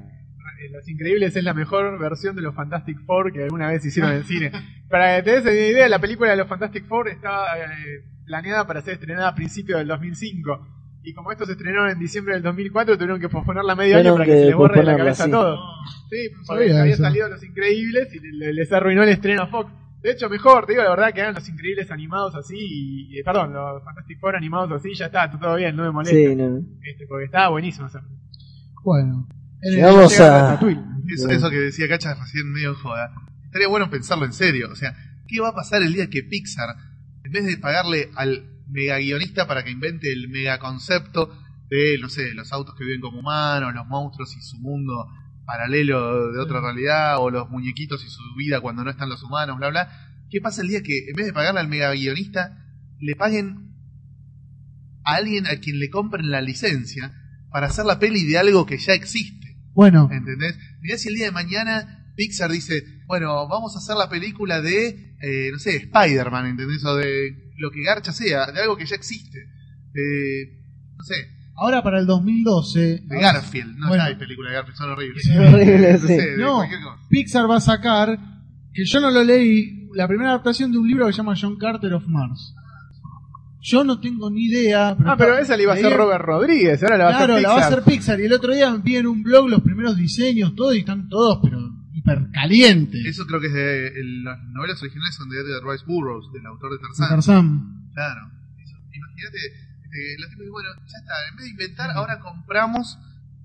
[0.70, 4.24] Los Increíbles es la mejor versión de los Fantastic Four que alguna vez hicieron en
[4.24, 4.52] cine.
[4.90, 8.66] Para que te des una idea, la película de los Fantastic Four estaba eh, planeada
[8.66, 10.66] para ser estrenada a principios del 2005.
[11.04, 14.24] Y como esto se estrenó en diciembre del 2004, tuvieron que posponerla medio año para
[14.24, 15.30] que, que se les borre de la cabeza sí.
[15.30, 15.56] todo.
[16.10, 17.02] Sí, porque sabía había eso.
[17.04, 19.72] salido Los Increíbles y le- les arruinó el estreno a Fox.
[20.02, 23.52] De hecho, mejor, te digo la verdad, que hagan Los Increíbles animados así, y, perdón,
[23.52, 26.16] los Fantastic Four animados así, ya está, todo bien, no me molesta.
[26.16, 26.58] Sí, no.
[26.82, 27.86] Este, porque estaba buenísimo.
[27.88, 28.16] película.
[28.84, 29.28] Bueno.
[29.62, 30.60] Llegamos a...
[31.08, 33.12] Eso, eso que decía Cacha recién medio joda.
[33.44, 34.68] Estaría bueno pensarlo en serio.
[34.70, 34.94] O sea,
[35.28, 36.68] ¿qué va a pasar el día que Pixar,
[37.26, 41.36] en vez de pagarle al mega guionista para que invente el mega concepto
[41.68, 45.08] de, no sé, los autos que viven como humanos, los monstruos y su mundo
[45.44, 49.56] paralelo de otra realidad, o los muñequitos y su vida cuando no están los humanos,
[49.56, 49.88] bla, bla.
[50.30, 52.64] ¿Qué pasa el día que, en vez de pagarle al mega guionista,
[53.00, 53.74] le paguen
[55.04, 57.12] a alguien a quien le compren la licencia
[57.50, 59.56] para hacer la peli de algo que ya existe?
[59.74, 60.56] Bueno, ¿Entendés?
[60.80, 65.14] Mirá si el día de mañana Pixar dice, bueno, vamos a hacer la película de,
[65.22, 66.84] eh, no sé, Spider-Man, ¿entendés?
[66.84, 69.38] O de lo que Garcha sea, de algo que ya existe.
[69.92, 70.58] De,
[70.96, 71.14] no sé,
[71.56, 72.80] ahora para el 2012.
[73.04, 73.76] de Garfield.
[73.78, 74.04] No, Bueno.
[74.04, 75.22] hay película de Garfield, son horribles.
[75.26, 76.76] Sí, horribles, no sé.
[77.08, 78.18] Pixar va a sacar,
[78.72, 81.56] que yo no lo leí, la primera adaptación de un libro que se llama John
[81.56, 82.54] Carter of Mars.
[83.62, 84.96] Yo no tengo ni idea.
[85.04, 87.42] Ah, pero esa le iba a hacer Robert Rodríguez, ahora la va a Claro, hacer
[87.42, 88.20] la va a hacer Pixar.
[88.20, 91.40] Y el otro día vi en un blog los primeros diseños, todo, y están todos,
[91.42, 91.58] pero
[92.12, 93.04] hiper calientes.
[93.06, 96.46] Eso creo que es de, el- las novelas originales son de Edgar Rice Burroughs, del
[96.46, 97.08] autor de Tarzán.
[97.08, 97.90] Tarzán.
[97.94, 98.20] Claro.
[98.62, 98.76] Eso.
[98.92, 99.38] Imagínate,
[99.84, 102.98] este, los tipos dicen, bueno, ya está, en vez de inventar, ahora compramos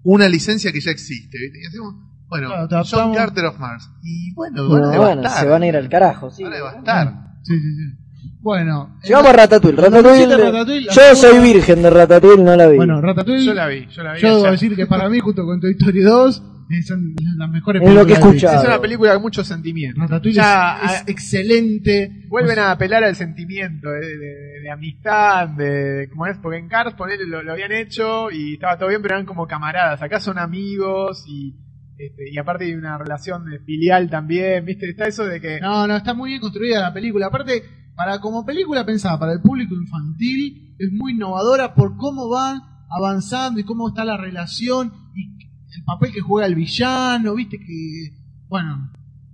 [0.03, 1.37] una licencia que ya existe.
[1.37, 1.59] ¿viste?
[1.61, 1.95] Y hacemos,
[2.27, 3.89] bueno, Claro, John Carter of Mars.
[4.03, 6.43] Y bueno, Bueno, van a bueno, se van a ir al carajo, sí.
[6.43, 7.13] Van a devastar.
[7.43, 7.97] Sí, sí, sí.
[8.39, 8.97] Bueno.
[9.03, 9.77] Llegamos a Ratatouille.
[9.81, 12.77] Ratatouille, Ratatouille, yo soy virgen de Ratatouille, no la vi.
[12.77, 13.45] Bueno, Ratatouille.
[13.45, 14.21] Yo la vi, yo la vi.
[14.21, 14.51] Yo debo ayer.
[14.51, 16.50] decir que para mí, junto con Toy Story 2, Eh,
[16.83, 18.61] Son las mejores Es lo que he películas de escuchado.
[18.63, 20.01] Es una película con mucho sentimiento.
[20.01, 22.25] Ratatouille Ya, es, excelente.
[22.27, 26.59] Vuelven O sea, a apelar al sentimiento de, de- de amistad, de como es, porque
[26.59, 30.01] en Cars ponele, lo, lo habían hecho y estaba todo bien, pero eran como camaradas.
[30.03, 31.55] Acá son amigos y,
[31.97, 34.87] este, y aparte hay una relación de filial también, ¿viste?
[34.89, 37.27] Está eso de que No, no, está muy bien construida la película.
[37.27, 37.63] Aparte,
[37.95, 42.59] para como película pensada para el público infantil, es muy innovadora por cómo van
[42.89, 45.37] avanzando y cómo está la relación y
[45.77, 48.11] el papel que juega el villano, viste que,
[48.47, 48.89] bueno,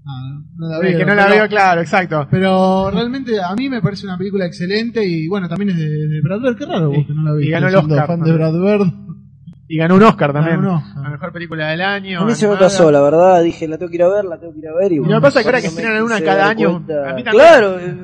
[0.05, 2.27] nada, no la veo, que no la pero- veo claro, exacto.
[2.31, 6.21] Pero realmente a mí me parece una película excelente y bueno, también es de, de
[6.21, 7.51] Brad Bird, qué raro vos Sí, que no la y viste.
[7.51, 8.33] ganó el Oscar fan de.
[8.33, 8.93] Brad Bird.
[9.69, 10.61] Y ganó un Oscar también.
[10.61, 11.03] Ganó un Oscar.
[11.03, 12.21] La mejor película del año.
[12.21, 14.39] A mí se me pasó, la verdad, dije, la tengo que ir a ver, la
[14.39, 14.91] tengo que ir a ver.
[14.93, 16.85] Y, Y bueno, lo que pasa es que ahora que me estrenan una cada año,
[17.09, 17.23] a mí.
[17.23, 17.97] Claro, eh,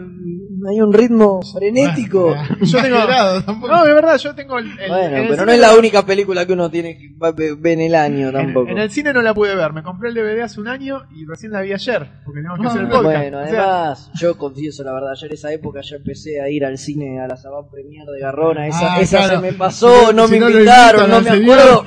[0.70, 2.36] hay un ritmo frenético.
[2.62, 2.96] Yo tengo.
[2.98, 3.74] Exagerado, tampoco.
[3.74, 4.68] No, de verdad, yo tengo el.
[4.80, 7.56] el- bueno, el pero no es la única película que uno tiene que va- ve
[7.58, 8.70] ve en el año tampoco.
[8.70, 11.26] en el cine no la pude ver, me compré el DVD hace un año y
[11.26, 13.04] recién la vi ayer, porque tenemos que Ah, hacer el podcast.
[13.06, 16.50] Bueno, O sea, además, yo confieso la verdad, yo en esa época ya empecé a
[16.50, 19.36] ir al cine a la Saban Premier de Garrona, esa, Ah, esa claro.
[19.36, 21.60] se me pasó, no me no invitaron, no me señor.
[21.60, 21.86] acuerdo.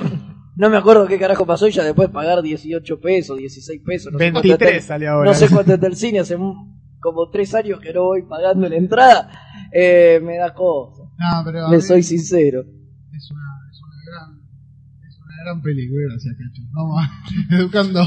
[0.59, 4.17] No me acuerdo qué carajo pasó y ya después pagar 18 pesos, 16 pesos, no
[4.17, 5.29] sé cuánto 23 está- sale ahora.
[5.29, 8.67] No sé cuánto está el cine, hace un- como tres años que no voy pagando
[8.67, 9.29] la entrada,
[9.71, 12.61] eh, me da cosa, No, pero le soy sincero.
[12.61, 13.41] es una,
[13.71, 14.41] es una gran
[15.07, 16.61] es una gran película, gracias Cacho.
[16.73, 17.01] Vamos
[17.51, 18.01] educando.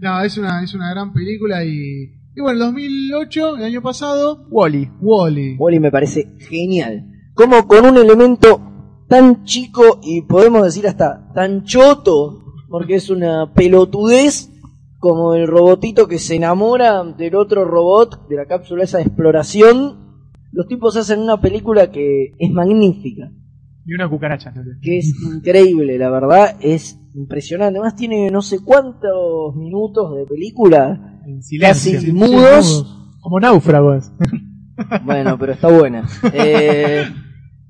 [0.00, 4.46] No, es una es una gran película y y bueno, el 2008, el año pasado,
[4.50, 4.88] Wally.
[5.00, 5.56] Wally.
[5.58, 7.04] Wally me parece genial.
[7.34, 13.52] Como con un elemento tan chico y podemos decir hasta tan choto, porque es una
[13.52, 14.49] pelotudez
[15.00, 20.22] como el robotito que se enamora del otro robot de la cápsula esa de exploración.
[20.52, 23.32] Los tipos hacen una película que es magnífica,
[23.86, 24.52] Y una cucaracha.
[24.52, 27.78] no que es increíble, la verdad, es impresionante.
[27.78, 31.94] Además tiene no sé cuántos minutos de película, En silencio.
[31.94, 32.96] casi mudos.
[33.20, 34.12] Como náufragos.
[35.04, 36.06] Bueno, pero está buena.
[36.32, 37.04] Eh,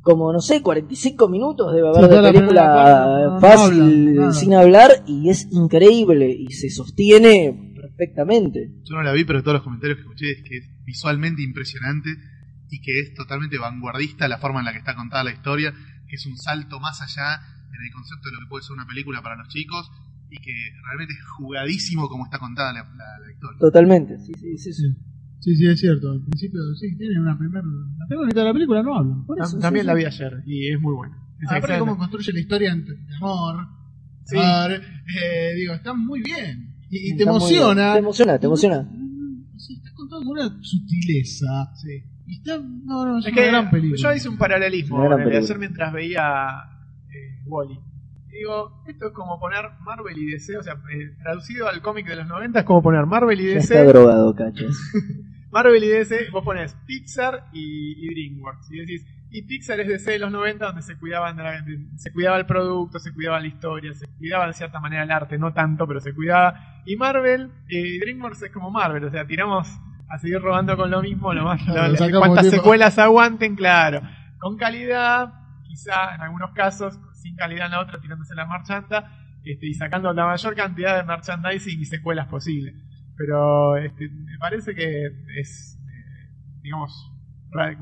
[0.02, 4.90] como, no sé, 45 minutos debe Sí, haber de primera película no- fácil sin hablar
[5.06, 8.70] y es increíble y se sostiene perfectamente.
[8.84, 12.10] Yo no la vi, pero todos los comentarios que escuché es que es visualmente impresionante
[12.70, 15.72] y que es totalmente vanguardista la forma en la que está contada la historia,
[16.08, 17.40] que es un salto más allá
[17.74, 19.90] en el concepto de lo que puede ser una película para los chicos
[20.30, 20.52] y que
[20.86, 23.58] realmente es jugadísimo como está contada la, la- la historia.
[23.58, 24.84] Totalmente, sí, sí, sí, sí.
[25.40, 26.10] Sí, sí, es cierto.
[26.12, 27.64] Al principio sí, tiene una primera.
[27.98, 29.16] La primera mitad de la película no habla.
[29.26, 29.98] Por eso, Tam- También sí, la sí.
[29.98, 31.16] vi ayer y es muy buena.
[31.42, 33.66] Es Aparte cómo construye la historia entre amor.
[34.24, 34.36] Sí.
[34.38, 36.76] amor, eh, digo, está muy bien.
[36.90, 37.92] Y, y te emociona.
[37.94, 38.88] Te emociona, te emociona.
[39.56, 41.72] Sí, está contado con una sutileza.
[41.74, 42.02] Sí.
[42.26, 43.98] Y está, no, no, es, Es una que gran película.
[44.10, 46.48] yo hice un paralelismo de ayer mientras veía
[47.08, 47.78] eh, Wally.
[48.30, 52.16] Digo, esto es como poner Marvel y DC, o sea, eh, traducido al cómic de
[52.16, 53.74] los 90 es como poner Marvel y Ya DC.
[53.74, 54.76] está drogado, cachas.
[55.50, 58.70] Marvel y DC, vos pones Pixar y, y DreamWorks.
[58.70, 61.86] Y decís, y Pixar es DC de los 90 donde se cuidaban de la- de-
[61.96, 65.38] se cuidaba el producto, se cuidaba la historia, se cuidaba de cierta manera el arte,
[65.38, 66.82] no tanto, pero se cuidaba.
[66.86, 69.68] Y Marvel y DreamWorks es como Marvel, o sea, tiramos
[70.08, 72.56] a seguir robando con lo mismo, lo más, Claro, lo- sacamos cuantas tiempo.
[72.58, 74.00] secuelas aguanten, claro.
[74.38, 75.32] Con calidad,
[75.68, 80.12] quizá en algunos casos, sin calidad en la otra, tirándose la marchanta, este, y sacando
[80.12, 82.74] la mayor cantidad de merchandising y secuelas posible.
[83.20, 85.08] Pero este, me parece que
[85.38, 86.90] es, eh, digamos,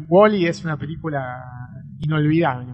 [0.09, 1.41] Wally es una película
[2.01, 2.73] inolvidable.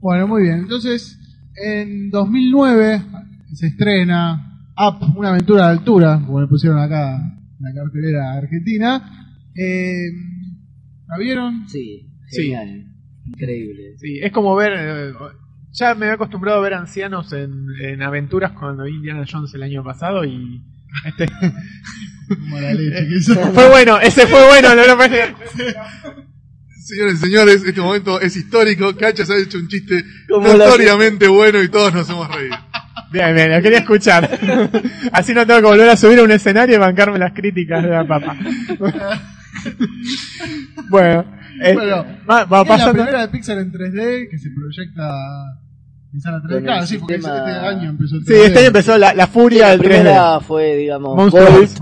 [0.00, 0.60] Bueno, muy bien.
[0.60, 1.18] Entonces,
[1.54, 3.02] en 2009
[3.52, 9.36] se estrena Up, una aventura de altura, como le pusieron acá en la cartelera argentina.
[9.54, 10.08] Eh,
[11.08, 11.68] ¿La vieron?
[11.68, 12.54] Sí, Sí.
[13.26, 13.98] Increíble.
[13.98, 15.12] Sí, es como ver.
[15.72, 19.62] Ya me he acostumbrado a ver ancianos en, en aventuras cuando vi Indiana Jones el
[19.62, 20.62] año pasado y.
[21.06, 21.26] Este,
[22.48, 25.34] Mala leche fue bueno, ese fue bueno, no lo puedes-
[26.84, 28.96] Señores y señores, este momento es histórico.
[28.96, 32.56] Cachas ha hecho un chiste notoriamente bueno y todos nos hemos reído.
[33.12, 34.28] Bien, bien, lo quería escuchar.
[35.12, 37.90] Así no tengo que volver a subir a un escenario y bancarme las críticas de
[37.90, 38.36] la papa.
[40.88, 41.24] bueno,
[41.62, 45.12] eh, Bueno, va, va Es la primera de Pixar en 3D que se proyecta
[46.12, 46.50] en sala 3D.
[46.54, 48.26] Con Claro, el sí, porque este año empezó el 3D.
[48.26, 49.84] Sí, este año empezó la, la furia la del 3D.
[49.84, 51.56] primera fue, digamos, Monster Bolt.
[51.58, 51.80] Bolt.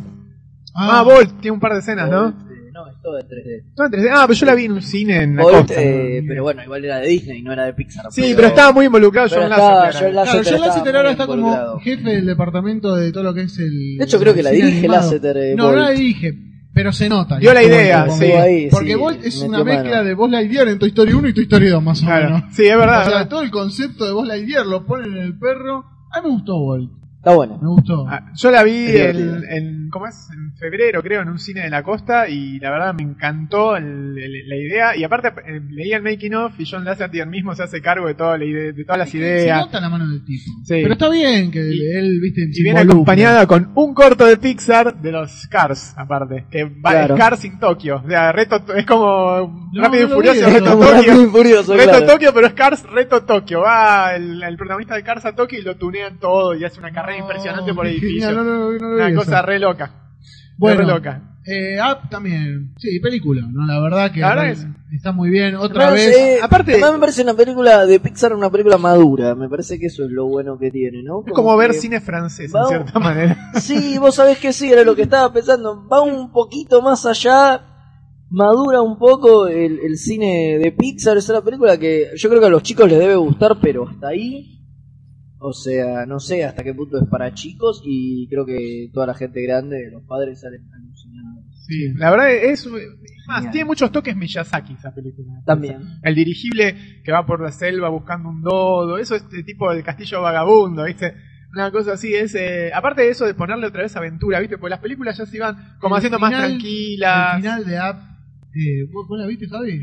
[0.74, 2.22] Ah, Bolt, tiene un par de escenas, ¿no?
[2.32, 3.64] Bolt, eh, No, es todo en 3D.
[3.76, 4.08] No, en 3D.
[4.12, 5.74] Ah, pero yo la vi en un cine en la Bolt, costa.
[5.82, 8.06] eh, pero bueno, igual era de Disney, no era de Pixar.
[8.10, 10.04] Sí, pero estaba muy involucrado pero John Lasseter.
[10.06, 13.42] John Lasseter Claro, John Lasseter ahora está como jefe del departamento de todo lo que
[13.42, 13.96] es el.
[13.98, 14.86] De hecho, creo que la dirige.
[14.86, 16.34] Lasseter, eh, no, no la dirige,
[16.78, 17.38] pero se nota.
[17.38, 18.26] Dio la idea, como- sí.
[18.26, 20.04] Ahí, Porque sí, Bolt es una mezcla mano.
[20.04, 22.24] de Buzz Lightyear en Toy Story 1 y Toy Story 2, más o Claro.
[22.26, 22.42] menos.
[22.54, 23.00] Sí, es verdad.
[23.00, 23.28] O sea, verdad.
[23.28, 26.56] todo el concepto de Buzz Lightyear lo ponen en el perro A mí me gustó
[26.56, 26.88] Walt.
[27.28, 27.58] Está bueno.
[27.60, 28.06] Me gustó.
[28.08, 30.28] Ah, Yo la vi en, en- ¿cómo es?
[30.32, 34.16] en febrero, creo, en un cine de la costa y la verdad me encantó el-
[34.18, 34.96] el- la idea.
[34.96, 38.14] Y aparte eh, leía el making of y John Lasseter mismo se hace cargo de,
[38.14, 39.60] toda la de todas las Se ideas.
[39.60, 40.50] nota la mano del tipo.
[40.64, 40.80] Sí.
[40.82, 44.36] Pero está bien que Y- él, viste, Y se viene acompañada con un corto de
[44.38, 46.46] Pixar de los Cars, aparte.
[46.50, 47.16] Que va Claro.
[47.16, 48.02] Cars in Tokio.
[48.04, 51.22] O sea, reto, es como No, Rápido no y Furioso, vi, Reto no, Rápido Tokio.
[51.22, 52.06] y Furioso, Reto claro.
[52.06, 53.60] Tokio, pero es Cars Reto Tokio.
[53.60, 56.90] Va el, el protagonista de Cars a Tokio y lo tunean todo y hace una
[56.92, 58.28] carrera impresionante por edificio.
[58.28, 59.46] genial, no, no, no lo una cosa eso.
[59.46, 59.90] re loca.
[60.56, 61.22] Bueno, re loca.
[61.50, 62.74] Eh, Up también.
[62.76, 63.64] Sí, película, ¿no?
[63.66, 65.54] La verdad que La verdad está, es- está muy bien.
[65.56, 66.14] Otra vez.
[66.14, 69.34] sé, aparte- además me parece una película de Pixar una película madura.
[69.34, 71.22] Me parece que eso es lo bueno que tiene, ¿no?
[71.26, 73.52] Es como ver cine francés, en cierta manera.
[73.54, 75.86] Sí, vos sabés que sí, era lo que estaba pensando.
[75.88, 77.62] Va un poquito más allá,
[78.28, 81.16] madura un poco el, el cine de Pixar.
[81.16, 84.08] Es una película que yo creo que a los chicos les debe gustar, pero hasta
[84.08, 84.57] ahí.
[85.40, 89.14] O sea, no sé hasta qué punto es para chicos y creo que toda la
[89.14, 91.44] gente grande, los padres salen alucinados.
[91.66, 92.66] Sí, la verdad es.
[92.66, 92.66] es
[93.26, 93.52] Más, Genial.
[93.52, 95.28] tiene muchos toques Miyazaki esa película.
[95.44, 95.78] También.
[96.02, 96.74] El dirigible
[97.04, 100.84] que va por la selva buscando un dodo, eso es de tipo del castillo vagabundo,
[100.84, 101.14] ¿viste?
[101.52, 102.34] Una cosa así, es.
[102.34, 104.58] eh, aparte de eso de ponerle otra vez aventura, ¿viste?
[104.58, 107.36] Porque las películas ya se iban como El haciendo más tranquilas.
[107.36, 107.96] El final de Up.
[108.54, 109.78] Eh, ¿vos, vos la viste, Javi?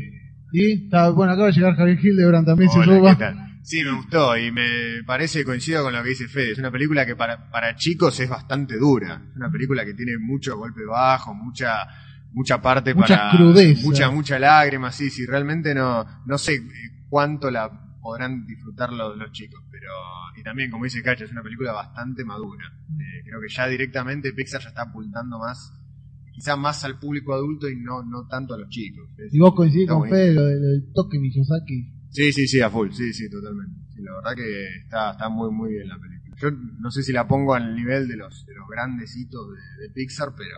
[0.52, 3.10] Sí, está, bueno, acaba de llegar Javier Hildebrand también, se Hola, suba.
[3.14, 3.36] ¿qué tal?
[3.66, 6.52] Sí, me gustó y me parece coincido con lo que dice Fede.
[6.52, 9.20] Es una película que para, para chicos es bastante dura.
[9.30, 11.78] Es una película que tiene mucho golpe bajo, mucha
[12.32, 13.82] mucha parte Mucha para crudeza.
[13.84, 16.68] mucha mucha lágrima, sí, sí, realmente no no sé eh,
[17.08, 17.68] cuánto la
[18.00, 19.90] podrán disfrutar los, los chicos, pero
[20.38, 22.66] y también como dice Cacha, es una película bastante madura.
[22.90, 25.72] Eh, creo que ya directamente Pixar ya está apuntando más
[26.32, 29.08] quizás más al público adulto y no no tanto a los chicos.
[29.18, 30.08] Es- Y vos coincidís con.
[30.08, 31.95] Fede, lo del, lo del toque Miyazaki.
[32.10, 33.74] Sí, sí, sí, a full, sí, sí, totalmente.
[33.94, 36.34] Sí, la verdad que está, está muy, muy bien la película.
[36.40, 39.82] Yo no sé si la pongo al nivel de los, de los grandes hitos de,
[39.86, 40.56] de Pixar, pero,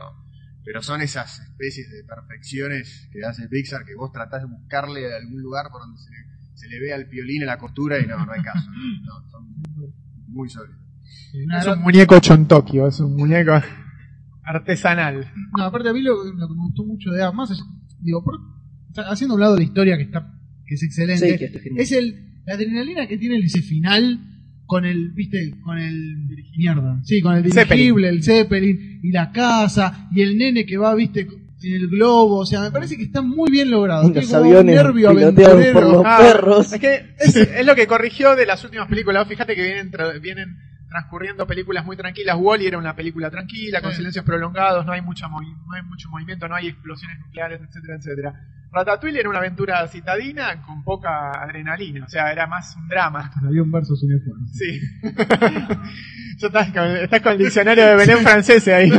[0.64, 5.40] pero son esas especies de perfecciones que hace Pixar que vos tratás de buscarle algún
[5.40, 6.16] lugar por donde se le,
[6.54, 8.70] se le vea el piolín en la costura y no, no hay caso.
[9.04, 9.46] No, No, son
[10.28, 10.80] muy sólidos.
[11.32, 13.52] Es un muñeco hecho en Tokio, es un muñeco
[14.44, 15.30] artesanal.
[15.56, 17.62] No, aparte a mí lo, lo que me gustó mucho de más allá-
[18.00, 18.40] digo, por-
[19.10, 20.34] haciendo un lado la historia que está
[20.68, 21.80] que es excelente, Sí, que está genial.
[21.82, 24.20] es el la adrenalina que tiene ese final
[24.66, 27.68] con el, viste, con el mierda, sí, con el Zeppelin.
[27.78, 31.20] dirigible, el Zeppelin y la casa y el nene que va, viste,
[31.62, 34.08] en el globo, o sea, me parece que está muy bien logrado.
[34.10, 35.80] Los aviones nervio por aventurero.
[35.80, 36.72] los- Ah, perros.
[36.72, 39.26] Es que es, es lo que corrigió de las últimas películas.
[39.26, 40.56] Fíjate que vienen, tra- vienen
[40.88, 42.36] transcurriendo películas muy tranquilas.
[42.38, 43.96] Wally era una película tranquila, con Sí.
[43.98, 47.96] silencios prolongados, no hay, mucha movi- no hay mucho movimiento, no hay explosiones nucleares, etcétera,
[47.96, 48.34] etcétera.
[48.70, 53.30] Ratatouille era una aventura citadina con poca adrenalina, o sea, era más un drama.
[53.46, 54.44] Avión versus un esfuerzo.
[54.52, 54.80] Sí.
[56.38, 58.92] Estás con, estás con el diccionario de Belén francés ahí.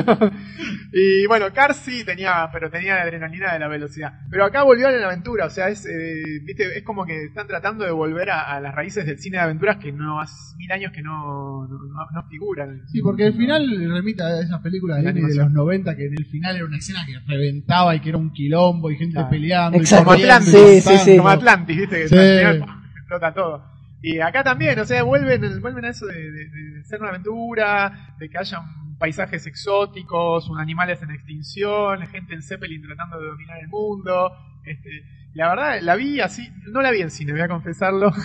[0.92, 4.12] y bueno, Cars sí tenía, pero tenía la adrenalina de la velocidad.
[4.30, 7.48] Pero acá volvió a la aventura, o sea, es, eh, viste, es como que están
[7.48, 10.70] tratando de volver a, a las raíces del cine de aventuras que no hace mil
[10.70, 12.82] años que no, no, figuran.
[12.88, 16.26] Sí, porque el final remita a esas películas de, de los 90 que en el
[16.26, 19.30] final era una escena que reventaba y que era un quilombo y gente Claro.
[19.68, 19.78] Peleando.
[19.78, 20.06] Exacto.
[20.06, 21.18] Como Atlantis, Sí, sí, sí.
[21.18, 22.64] como Atlantis, viste, que
[23.00, 23.64] explota todo.
[24.02, 28.14] Y acá también, o sea, vuelven, vuelven a eso de, de- de ser una aventura,
[28.18, 28.62] de que haya
[28.98, 34.32] paisajes exóticos, un animales en extinción, gente en Zeppelin tratando de dominar el mundo.
[34.66, 34.90] Este,
[35.34, 38.12] la verdad, la vi así, no la vi en cine, voy a confesarlo.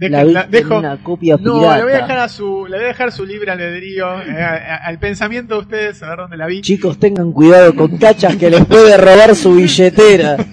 [0.00, 1.76] Dejo- La vi la- en dejo- una copia no, pirata.
[1.76, 4.54] le voy a dejar a su, le voy a dejar su libre albedrío, eh, a-
[4.54, 6.62] a- al pensamiento de ustedes, a ver dónde la vi.
[6.62, 10.36] Chicos, tengan cuidado con cachas que les puede robar su billetera.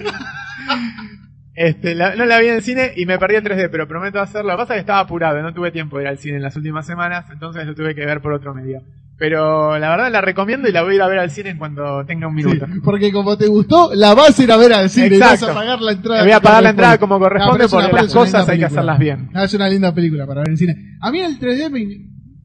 [1.59, 4.19] Este, la- no la vi en el cine y me perdí en 3D, pero prometo
[4.19, 4.51] hacerlo.
[4.51, 6.43] Lo que pasa es que estaba apurado, no tuve tiempo de ir al cine en
[6.43, 8.81] las últimas semanas, entonces lo tuve que ver por otro medio.
[9.19, 12.05] Pero la verdad la recomiendo y la voy a ir a ver al cine cuando
[12.05, 12.65] tenga un minuto.
[12.67, 15.41] Sí, porque como te gustó, la vas a ir a ver al cine y vas
[15.41, 16.21] a pagar la entrada.
[16.21, 18.67] Voy a que pagar la entrada como corresponde No, porque las cosas hay que película.
[18.67, 19.29] hacerlas bien.
[19.33, 20.75] Ah, es una linda película para ver en cine.
[21.01, 21.87] A mí el 3D me,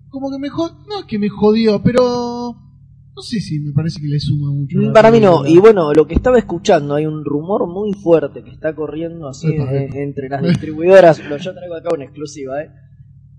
[0.08, 2.02] como que me jodió, no es que me jodió, pero
[3.14, 4.78] no sé si me parece que le suma mucho.
[4.80, 5.46] la Para mí no.
[5.46, 9.48] Y bueno, lo que estaba escuchando, hay un rumor muy fuerte que está corriendo así
[9.54, 11.18] en- entre las distribuidoras.
[11.28, 12.70] Lo yo traigo acá una exclusiva, ¿eh?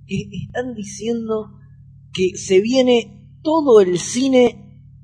[0.06, 1.50] Que están diciendo
[2.14, 4.58] que se viene todo el cine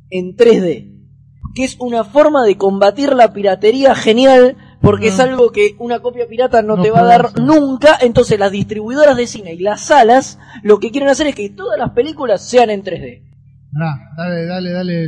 [0.09, 0.95] en 3D.
[1.55, 4.57] Que es una forma de combatir la piratería genial.
[4.81, 5.23] Porque es Ah.
[5.23, 7.41] algo que una copia pirata no, No te va a dar hacer.
[7.41, 7.97] nunca.
[8.01, 11.77] Entonces las distribuidoras de cine y las salas lo que quieren hacer es que todas
[11.77, 13.23] las películas sean en 3D.
[13.73, 15.07] Pará, dale, dale, dale.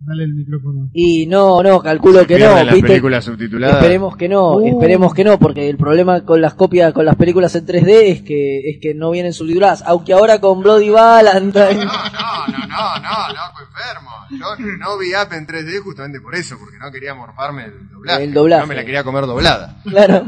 [0.00, 0.90] Dale el micrófono.
[0.92, 2.54] Y no, no, calculo que no.
[2.62, 2.86] Las ¿viste?
[2.88, 3.76] películas subtituladas.
[3.78, 4.66] Esperemos que no, Uh.
[4.68, 8.22] esperemos que no, porque el problema con las copias, con las películas en 3D es
[8.22, 9.82] que es que no vienen subtituladas.
[9.86, 11.78] Aunque ahora con Bloody Valentine.
[12.48, 14.10] No, no, no, no, loco enfermo.
[14.30, 18.24] Yo no vi App en 3D justamente por eso, porque no quería morfarme el doblaje.
[18.24, 18.62] El doblaje.
[18.62, 19.76] No me la quería comer doblada.
[19.84, 20.26] Claro.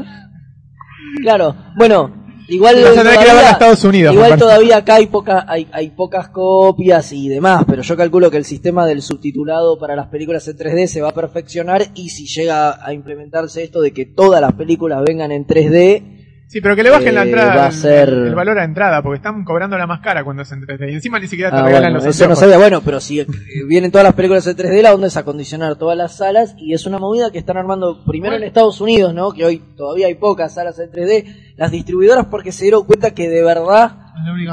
[1.21, 1.55] Claro.
[1.77, 7.27] Bueno, igual todavía, Estados Unidos, igual todavía acá hay, poca, hay, hay pocas copias y
[7.27, 11.01] demás, pero yo calculo que el sistema del subtitulado para las películas en 3D se
[11.01, 15.31] va a perfeccionar y si llega a implementarse esto de que todas las películas vengan
[15.31, 16.20] en 3D,
[16.51, 18.65] Sí, pero que le bajen la Eh, entrada, va a el, ser- el valor a
[18.65, 20.91] entrada, porque están cobrando la más cara cuando es en 3D.
[20.91, 22.57] Y encima ni siquiera te Ah, regalan bueno, los eso no sabía.
[22.57, 23.25] Bueno, pero si eh,
[23.67, 26.85] vienen todas las películas en 3D, la onda es acondicionar todas las salas y es
[26.85, 29.31] una movida que están armando primero en Estados Unidos, ¿no?
[29.31, 31.53] Que hoy todavía hay pocas salas en 3D.
[31.55, 33.95] Las distribuidoras porque se dieron cuenta que de verdad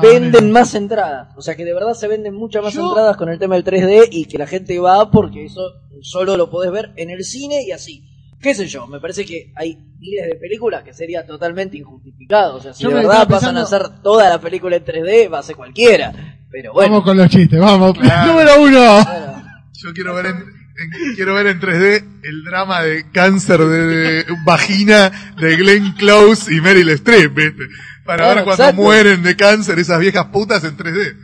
[0.01, 0.53] venden manera.
[0.53, 1.35] más entradas.
[1.37, 3.65] O sea, que de verdad se venden muchas más Yo- entradas con el tema del
[3.65, 5.63] 3D y que la gente va porque eso
[6.03, 8.05] solo lo podés ver en el cine y así.
[8.41, 8.87] ¿Qué sé yo?
[8.87, 12.57] Me parece que hay miles de películas que sería totalmente injustificado.
[12.57, 15.41] O sea, si Yo de verdad pasan a hacer toda la película en 3D, va
[15.41, 16.13] a ser cualquiera.
[16.51, 16.91] Pero bueno.
[16.93, 17.97] Vamos con los chistes, vamos.
[17.99, 19.05] Número uno.
[19.05, 19.45] bueno.
[19.73, 24.27] Yo quiero ver en, en- quiero ver en 3D el drama de cáncer de, de
[24.45, 27.65] vagina de Glenn Close y Meryl Streep, ¿viste?
[28.05, 28.83] Para Claro, ver cuando exacto.
[28.83, 31.17] mueren de cáncer esas viejas putas en 3D.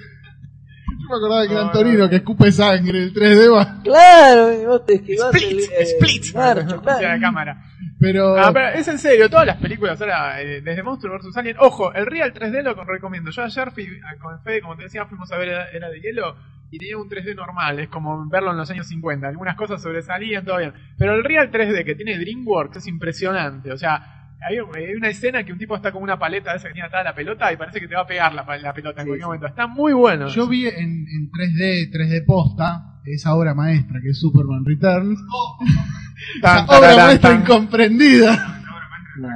[1.05, 3.83] Yo me acordaba de Gran Torino que escupe sangre, el 3D va.
[3.83, 6.35] Claro, y vos te esquivás Split, el, eh, split.
[6.35, 7.03] marcho, claro.
[7.09, 7.63] La cámara.
[8.01, 8.37] Pero.
[8.39, 11.37] Ah, pero es en serio, todas las películas ahora, eh, desde Monstruo vs.
[11.37, 13.31] Alien, ojo, el Real 3D lo recomiendo.
[13.31, 16.01] Yo ayer fui a- con Fede, como te decía, fuimos a ver Era, Era de
[16.01, 16.37] Hielo
[16.71, 19.29] y tenía un 3D normal, es como verlo en los años 50.
[19.29, 20.73] Algunas cosas sobresalían, todo bien.
[20.99, 24.24] Pero el Real 3D que tiene DreamWorks es impresionante, o sea...
[24.49, 26.88] Hay, hay una escena que un tipo está con una paleta de esa que tiene
[26.88, 29.09] atada la pelota y parece que te va a pegar la, la pelota en Sí,
[29.09, 29.24] cualquier sí.
[29.26, 29.47] momento.
[29.47, 30.28] Está muy bueno.
[30.28, 35.18] Yo vi en, en 3D, 3D posta, esa obra maestra que es Superman Returns.
[36.42, 38.61] Tan, obra tararán, maestra tan, incomprendida.
[39.18, 39.28] No,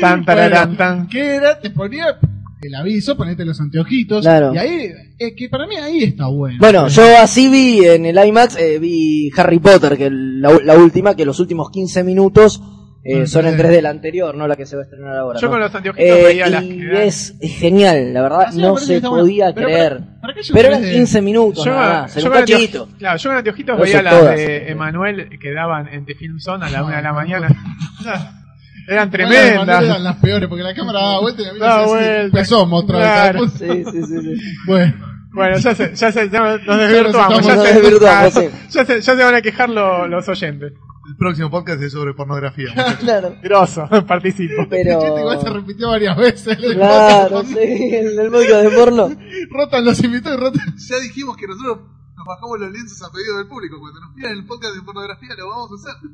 [0.00, 1.06] tan, tararán, tan.
[1.08, 1.58] ¿Qué era?
[1.60, 2.18] Te ponía
[2.62, 4.22] el aviso, ponete los anteojitos.
[4.24, 4.52] Claro.
[4.54, 6.58] Y ahí, eh, que para mí ahí está bueno.
[6.60, 11.14] Bueno, yo así vi en el IMAX, eh, vi Harry Potter, que la, la última,
[11.14, 12.60] que los últimos 15 minutos
[13.08, 13.62] eh, son en 3D.
[13.78, 15.38] 3D, la anterior, no la que se va a estrenar ahora.
[15.40, 15.50] Yo ¿no?
[15.52, 19.00] con los anteojitos Eh, veía las y es, es genial, la verdad, me no se
[19.00, 19.10] bueno.
[19.10, 19.92] podía Pero creer.
[19.98, 20.92] para- para que haya Pero eran 3D.
[20.92, 22.88] 15 minutos, Yo, nada más, yo un cachito.
[22.98, 24.36] claro, yo con anteojitos No veía sé las todas.
[24.36, 27.14] de Emanuel que daban en The Film Zone a la No, una de la no,
[27.14, 27.48] mañana.
[27.48, 28.12] no.
[28.88, 29.82] Eran Bueno, tremendas.
[29.82, 32.20] eran las peores porque la cámara daba vuelta y a mí vuelta.
[32.22, 33.48] empezó otra Claro.
[33.48, 34.34] Sí, sí, sí, sí.
[34.64, 34.94] Bueno,
[35.32, 37.44] Bueno, ya se, ya se, ya nos desvirtuamos.
[37.44, 38.48] Ya nos se, desvirtuamos, ah, sí.
[38.70, 40.72] ya se, ya se van a quejar lo- los oyentes.
[41.08, 42.68] El próximo podcast es sobre pornografía.
[43.00, 44.54] Claro, Grosso, participo.
[44.54, 45.18] el chiste pero...
[45.18, 46.56] igual se repitió varias veces.
[46.56, 47.56] Claro, sí,
[47.94, 49.10] el, el módico de porno.
[49.50, 50.74] Rotan los invitados y rotan.
[50.76, 51.78] Ya dijimos que nosotros
[52.16, 53.78] nos bajamos los lienzos a pedido del público.
[53.78, 56.10] Cuando nos pidan el podcast de pornografía lo vamos a hacer.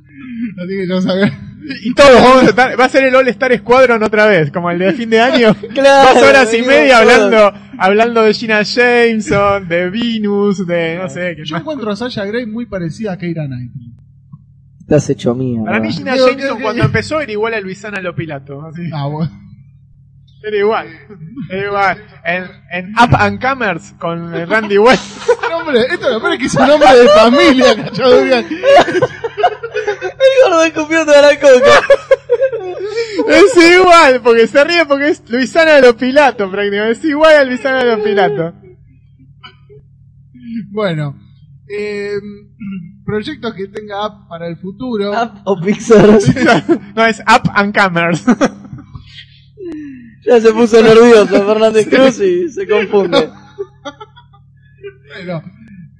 [0.59, 1.41] Así que ya sabía.
[1.85, 4.71] Y todos vamos a estar, va a ser el All Star Squadron otra vez, como
[4.71, 5.55] el de fin de año.
[5.73, 11.35] Claro, Dos horas y media hablando, hablando de Gina Jameson, de Venus, de no sé
[11.37, 11.63] qué Yo más.
[11.63, 13.93] encuentro a Sasha Grey muy parecida a Keira Knightley.
[14.83, 15.61] Estás hecho mía.
[15.65, 18.63] Para mí Gina Jameson que- cuando empezó era igual a Luisana Lopilato.
[18.67, 18.83] Así.
[18.93, 19.31] Ah, bueno.
[20.45, 20.89] Era igual.
[21.49, 21.99] Era igual.
[22.25, 25.29] En, en Up and Comers con eh, Randy West.
[25.51, 28.19] Nombre, esto lo peor es que es un nombre de familia, cachado.
[28.19, 28.45] Durian.
[30.23, 31.81] El gordo escupiendo de la coca.
[33.29, 36.99] es igual, porque se ríe porque es Luisana Lopilato prácticamente.
[36.99, 38.55] Es igual a Luisana Lopilato.
[40.71, 41.17] Bueno,
[41.73, 42.21] eh,
[43.05, 45.13] proyectos que tenga app para el futuro.
[45.15, 46.09] App o Pixar.
[46.95, 48.25] No, es Up and Comers.
[50.25, 53.29] Ya se puso nervioso Fernández Cruz y se confunde.
[55.15, 55.43] Bueno,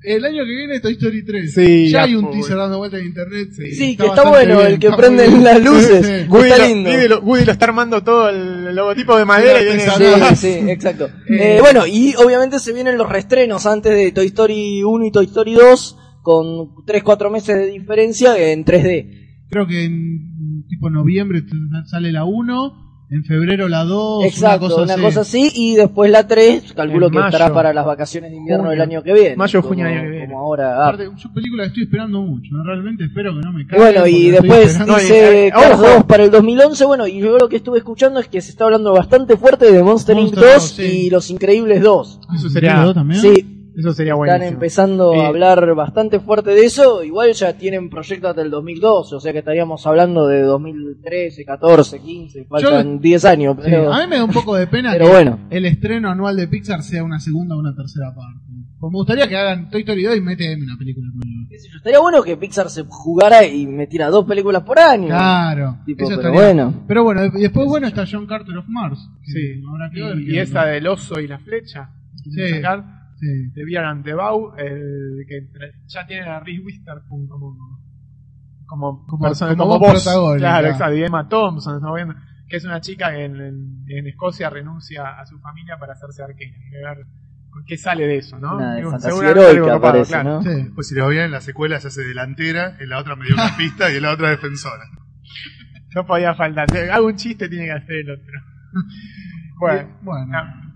[0.05, 1.55] el año que viene Toy Story 3.
[1.55, 3.49] Sí, ya hay un teaser dando vuelta en internet.
[3.53, 6.07] Sí, que está bastante bueno, bien, el que está prende las luces.
[6.07, 6.29] Sí, sí.
[6.29, 6.91] Woody Está lo, lindo.
[6.91, 10.37] Woody lo- Woody lo está armando todo el logotipo de madera y viene-.
[10.37, 11.09] Sí, sí, exacto.
[11.29, 15.25] Eh, bueno, y obviamente se vienen los restrenos antes de Toy Story 1 y Toy
[15.27, 16.45] Story 2 con
[16.87, 19.47] 3-4 meses de diferencia en 3D.
[19.49, 21.43] Creo que en tipo noviembre
[21.87, 22.82] sale la 1,
[23.15, 25.03] en febrero la 2, Exacto, una cosa una así.
[25.03, 27.29] cosa así, y después la 3, calculo En que mayo.
[27.37, 28.71] estará para las vacaciones de invierno Junio.
[28.71, 29.37] del año que viene.
[29.37, 30.27] Mayo, junio del año que viene.
[30.27, 30.77] Como ahora.
[30.79, 30.89] ah.
[30.89, 32.65] Aparte, yo película que estoy esperando mucho, ¿no?
[32.65, 33.85] realmente espero que no me caiga.
[33.85, 35.83] bueno, y después No, dice eh, Cars ojo.
[35.97, 36.85] 2 para el 2011.
[36.87, 39.83] Bueno, y yo lo que estuve escuchando es que se está hablando bastante fuerte de
[39.83, 40.23] Monster, Inc.
[40.35, 40.83] Monster 2 2, sí.
[41.07, 42.21] y Los Increíbles 2.
[42.35, 43.21] Eso sería- también?
[43.21, 44.49] Sí, Eso sería Están buenísimo.
[44.55, 47.03] empezando a hablar bastante fuerte de eso.
[47.03, 52.01] Igual ya tienen proyectos hasta el 2012, o sea que estaríamos hablando de 2013, 14,
[52.01, 53.57] 15, faltan 10 años.
[53.59, 56.11] Sí, Pero, a mí me da un poco de pena pero que bueno, el estreno
[56.11, 58.41] anual de Pixar sea una segunda o una tercera parte.
[58.79, 61.49] Pues me gustaría que hagan Toy Story 2 y meten una película nueva.
[61.51, 65.07] yo, estaría bueno que Pixar se jugara y metiera dos películas por año.
[65.07, 65.79] Claro.
[65.87, 66.85] Tipo, eso pero estaría- bueno.
[66.89, 68.99] Pero bueno, y después bueno está John Carter of Mars.
[69.23, 69.63] Sí.
[69.71, 71.91] habrá que Y, y es esa del oso y la flecha.
[72.25, 72.49] Sí.
[72.51, 72.85] Sacar
[73.23, 73.51] sí.
[73.55, 75.49] de Beer and the Bow, el que
[75.87, 77.57] ya tienen a Reese Witherspoon como
[78.67, 80.05] como Como- persona- como como voz.
[80.39, 80.95] Claro, exacto.
[80.97, 82.15] Y Emma Thompson, estamos viendo,
[82.49, 86.23] que es una chica que en, en- en Escocia renuncia a su familia para hacerse
[86.23, 86.57] arquera.
[86.71, 87.07] Que ver
[87.67, 88.57] qué sale de eso, ¿no?
[88.57, 90.31] Una seguramente algo heroica copado, parece, claro.
[90.31, 90.43] ¿no?
[90.43, 90.71] Sí.
[90.75, 93.97] Pues si lo bien en la secuela se hace delantera, en la otra mediocampista y
[93.97, 94.85] en la otra defensora.
[95.95, 96.71] No podía faltar.
[96.71, 98.33] Si Hago un chiste, tiene que hacer el otro.
[99.61, 99.89] Bueno.
[100.03, 100.27] Bueno.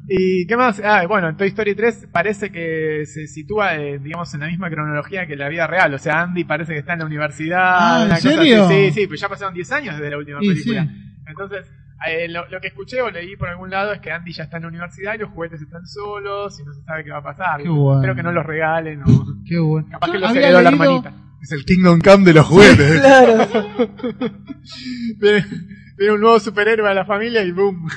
[0.09, 0.81] ¿Y qué más?
[0.85, 4.71] Ah, bueno, en Toy Story 3 parece que se sitúa, eh, digamos, en la misma
[4.71, 5.93] cronología que la vida real.
[5.95, 7.61] O sea, Andy parece que está en la universidad.
[7.79, 8.65] Ah, ¿en una cosa serio?
[8.67, 8.75] así.
[8.87, 10.85] Sí, sí, pero ya pasaron 10 años desde la última Y película.
[10.85, 10.91] sí.
[11.29, 11.67] Entonces,
[12.07, 14.59] eh, lo, lo que escuché o leí por algún lado es que Andy ya está
[14.59, 17.23] en la universidad y los juguetes están solos y no se sabe qué va a
[17.25, 17.61] pasar.
[17.63, 18.01] Qué bueno.
[18.01, 19.07] Espero que no los regalen o
[19.49, 19.89] Qué bueno.
[19.91, 21.13] capaz que los heredó la leído- hermanita.
[21.43, 23.01] Es el Kingdom Come de los juguetes.
[23.01, 23.49] Claro.
[25.19, 25.45] Viene,
[25.97, 27.89] viene un nuevo superhéroe a la familia y boom.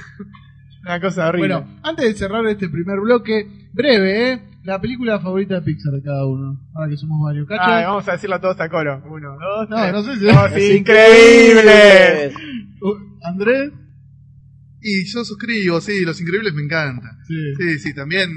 [0.82, 1.56] Una cosa horrible.
[1.56, 4.42] Bueno, antes de cerrar este primer bloque, breve, ¿eh?
[4.64, 6.60] La película favorita de Pixar de cada uno.
[6.74, 7.48] Ahora que somos varios.
[7.48, 9.02] Vamos a decirlo todos a coro.
[9.10, 9.94] Uno, dos, No, tres.
[9.94, 12.34] no sé si- increíbles.
[12.82, 13.72] Uh, ¿Andrés?
[14.82, 17.18] Y yo suscribo, sí, Los Increíbles me encanta.
[17.28, 17.36] Sí.
[17.58, 18.30] Sí, sí, también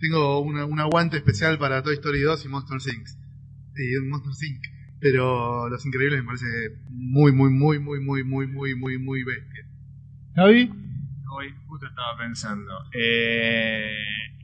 [0.00, 3.06] tengo una- un aguante especial para Toy Story 2 y Monster Inc.
[3.76, 4.62] Y Monster Inc.
[4.98, 6.46] Pero Los Increíbles me parece
[6.90, 9.66] muy, muy, muy, muy, muy, muy, muy, muy, muy bestia.
[10.34, 10.70] ¿Javi?
[11.38, 12.72] Hoy justo estaba pensando.
[12.98, 13.94] Eh,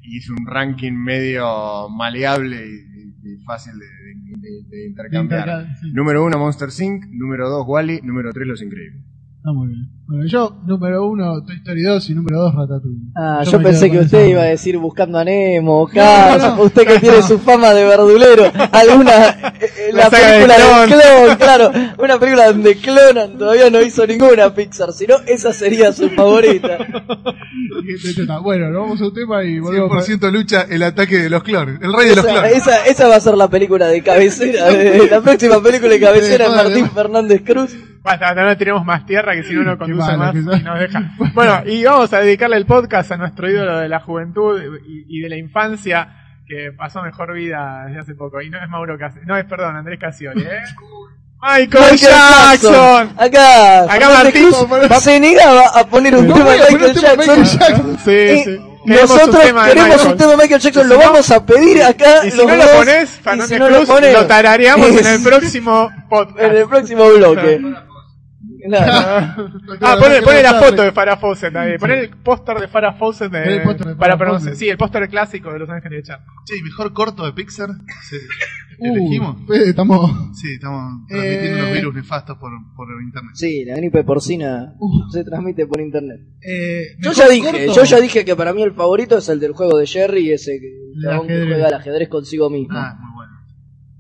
[0.03, 5.67] hice un ranking medio maleable y, fácil de, de- de- de intercambiar.
[5.81, 5.93] Sí.
[5.93, 9.03] Número 1 Monster Inc., número 2 Wally, número 3 Los Increíbles.
[9.45, 9.89] Está muy bien.
[10.07, 13.11] Bueno, yo, número uno, Toy Story 2 y número 2, Ratatouille.
[13.17, 16.63] Ah, Yo pensé que usted iba a decir buscando a Nemo, Cars, no, no.
[16.63, 20.81] usted que tiene su fama de verdulero, alguna eh, eh, La la, saga de película
[20.81, 20.87] de
[21.27, 21.37] Clon.
[21.39, 26.79] claro, una película donde clonan, todavía no hizo ninguna Pixar, sino esa sería su favorita.
[28.43, 30.09] Bueno, nos vamos a un tema y volvemos.
[30.09, 31.79] 100% lucha el ataque de los clones.
[31.83, 32.53] El rey de los clones.
[32.55, 36.49] esa, esa va a ser la película de cabecera, de- la próxima película de cabecera
[36.49, 36.91] vale, Martín.
[36.91, 37.75] Fernández Cruz.
[38.03, 41.13] Basta, no tenemos más tierra que si no no conduce malo más y nos deja.
[41.35, 45.21] Bueno, y vamos a dedicarle el podcast a nuestro ídolo de la juventud y, y
[45.21, 46.09] de la infancia
[46.47, 48.43] que pasó mejor vida desde hace poco.
[48.43, 50.63] Y no es Mauro Casioli, no es, perdón, Andrés Casioli, ¿eh?
[51.41, 53.13] Michael, Michael Jackson.
[53.19, 56.81] Acá, Acá Fernández Martín Cruz se negaba a poner un No tema de a poner
[56.81, 57.39] Michael un tema de Jackson.
[57.39, 57.99] Michael Jackson.
[58.05, 58.61] Sí, sí.
[58.85, 60.13] Queremos nosotros queremos Michael.
[60.13, 62.67] un tema de Michael Jackson, lo vamos a pedir acá Y si los no lo
[62.73, 66.41] pones, Fernández si no lo Cruz, lo, pones, tarareamos en el próximo podcast.
[66.41, 67.61] en el próximo bloque.
[68.65, 69.51] Claro.
[69.81, 71.79] Ah, pone, pone la foto de Farah Fawcett ahí.
[71.79, 74.51] Pon el póster de Farah Fawcett de- Pon el póster de para pronunciar.
[74.53, 74.59] Fawcett.
[74.61, 76.27] Sí, el póster clásico de Los Ángeles de Charlie.
[76.45, 77.71] Che, ¿y mejor corto de Pixar?
[78.09, 78.17] Sí.
[78.79, 79.37] Uh, ¿Elegimos?
[79.47, 80.11] Fede, estamos.
[80.37, 81.63] Sí, estamos transmitiendo Eh.
[81.63, 83.31] unos virus nefastos por, por internet.
[83.35, 85.09] Sí, la gripe porcina Uh.
[85.13, 86.21] se transmite por internet.
[86.41, 87.75] Eh, Yo mejor ya dije, corto.
[87.75, 90.59] yo ya dije que para mí el favorito es el del juego de Jerry, ese
[90.59, 91.53] que, El chabón que ajedrez.
[91.55, 92.75] juega al ajedrez consigo mismo.
[92.77, 93.33] Ah, muy bueno.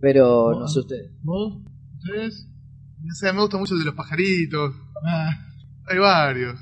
[0.00, 1.10] Pero no sé usted.
[1.22, 1.58] ¿Vos?
[1.98, 2.48] ¿Ustedes?
[3.12, 4.74] No sé, me gusta mucho el de los pajaritos.
[5.06, 5.30] Ah,
[5.86, 6.58] Hay varios.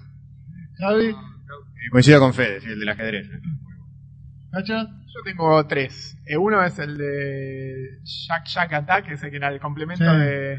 [0.80, 3.28] Javi, Eh, coincido con Fede, el del ajedrez.
[4.50, 4.82] ¿Cacha?
[4.82, 6.18] Yo tengo tres.
[6.26, 10.18] Eh, uno es el de Jack Jack Attack, ese que era el complemento Sí.
[10.18, 10.58] de,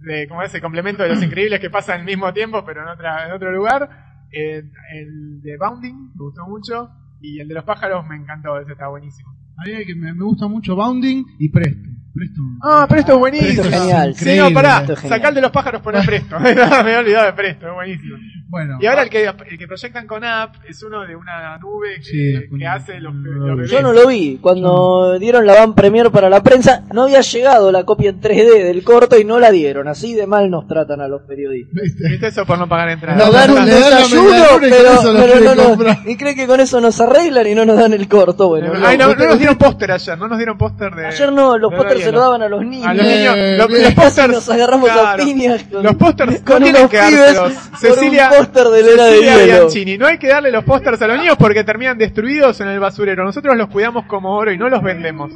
[0.00, 0.26] de.
[0.28, 0.52] ¿Cómo es?
[0.52, 3.52] El complemento de los increíbles que pasa al mismo tiempo, pero en, otra, en otro
[3.52, 3.88] lugar.
[4.32, 4.62] Eh,
[4.94, 6.90] el de Bounding, me gustó mucho.
[7.20, 9.30] Y el de los pájaros me encantó, ese está buenísimo.
[9.58, 11.88] A mí que me, me gusta mucho Bounding y Presto.
[12.12, 12.40] Presto.
[12.62, 13.62] Ah, Presto es buenísimo.
[13.62, 14.14] Presto es genial.
[14.16, 14.84] Sí, no, pará.
[15.28, 16.38] El de los pájaros por el Presto.
[16.40, 18.16] me había olvidado de Presto, es buenísimo.
[18.48, 18.78] Bueno.
[18.80, 22.02] Y ahora el que, el que proyectan con App es uno de una nube que,
[22.02, 23.70] Sí, que con- hace los, no los.
[23.70, 24.38] Yo no lo vi.
[24.42, 28.64] Cuando dieron la van premier para la prensa, no había llegado la copia en 3D
[28.64, 29.86] del corto y no la dieron.
[29.86, 31.80] Así de mal nos tratan a los periodistas.
[31.80, 32.08] ¿Viste?
[32.08, 33.16] ¿Viste eso por no pagar entrada?
[33.18, 37.46] No, Nos dan un desayuno, pero, pero no y creen que con eso nos arreglan
[37.46, 38.48] y no nos dan el corto.
[38.48, 39.14] Bueno, Ay, no, no.
[39.14, 41.06] no nos dieron póster ayer, no nos dieron póster de.
[41.06, 42.18] Ayer no, los de pósters se hielo.
[42.18, 42.86] lo daban a los niños.
[42.86, 44.28] A los niños, Eh, los pósters.
[44.32, 45.24] nos agarramos a claro.
[45.24, 47.52] piñas con, Los pósters con no tienen unos que pibes dárselos.
[47.52, 49.46] por Cecilia, un póster de de Cecilia hielo.
[49.58, 52.80] Bianchini, no hay que darle los pósters a los niños porque terminan destruidos en el
[52.80, 53.24] basurero.
[53.24, 55.30] Nosotros los cuidamos como oro y no los vendemos.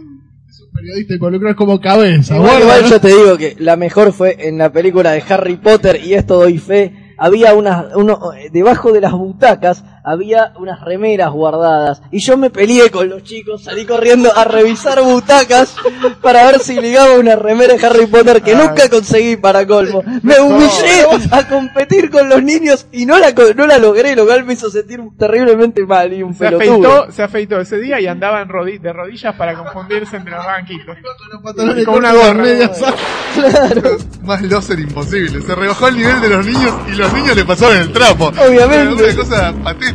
[0.49, 2.37] Es un periodista involucrado como cabeza.
[2.37, 2.89] Igual, guarda, igual ¿no?
[2.89, 6.37] yo te digo que la mejor fue en la película de Harry Potter, y esto
[6.37, 12.03] doy fe, había unas, uno, eh, debajo de las butacas había unas remeras guardadas.
[12.11, 15.75] Y yo me peleé con los chicos, salí corriendo a revisar butacas
[16.21, 20.03] para ver si ligaba una remera de Harry Potter que nunca conseguí para colmo.
[20.23, 24.45] Me humillé a competir con los niños y no la, no la logré, lo cual
[24.45, 26.75] me hizo sentir terriblemente mal y un Se pelotudo.
[26.93, 30.45] afeitó, se afeitó ese día y andaba en rodi- de rodillas para confundirse entre los
[30.45, 30.97] banquitos.
[31.43, 32.45] Pantalones Con una gorra.
[33.35, 35.41] Claro, Más loser imposible.
[35.43, 38.27] Se rebajó el nivel de los niños y los niños le pasaron el trapo.
[38.29, 39.03] Obviamente.
[39.05, 39.94] Una cosa patética.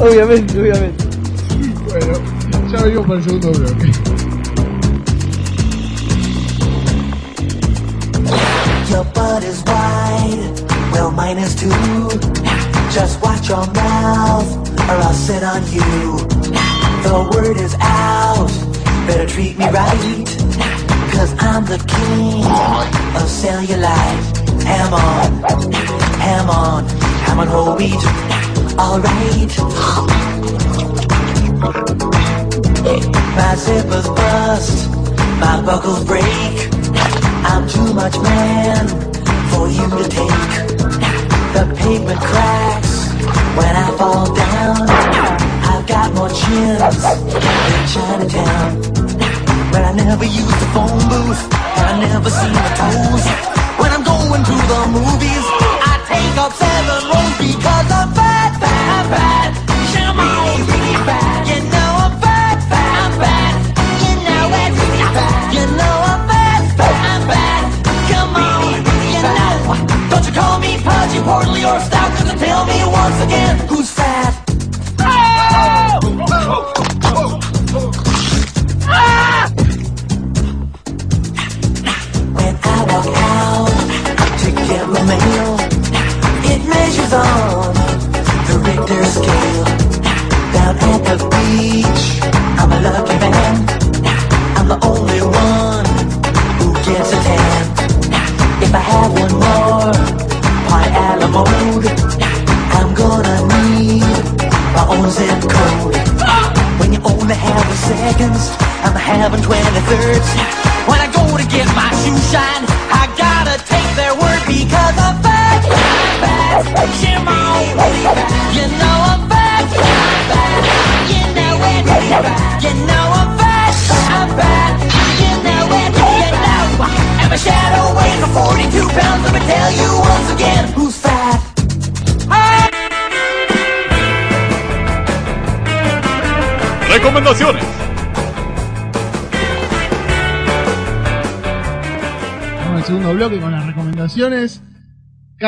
[0.00, 1.04] Obviamente, obviamente.
[1.88, 2.18] Bueno,
[2.70, 3.92] ya venimos para el segundo bloque.
[8.90, 12.08] Your butt is wide, well mine is too.
[12.90, 16.16] Just watch your mouth, or I'll sit on you.
[17.02, 18.50] The word is out,
[19.06, 20.26] better treat me right.
[21.12, 22.44] Cause I'm the king
[23.16, 24.62] of cellulite.
[24.64, 25.42] Ham on,
[26.20, 28.57] ham on, ham on whole wheat.
[28.78, 29.58] Alright.
[33.34, 34.88] My zippers bust,
[35.40, 36.70] my buckles break.
[37.42, 38.86] I'm too much man
[39.50, 40.52] for you to take.
[41.54, 43.10] The pavement cracks
[43.58, 44.88] when I fall down.
[45.70, 48.80] I've got more chins than Chinatown.
[49.72, 51.42] But I never use the phone booth,
[51.78, 53.24] and I never see my toes.
[53.80, 55.46] When I'm going to the movies,
[55.82, 57.17] I take up seven
[65.54, 67.64] You know I'm fat, I'm fat.
[68.10, 68.84] Come on,
[69.14, 70.10] you know.
[70.10, 73.87] Don't you call me pudgy, portly, or stout, cause you tell me once again who's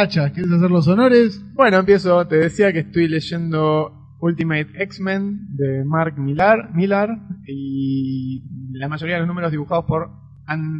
[0.00, 1.44] Cacha, ¿quieres hacer los honores?
[1.52, 2.26] Bueno, empiezo.
[2.26, 7.10] Te decía que estoy leyendo Ultimate X-Men de Mark Millar, Millar
[7.46, 8.42] y
[8.72, 10.08] la mayoría de los números dibujados por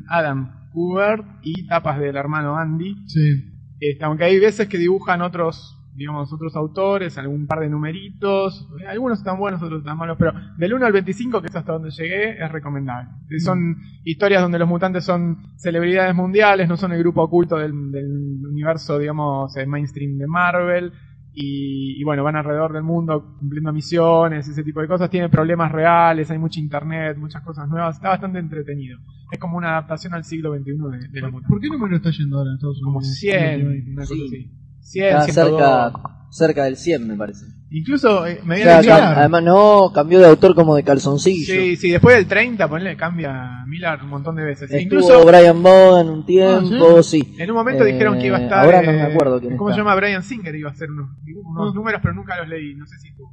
[0.09, 2.97] Adam Kubert y tapas del hermano Andy.
[3.09, 3.45] Sí.
[3.79, 8.87] Este, aunque hay veces que dibujan otros, digamos, otros autores, algún par de numeritos, eh,
[8.87, 11.91] algunos están buenos, otros están malos, pero del 1 al 25, que es hasta donde
[11.91, 13.11] llegué, es recomendable.
[13.29, 17.73] Eh, Son historias donde los mutantes son celebridades mundiales, no son el grupo oculto del,
[17.93, 20.93] del universo, digamos, eh, mainstream de Marvel.
[21.33, 25.11] Y, y bueno, van alrededor del mundo cumpliendo misiones, ese tipo de cosas.
[25.11, 27.97] Tiene problemas reales, hay mucha internet, muchas cosas nuevas.
[27.97, 28.99] Está bastante entretenido.
[29.31, 31.49] Es como una adaptación al siglo XXI de, de los mutantes.
[31.49, 33.15] ¿Por qué número está yendo ahora en Estados Como Unidos?
[33.19, 34.25] 100, una cosa Sí.
[34.27, 34.51] así.
[34.81, 35.61] 100, Está 102.
[35.61, 36.01] cerca,
[36.31, 37.47] cerca del 100, me parece.
[37.73, 40.83] Incluso eh, me O habían sea, dicho- cam- además no, cambió de autor como de
[40.83, 41.55] calzoncillo.
[41.55, 44.63] Sí, sí, después del 30, ponle, cambia Miller un montón de veces.
[44.73, 47.35] Estuvo Incluso Brian Vaughan un tiempo, sí.
[47.39, 48.65] en un momento Eh, dijeron que iba a estar.
[48.65, 49.83] ahora no eh, me acuerdo quién ¿Cómo se está.
[49.83, 49.95] llama?
[49.95, 51.11] Brian Singer iba a hacer unos,
[51.45, 51.75] unos Ah.
[51.75, 52.75] números, pero nunca los leí.
[52.75, 53.25] No sé si tú.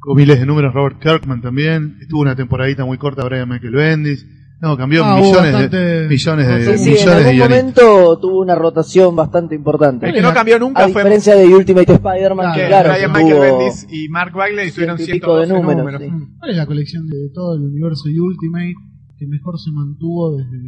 [0.00, 1.98] Con miles de números Robert Kirkman también.
[2.00, 4.26] Estuvo una temporadita muy corta Brian Michael Bendis.
[4.60, 7.36] No, cambió Ah, millones, bastante- de, millones Sí, de Sí, sí, en millones de algún
[7.36, 7.84] guionistas.
[7.84, 10.08] momento tuvo una rotación bastante importante.
[10.08, 13.12] El que no cambió nunca A fue diferencia de Ultimate Spider-Man, que que claro, Brian
[13.12, 16.02] que Michael tuvo- Bendis y Mark Bagley estuvieron ciento y pico de 112 números, números.
[16.02, 16.10] sí.
[16.10, 16.38] Mm.
[16.40, 18.74] ¿Cuál es la colección de todo el universo de Ultimate
[19.16, 20.58] que mejor se mantuvo desde,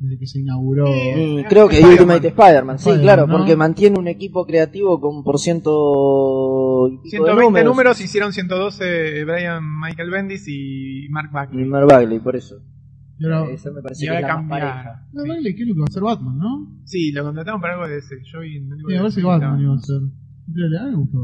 [0.00, 0.86] desde que se inauguró?
[0.86, 1.90] Mm, creo que Spider-Man.
[2.16, 3.36] Ultimate Spider-Man, sí, Spider-Man, claro, ¿no?
[3.38, 7.64] porque mantiene un equipo creativo con por ciento y pico de 120 números.
[7.70, 8.00] números.
[8.02, 11.64] hicieron 112 Brian Michael Bendis y Mark Y Bagley.
[11.64, 12.56] Mark Bagley, por eso.
[13.18, 15.06] Y ahora- Esa me parece que es la más pareja.
[15.12, 16.80] No, Bailey, ¿qué es lo que va a hacer Batman, no?
[16.84, 18.14] Sí, lo contrataron para algo de ese.
[18.24, 20.00] Yo vi en algo Sí, de a ver si ese, Batman iba a ser.
[20.46, 21.18] Me gustó.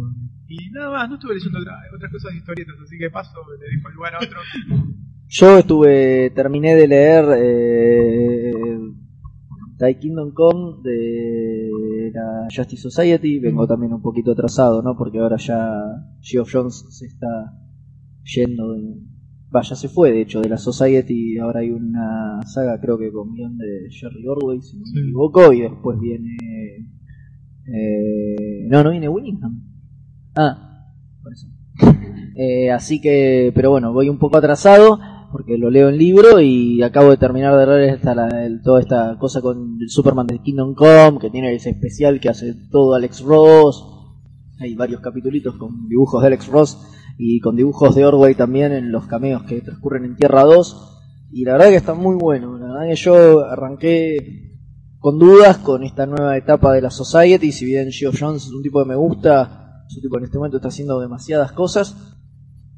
[0.49, 3.77] Y nada más, no estuve leyendo otra- otras cosas de historietas, así que paso, le
[3.77, 4.39] dejo el lugar a otro.
[5.29, 8.79] Yo estuve, terminé de leer eh,
[9.79, 11.71] Die Kingdom Come de
[12.05, 13.39] de la Justice Society.
[13.41, 14.97] Vengo también un poquito atrasado, ¿no?
[14.97, 15.81] Porque ahora ya
[16.21, 17.27] Geoff Jones se está
[18.25, 19.01] yendo de...
[19.51, 21.39] Vaya, se fue de hecho de la Society.
[21.39, 25.53] Ahora hay una saga, creo que con guion de Jerry Orway, si no me equivoco.
[25.53, 26.37] Y después viene.
[27.67, 29.63] Eh, no, no viene Willingham.
[30.37, 30.89] Ah,
[31.23, 31.49] por eso.
[32.37, 34.99] Eh, así que, pero bueno, voy un poco atrasado
[35.31, 38.81] porque lo leo en libro y acabo de terminar de leer esta, la- el- toda
[38.81, 42.95] esta cosa con el Superman de Kingdom Come, que tiene ese especial que hace todo
[42.95, 43.85] Alex Ross.
[44.59, 46.77] Hay varios capitulitos con dibujos de Alex Ross
[47.19, 50.91] y con dibujos de Orway también en los cameos que transcurren en Tierra 2.
[51.33, 52.59] Y la verdad que está muy bueno.
[52.59, 54.53] La verdad que yo arranqué
[54.99, 57.53] con dudas con esta nueva etapa de la Society.
[57.53, 60.39] Si bien Geoff Jones es un tipo que me gusta, es un tipo en este
[60.39, 61.95] momento está haciendo demasiadas cosas.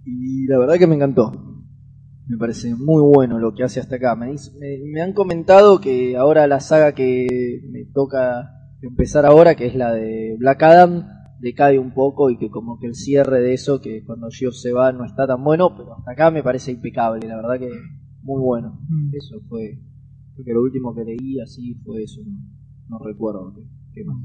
[0.04, 1.32] Y la verdad que me encantó.
[2.28, 4.16] Me parece muy bueno lo que hace hasta acá.
[4.16, 4.34] Me-
[4.92, 8.50] me han comentado que ahora la saga que me toca
[8.82, 11.06] empezar ahora, que es la de Black Adam,
[11.40, 14.72] decae un poco y que como que el cierre de eso, que cuando Geoff se
[14.72, 17.70] va no está tan bueno, pero hasta acá me parece impecable, la verdad que
[18.22, 18.80] muy bueno.
[19.12, 19.78] Eso fue,
[20.34, 23.62] creo que lo último que leí así fue eso, no, no recuerdo qué,
[23.92, 24.22] qué más.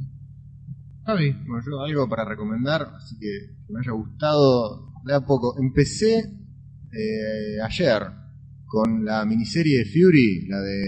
[1.06, 1.32] Javi.
[1.32, 5.56] Bueno, yo algo para recomendar, así que que me haya gustado de a poco.
[5.60, 8.04] Empecé eh, ayer
[8.66, 10.84] con la miniserie de Fury, la de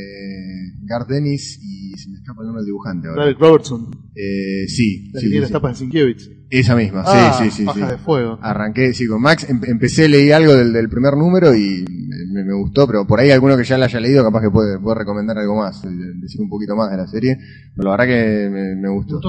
[0.83, 1.59] Garth Dennis
[1.93, 3.23] y se me escapa el nombre del dibujante ahora.
[3.25, 5.53] Derek Robertson, Eh, sí, la sí, que tiene sí, las sí.
[5.53, 6.29] tapas de Sinkiewicz.
[6.49, 7.65] Esa misma, Ah, sí, sí, sí.
[7.65, 7.91] Bajas sí.
[7.91, 8.37] de fuego.
[8.41, 11.83] Arranqué, sí, con Max, em- empecé, leí algo del, del primer número y
[12.31, 14.79] me, me gustó, pero por ahí alguno que ya la haya leído capaz que puede,
[14.79, 17.37] puede recomendar algo más, decir un poquito más de la serie,
[17.75, 19.19] pero la verdad que me, me gustó,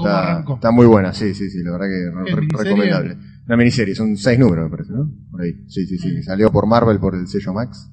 [0.54, 2.64] está, muy buena, sí, sí, sí, la verdad que re- ¿Qué, re- miniserie?
[2.64, 3.16] recomendable.
[3.46, 5.10] Una miniserie, son seis números me parece, ¿no?
[5.30, 7.90] Por ahí, sí, sí, sí, salió por Marvel por el sello Max,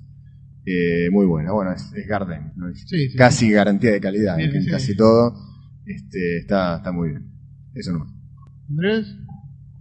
[0.66, 2.70] eh, muy buena, bueno, es, es Garden, ¿no?
[2.70, 3.18] Es Sí, sí.
[3.18, 4.70] casi garantía de calidad Bien, en sí.
[4.70, 5.34] casi todo,
[5.86, 7.32] este, está, está muy bien,
[7.74, 8.06] eso no.
[8.70, 9.16] Andrés.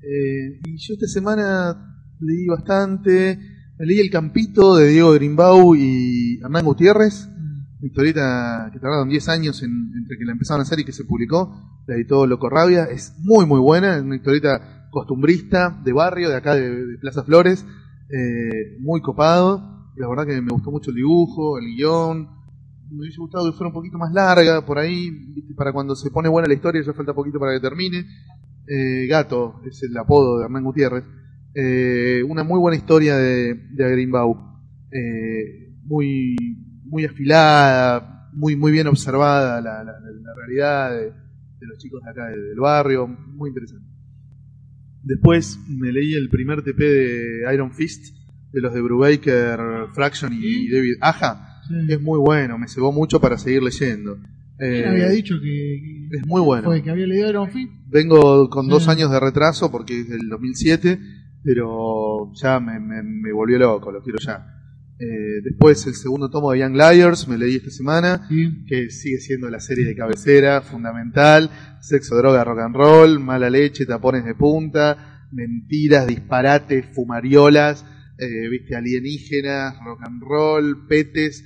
[0.03, 3.39] Eh, y yo esta semana leí bastante.
[3.78, 7.28] Leí El Campito de Diego Grimbau y Hernán Gutiérrez.
[7.78, 10.93] Una historieta que tardaron 10 años en- entre que la empezaron a hacer y que
[10.93, 11.81] se publicó.
[11.87, 12.85] La editó Loco Rabia.
[12.85, 13.97] Es muy, muy buena.
[13.97, 17.64] Es una historieta costumbrista de barrio, de acá de, de Plaza Flores.
[18.11, 19.80] Eh, muy copado.
[19.97, 22.28] La verdad que me gustó mucho el dibujo, el guion.
[22.91, 25.11] Me hubiese gustado que fuera un poquito más larga por ahí.
[25.57, 28.05] Para cuando se pone buena la historia, ya falta poquito para que termine.
[28.66, 31.05] Eh, Gato es el apodo de Hernán Gutiérrez.
[31.55, 34.38] Eh, una muy buena historia de, de Greenbaum.
[34.93, 36.36] Eh, muy,
[36.84, 39.97] muy afilada, muy, muy bien observada la, la-
[40.36, 43.07] realidad de, los chicos de acá de- del barrio.
[43.07, 43.86] Muy interesante.
[45.03, 48.14] Después me leí el primer TP de Iron Fist
[48.53, 49.59] de los de Brubaker,
[49.95, 51.63] Fraction y David Aja.
[51.69, 51.75] Sí.
[51.93, 54.17] Es muy bueno, me cebó mucho para seguir leyendo.
[54.59, 56.65] ¿Quién Eh, había dicho que, que es muy bueno.
[56.65, 57.73] fue que había leído Iron Fist?
[57.89, 58.71] Vengo con Sí.
[58.71, 60.99] dos años de retraso porque es del 2007,
[61.43, 64.57] pero ya me, me- me volvió loco, lo quiero ya.
[64.99, 68.65] Eh, después el segundo tomo de Young Liars, me leí esta semana, Sí.
[68.67, 71.49] que sigue siendo la serie de cabecera, fundamental,
[71.81, 77.87] sexo, droga, rock and roll, mala leche, tapones de punta, mentiras, disparates, fumariolas,
[78.21, 81.45] eh, viste, alienígenas, rock and roll, petes,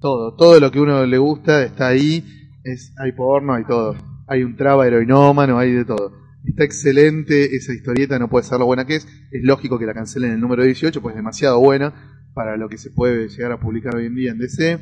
[0.00, 2.24] todo, todo lo que uno le gusta está ahí,
[2.64, 3.96] es, hay porno, hay todo,
[4.26, 6.12] hay un traba heroinómano, hay de todo.
[6.44, 9.94] Está excelente esa historieta, no puede ser lo buena que es, es lógico que la
[9.94, 11.92] cancelen en el número 18, pues es demasiado buena
[12.34, 14.78] para lo que se puede llegar a publicar hoy en día en DC.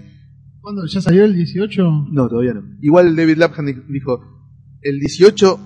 [0.60, 0.84] ¿Cuándo?
[0.86, 2.08] ¿Ya salió el 18?
[2.12, 2.62] No, todavía no.
[2.82, 4.20] Igual David Lapham di- dijo,
[4.82, 5.58] el 18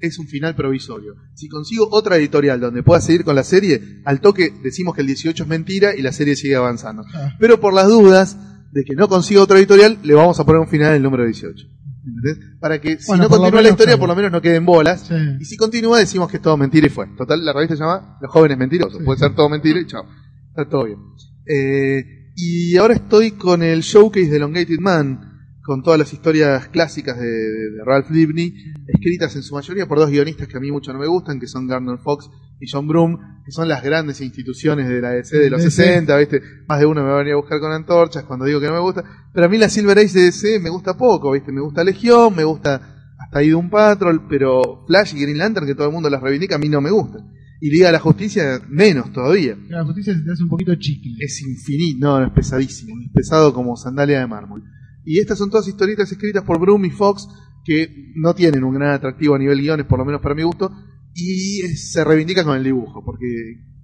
[0.00, 1.14] es un final provisorio.
[1.34, 5.06] Si consigo otra editorial donde pueda seguir con la serie, al toque decimos que el
[5.08, 7.04] 18 es mentira y la serie sigue avanzando.
[7.14, 7.34] Ah.
[7.38, 8.36] Pero por las dudas
[8.72, 11.24] de que no consiga otra editorial, le vamos a poner un final en el número
[11.24, 11.66] 18.
[12.06, 12.38] ¿Entendés?
[12.60, 13.98] Para que si Bueno, no continúa la historia, claro.
[14.00, 15.06] por lo menos no queden bolas.
[15.08, 15.14] Sí.
[15.40, 17.06] Y si continúa, decimos que es todo mentira y fue.
[17.16, 18.98] Total, la revista se llama Los jóvenes mentirosos.
[18.98, 19.04] Sí.
[19.04, 20.04] Puede ser todo mentira y chao.
[20.50, 20.98] Está todo bien.
[21.46, 25.37] Eh, y ahora estoy con el showcase de Elongated Man,
[25.68, 28.54] con todas las historias clásicas de, de- de Ralph Libny,
[28.86, 31.46] escritas en su mayoría por dos guionistas que a mí mucho no me gustan, que
[31.46, 32.28] son Gardner Fox
[32.60, 35.70] y John Broom, que son las grandes instituciones de la DC de los DC.
[35.82, 36.40] 60, ¿viste?
[36.66, 38.72] Más de uno me va a venir a buscar con antorchas cuando digo que no
[38.72, 39.04] me gusta.
[39.32, 41.52] Pero a mí la Silver Age de DC me gusta poco, ¿viste?
[41.52, 45.74] Me gusta Legión, me gusta hasta ahí Doom Patrol, pero Flash y Green Lantern, que
[45.74, 47.30] todo el mundo las reivindica, a mí no me gustan.
[47.60, 49.56] Y Liga de la Justicia, menos todavía.
[49.68, 51.12] La justicia se te hace un poquito chicle.
[51.18, 54.62] Es infinito, no, es pesadísimo, es pesado como sandalia de mármol.
[55.08, 57.26] Y estas son todas historietas escritas por Broom y Fox
[57.64, 60.70] que no tienen un gran atractivo a nivel guiones, por lo menos para mi gusto,
[61.14, 63.26] y se reivindica con el dibujo, porque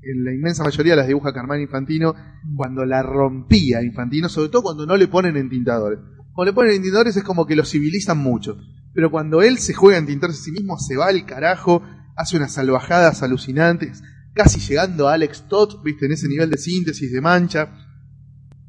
[0.03, 2.15] en la inmensa mayoría las dibuja Carmán Infantino
[2.55, 5.99] cuando la rompía Infantino, sobre todo cuando no le ponen entintadores.
[6.35, 8.59] Cuando le ponen entintadores es como que lo civilizan mucho,
[8.93, 11.81] pero cuando él se juega a entintarse a sí mismo, se va al carajo,
[12.17, 14.03] hace unas salvajadas alucinantes,
[14.35, 17.71] casi llegando a Alex Todd, viste, en ese nivel de síntesis, de mancha,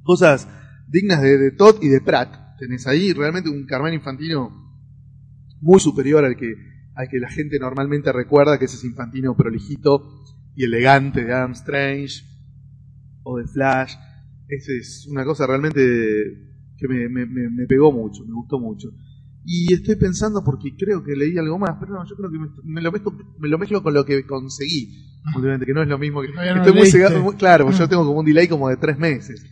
[0.04, 0.48] cosas
[0.88, 2.45] dignas de, de Todd y de Pratt.
[2.60, 4.50] Tenés ahí realmente un Carmen Infantino
[5.62, 6.54] muy superior al que,
[6.96, 10.24] al que la gente normalmente recuerda, que es ese Infantino prolijito
[10.56, 12.24] y elegante de Adam Strange
[13.24, 13.94] o de Flash.
[14.48, 15.82] Esa es una cosa realmente
[16.78, 18.90] que me, me- me- pegó mucho, me gustó mucho.
[19.44, 22.48] Y estoy pensando porque creo que leí algo más, pero no, yo creo que me,
[22.64, 25.06] me lo, mezclo, me lo mezclo con lo que conseguí,
[25.36, 26.30] últimamente, que no es lo mismo que...
[26.30, 29.46] No estoy muy cegado, muy- claro, yo tengo como un delay como de tres meses.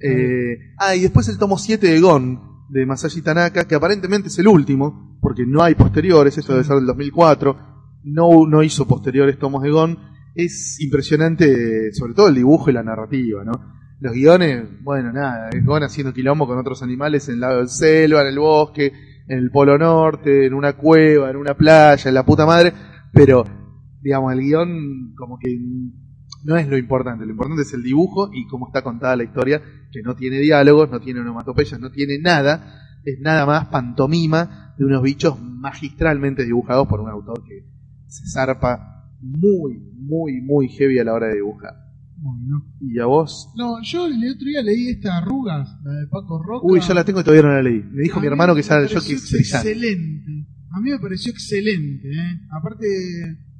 [0.00, 4.38] Eh, ah, y después el tomo 7 de Gon, de Masashi Tanaka, que aparentemente es
[4.38, 7.56] el último, porque no hay posteriores, esto debe ser del 2004,
[8.04, 9.98] no, no hizo posteriores tomos de Gon,
[10.34, 13.52] es impresionante, sobre todo el dibujo y la narrativa, ¿no?
[14.00, 18.28] Los guiones, bueno, nada, es Gon haciendo quilombo con otros animales en la selva, en
[18.28, 18.92] el bosque,
[19.26, 22.72] en el Polo Norte, en una cueva, en una playa, en la puta madre,
[23.12, 23.44] pero,
[24.00, 25.58] digamos, el guion como que
[26.44, 29.62] no es lo importante, lo importante es el dibujo y cómo está contada la historia,
[29.90, 34.84] que no tiene diálogos, no tiene onomatopeyas, no tiene nada, es nada más pantomima de
[34.84, 37.64] unos bichos magistralmente dibujados por un autor que
[38.06, 41.88] se zarpa muy, muy, muy heavy a la hora de dibujar.
[42.20, 42.64] Bueno.
[42.80, 43.50] ¿Y a vos?
[43.56, 46.66] No, yo el otro día leí esta arrugas, la de Paco Roca.
[46.66, 47.82] Uy, ya la tengo y todavía no la leí.
[47.92, 50.46] Me dijo A mi hermano que ya pareció que excelente.
[50.70, 52.40] A mí me pareció excelente, ¿eh?
[52.50, 52.86] Aparte,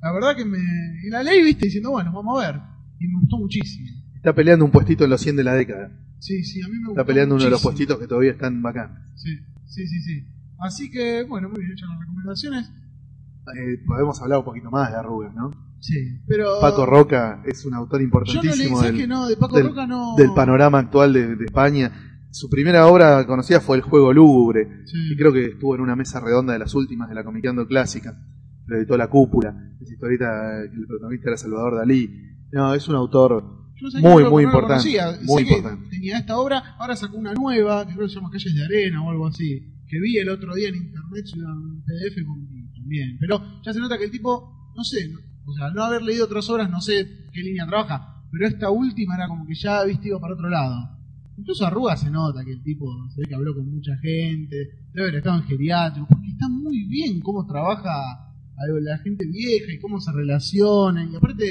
[0.03, 0.59] la verdad que me.
[1.05, 2.61] Y la leí, viste, diciendo, bueno, vamos a ver.
[3.01, 3.89] Y me gustó muchísimo.
[4.17, 5.91] Está peleando un puestito en los 100 de la década.
[6.19, 7.01] Sí, sí, a mí me gustó.
[7.01, 8.97] Está peleando uno de los puestitos que todavía están bacanes.
[9.17, 10.25] Sí, sí, sí, sí.
[10.61, 12.71] Así que, bueno, muy bien hechas las recomendaciones.
[13.57, 15.51] Eh, podemos hablar un poquito más de arrugas, ¿no?
[15.81, 15.95] Sí,
[16.27, 16.61] pero.
[16.61, 19.27] Paco Roca es un autor Yo no importantísimo ¿sabes del, que no?
[19.29, 20.17] De Paco del- Roca no.
[20.17, 21.93] del panorama actual de, de España.
[22.31, 25.13] Su primera obra conocida fue El Juego Lúgubre, Sí.
[25.13, 28.19] y creo que estuvo en una mesa redonda de las últimas de la Comiqueando Clásica.
[28.69, 30.27] Lo editó La Cúpula, esa historieta
[30.71, 32.11] que el protagonista era Salvador Dalí.
[32.53, 33.43] No, es un autor
[33.77, 34.89] Yo no sé Muy, que no- muy no importante,
[35.25, 35.89] muy Sé que importante.
[35.91, 39.03] tenía esta obra, ahora sacó una nueva, que creo que se llama Calles de Arena
[39.05, 43.17] o algo así, que vi el otro día en internet, un PDF con, también.
[43.21, 45.11] Pero ya se nota que el tipo, no sé,
[45.47, 49.15] o sea, no haber leído otras obras, no sé qué línea trabaja, pero esta última
[49.15, 50.99] era como que ya viste iba para otro lado.
[51.39, 52.85] Incluso arruga se nota que el tipo
[53.15, 54.57] se ve que habló con mucha gente,
[54.93, 58.28] debe haber estado en geriátrico, porque está muy bien cómo trabaja
[58.61, 61.45] a la gente vieja y cómo se relaciona, y aparte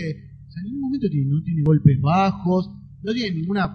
[0.48, 2.70] o sea, en ningún momento tiene, no tiene golpes bajos,
[3.04, 3.68] no tiene ninguna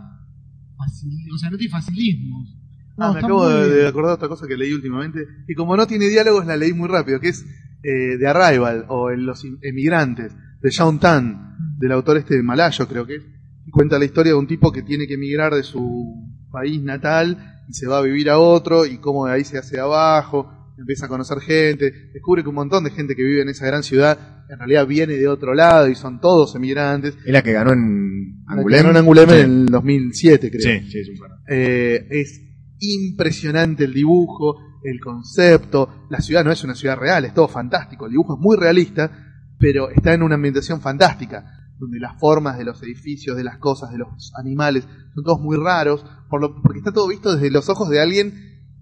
[0.76, 2.56] facil- o sea, no tiene facilismos.
[2.96, 5.26] No, Ah, me está acabo muy de, acordar otra cosa que leí últimamente.
[5.48, 7.42] Y como no tiene diálogos, la leí muy rápido, que es
[7.82, 12.86] eh, The Arrival o en Los Em- Emigrantes, de Shaun Tan, del autor este malayo,
[12.86, 13.22] creo que es.
[13.66, 16.14] Y Cuenta la historia de un tipo que tiene que emigrar de su
[16.50, 19.80] país natal y se va a vivir a otro y cómo de ahí se hace
[19.80, 23.66] abajo, empieza a conocer gente, descubre que un montón de gente que vive en esa
[23.66, 27.14] gran ciudad en realidad viene de otro lado y son todos emigrantes.
[27.24, 29.40] Es la que ganó en Ganó en Angoulême Sí.
[29.40, 30.60] en el 2007, creo.
[30.80, 31.16] Sí, sí, es un.
[31.48, 32.42] Eh, es
[32.80, 36.06] impresionante el dibujo, el concepto.
[36.10, 38.06] La ciudad no es una ciudad real, es todo fantástico.
[38.06, 39.10] El dibujo es muy realista,
[39.58, 41.44] pero está en una ambientación fantástica,
[41.78, 44.84] donde las formas de los edificios, de las cosas, de los animales,
[45.14, 48.34] son todos muy raros, por lo- porque está todo visto desde los ojos de alguien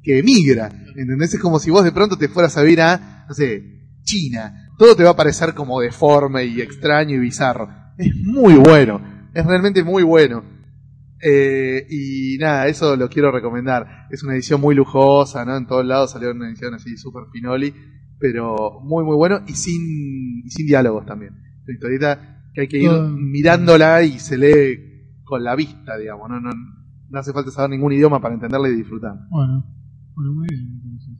[0.02, 0.70] que emigra.
[0.96, 1.34] ¿Entendés?
[1.34, 4.68] Es como si vos de pronto te fueras a ir a, no sé, China.
[4.78, 7.68] Todo te va a parecer como deforme y extraño y bizarro.
[7.98, 9.00] Es muy bueno,
[9.34, 10.42] es realmente muy bueno.
[11.22, 14.06] Eh, y nada, eso lo quiero recomendar.
[14.10, 15.56] Es una edición muy lujosa, ¿no?
[15.56, 17.74] En todos lados salió una edición así super finoli,
[18.18, 21.34] pero muy muy bueno y sin, y sin diálogos también.
[21.64, 26.28] Una historieta que hay que ir mirándola y se lee con la vista, digamos.
[26.30, 26.50] No, no,
[27.10, 29.14] no hace falta saber ningún idioma para entenderla y disfrutar.
[29.30, 29.64] Bueno,
[30.20, 31.14] bueno, muy bien entonces.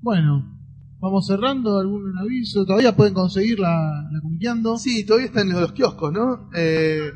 [0.00, 0.58] Bueno,
[1.00, 4.76] vamos cerrando, algún aviso, todavía pueden conseguir la, la comiqueando.
[4.78, 6.50] Sí, todavía está en los kioscos, ¿no?
[6.54, 7.10] Eh,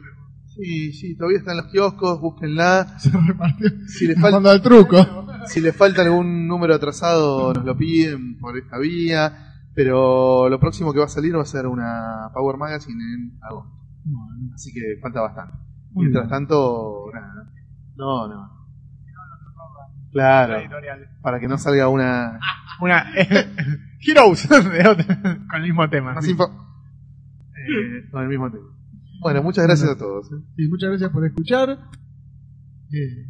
[0.56, 2.98] sí, sí, todavía está en los kioscos, búsquenla.
[2.98, 3.70] Se repartió.
[3.86, 4.96] Si les falta el truco.
[5.46, 9.54] Si les falta algún número atrasado, nos lo piden por esta vía.
[9.74, 13.72] Pero lo próximo que va a salir va a ser una Power Magazine en agosto.
[14.04, 15.54] Bueno, Así que falta bastante.
[15.92, 16.30] Muy Mientras bien.
[16.30, 17.50] tanto, nada.
[17.96, 18.57] No, no.
[20.18, 20.60] Claro,
[21.22, 22.38] para que no salga una.
[22.80, 23.06] Una
[24.00, 25.04] Heroes de otro-
[25.50, 26.14] con el mismo tema.
[26.14, 26.44] Más info.
[27.56, 28.64] Eh, con el mismo tema.
[29.20, 30.30] Bueno, muchas gracias a todos.
[30.30, 30.36] ¿eh?
[30.56, 31.70] sí, muchas gracias por escuchar.
[32.92, 33.26] Eh.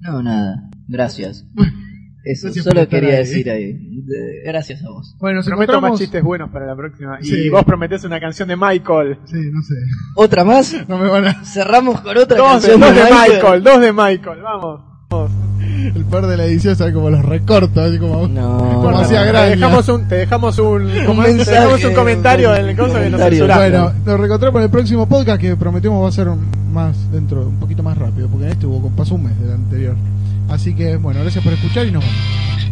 [0.00, 0.70] No, nada.
[0.88, 1.46] Gracias.
[2.24, 3.16] Eso, Gracias solo quería ahí.
[3.18, 3.72] decir ahí.
[3.74, 5.14] De- Gracias a vos.
[5.20, 7.18] Bueno, nos Prometo más chistes buenos para la próxima.
[7.20, 9.18] Y vos prometés una canción de Michael.
[9.26, 9.74] Sí, no sé.
[10.16, 10.74] ¿Otra más?
[10.88, 11.44] No me van a...
[11.44, 13.32] Cerramos con otra Dos canción dos de Michael.
[13.34, 14.40] Michael, dos de Michael.
[14.40, 14.80] Vamos.
[15.10, 15.45] vamos.
[15.94, 16.94] El par de la edición, ¿sabes?
[16.94, 18.28] Como los recorto, así como.
[18.28, 19.32] No, como no, hacía no.
[19.32, 20.86] Te dejamos un, te dejamos un.
[20.86, 23.62] Te mensaje, dejamos un comentario en el coso que nos censuramos.
[23.62, 26.28] Bueno, nos reencontramos en el próximo podcast que prometemos va a ser
[26.72, 29.96] más dentro, un poquito más rápido, porque en este hubo, pasó un mes del anterior.
[30.48, 32.65] Así que, bueno, gracias por escuchar y nos vemos.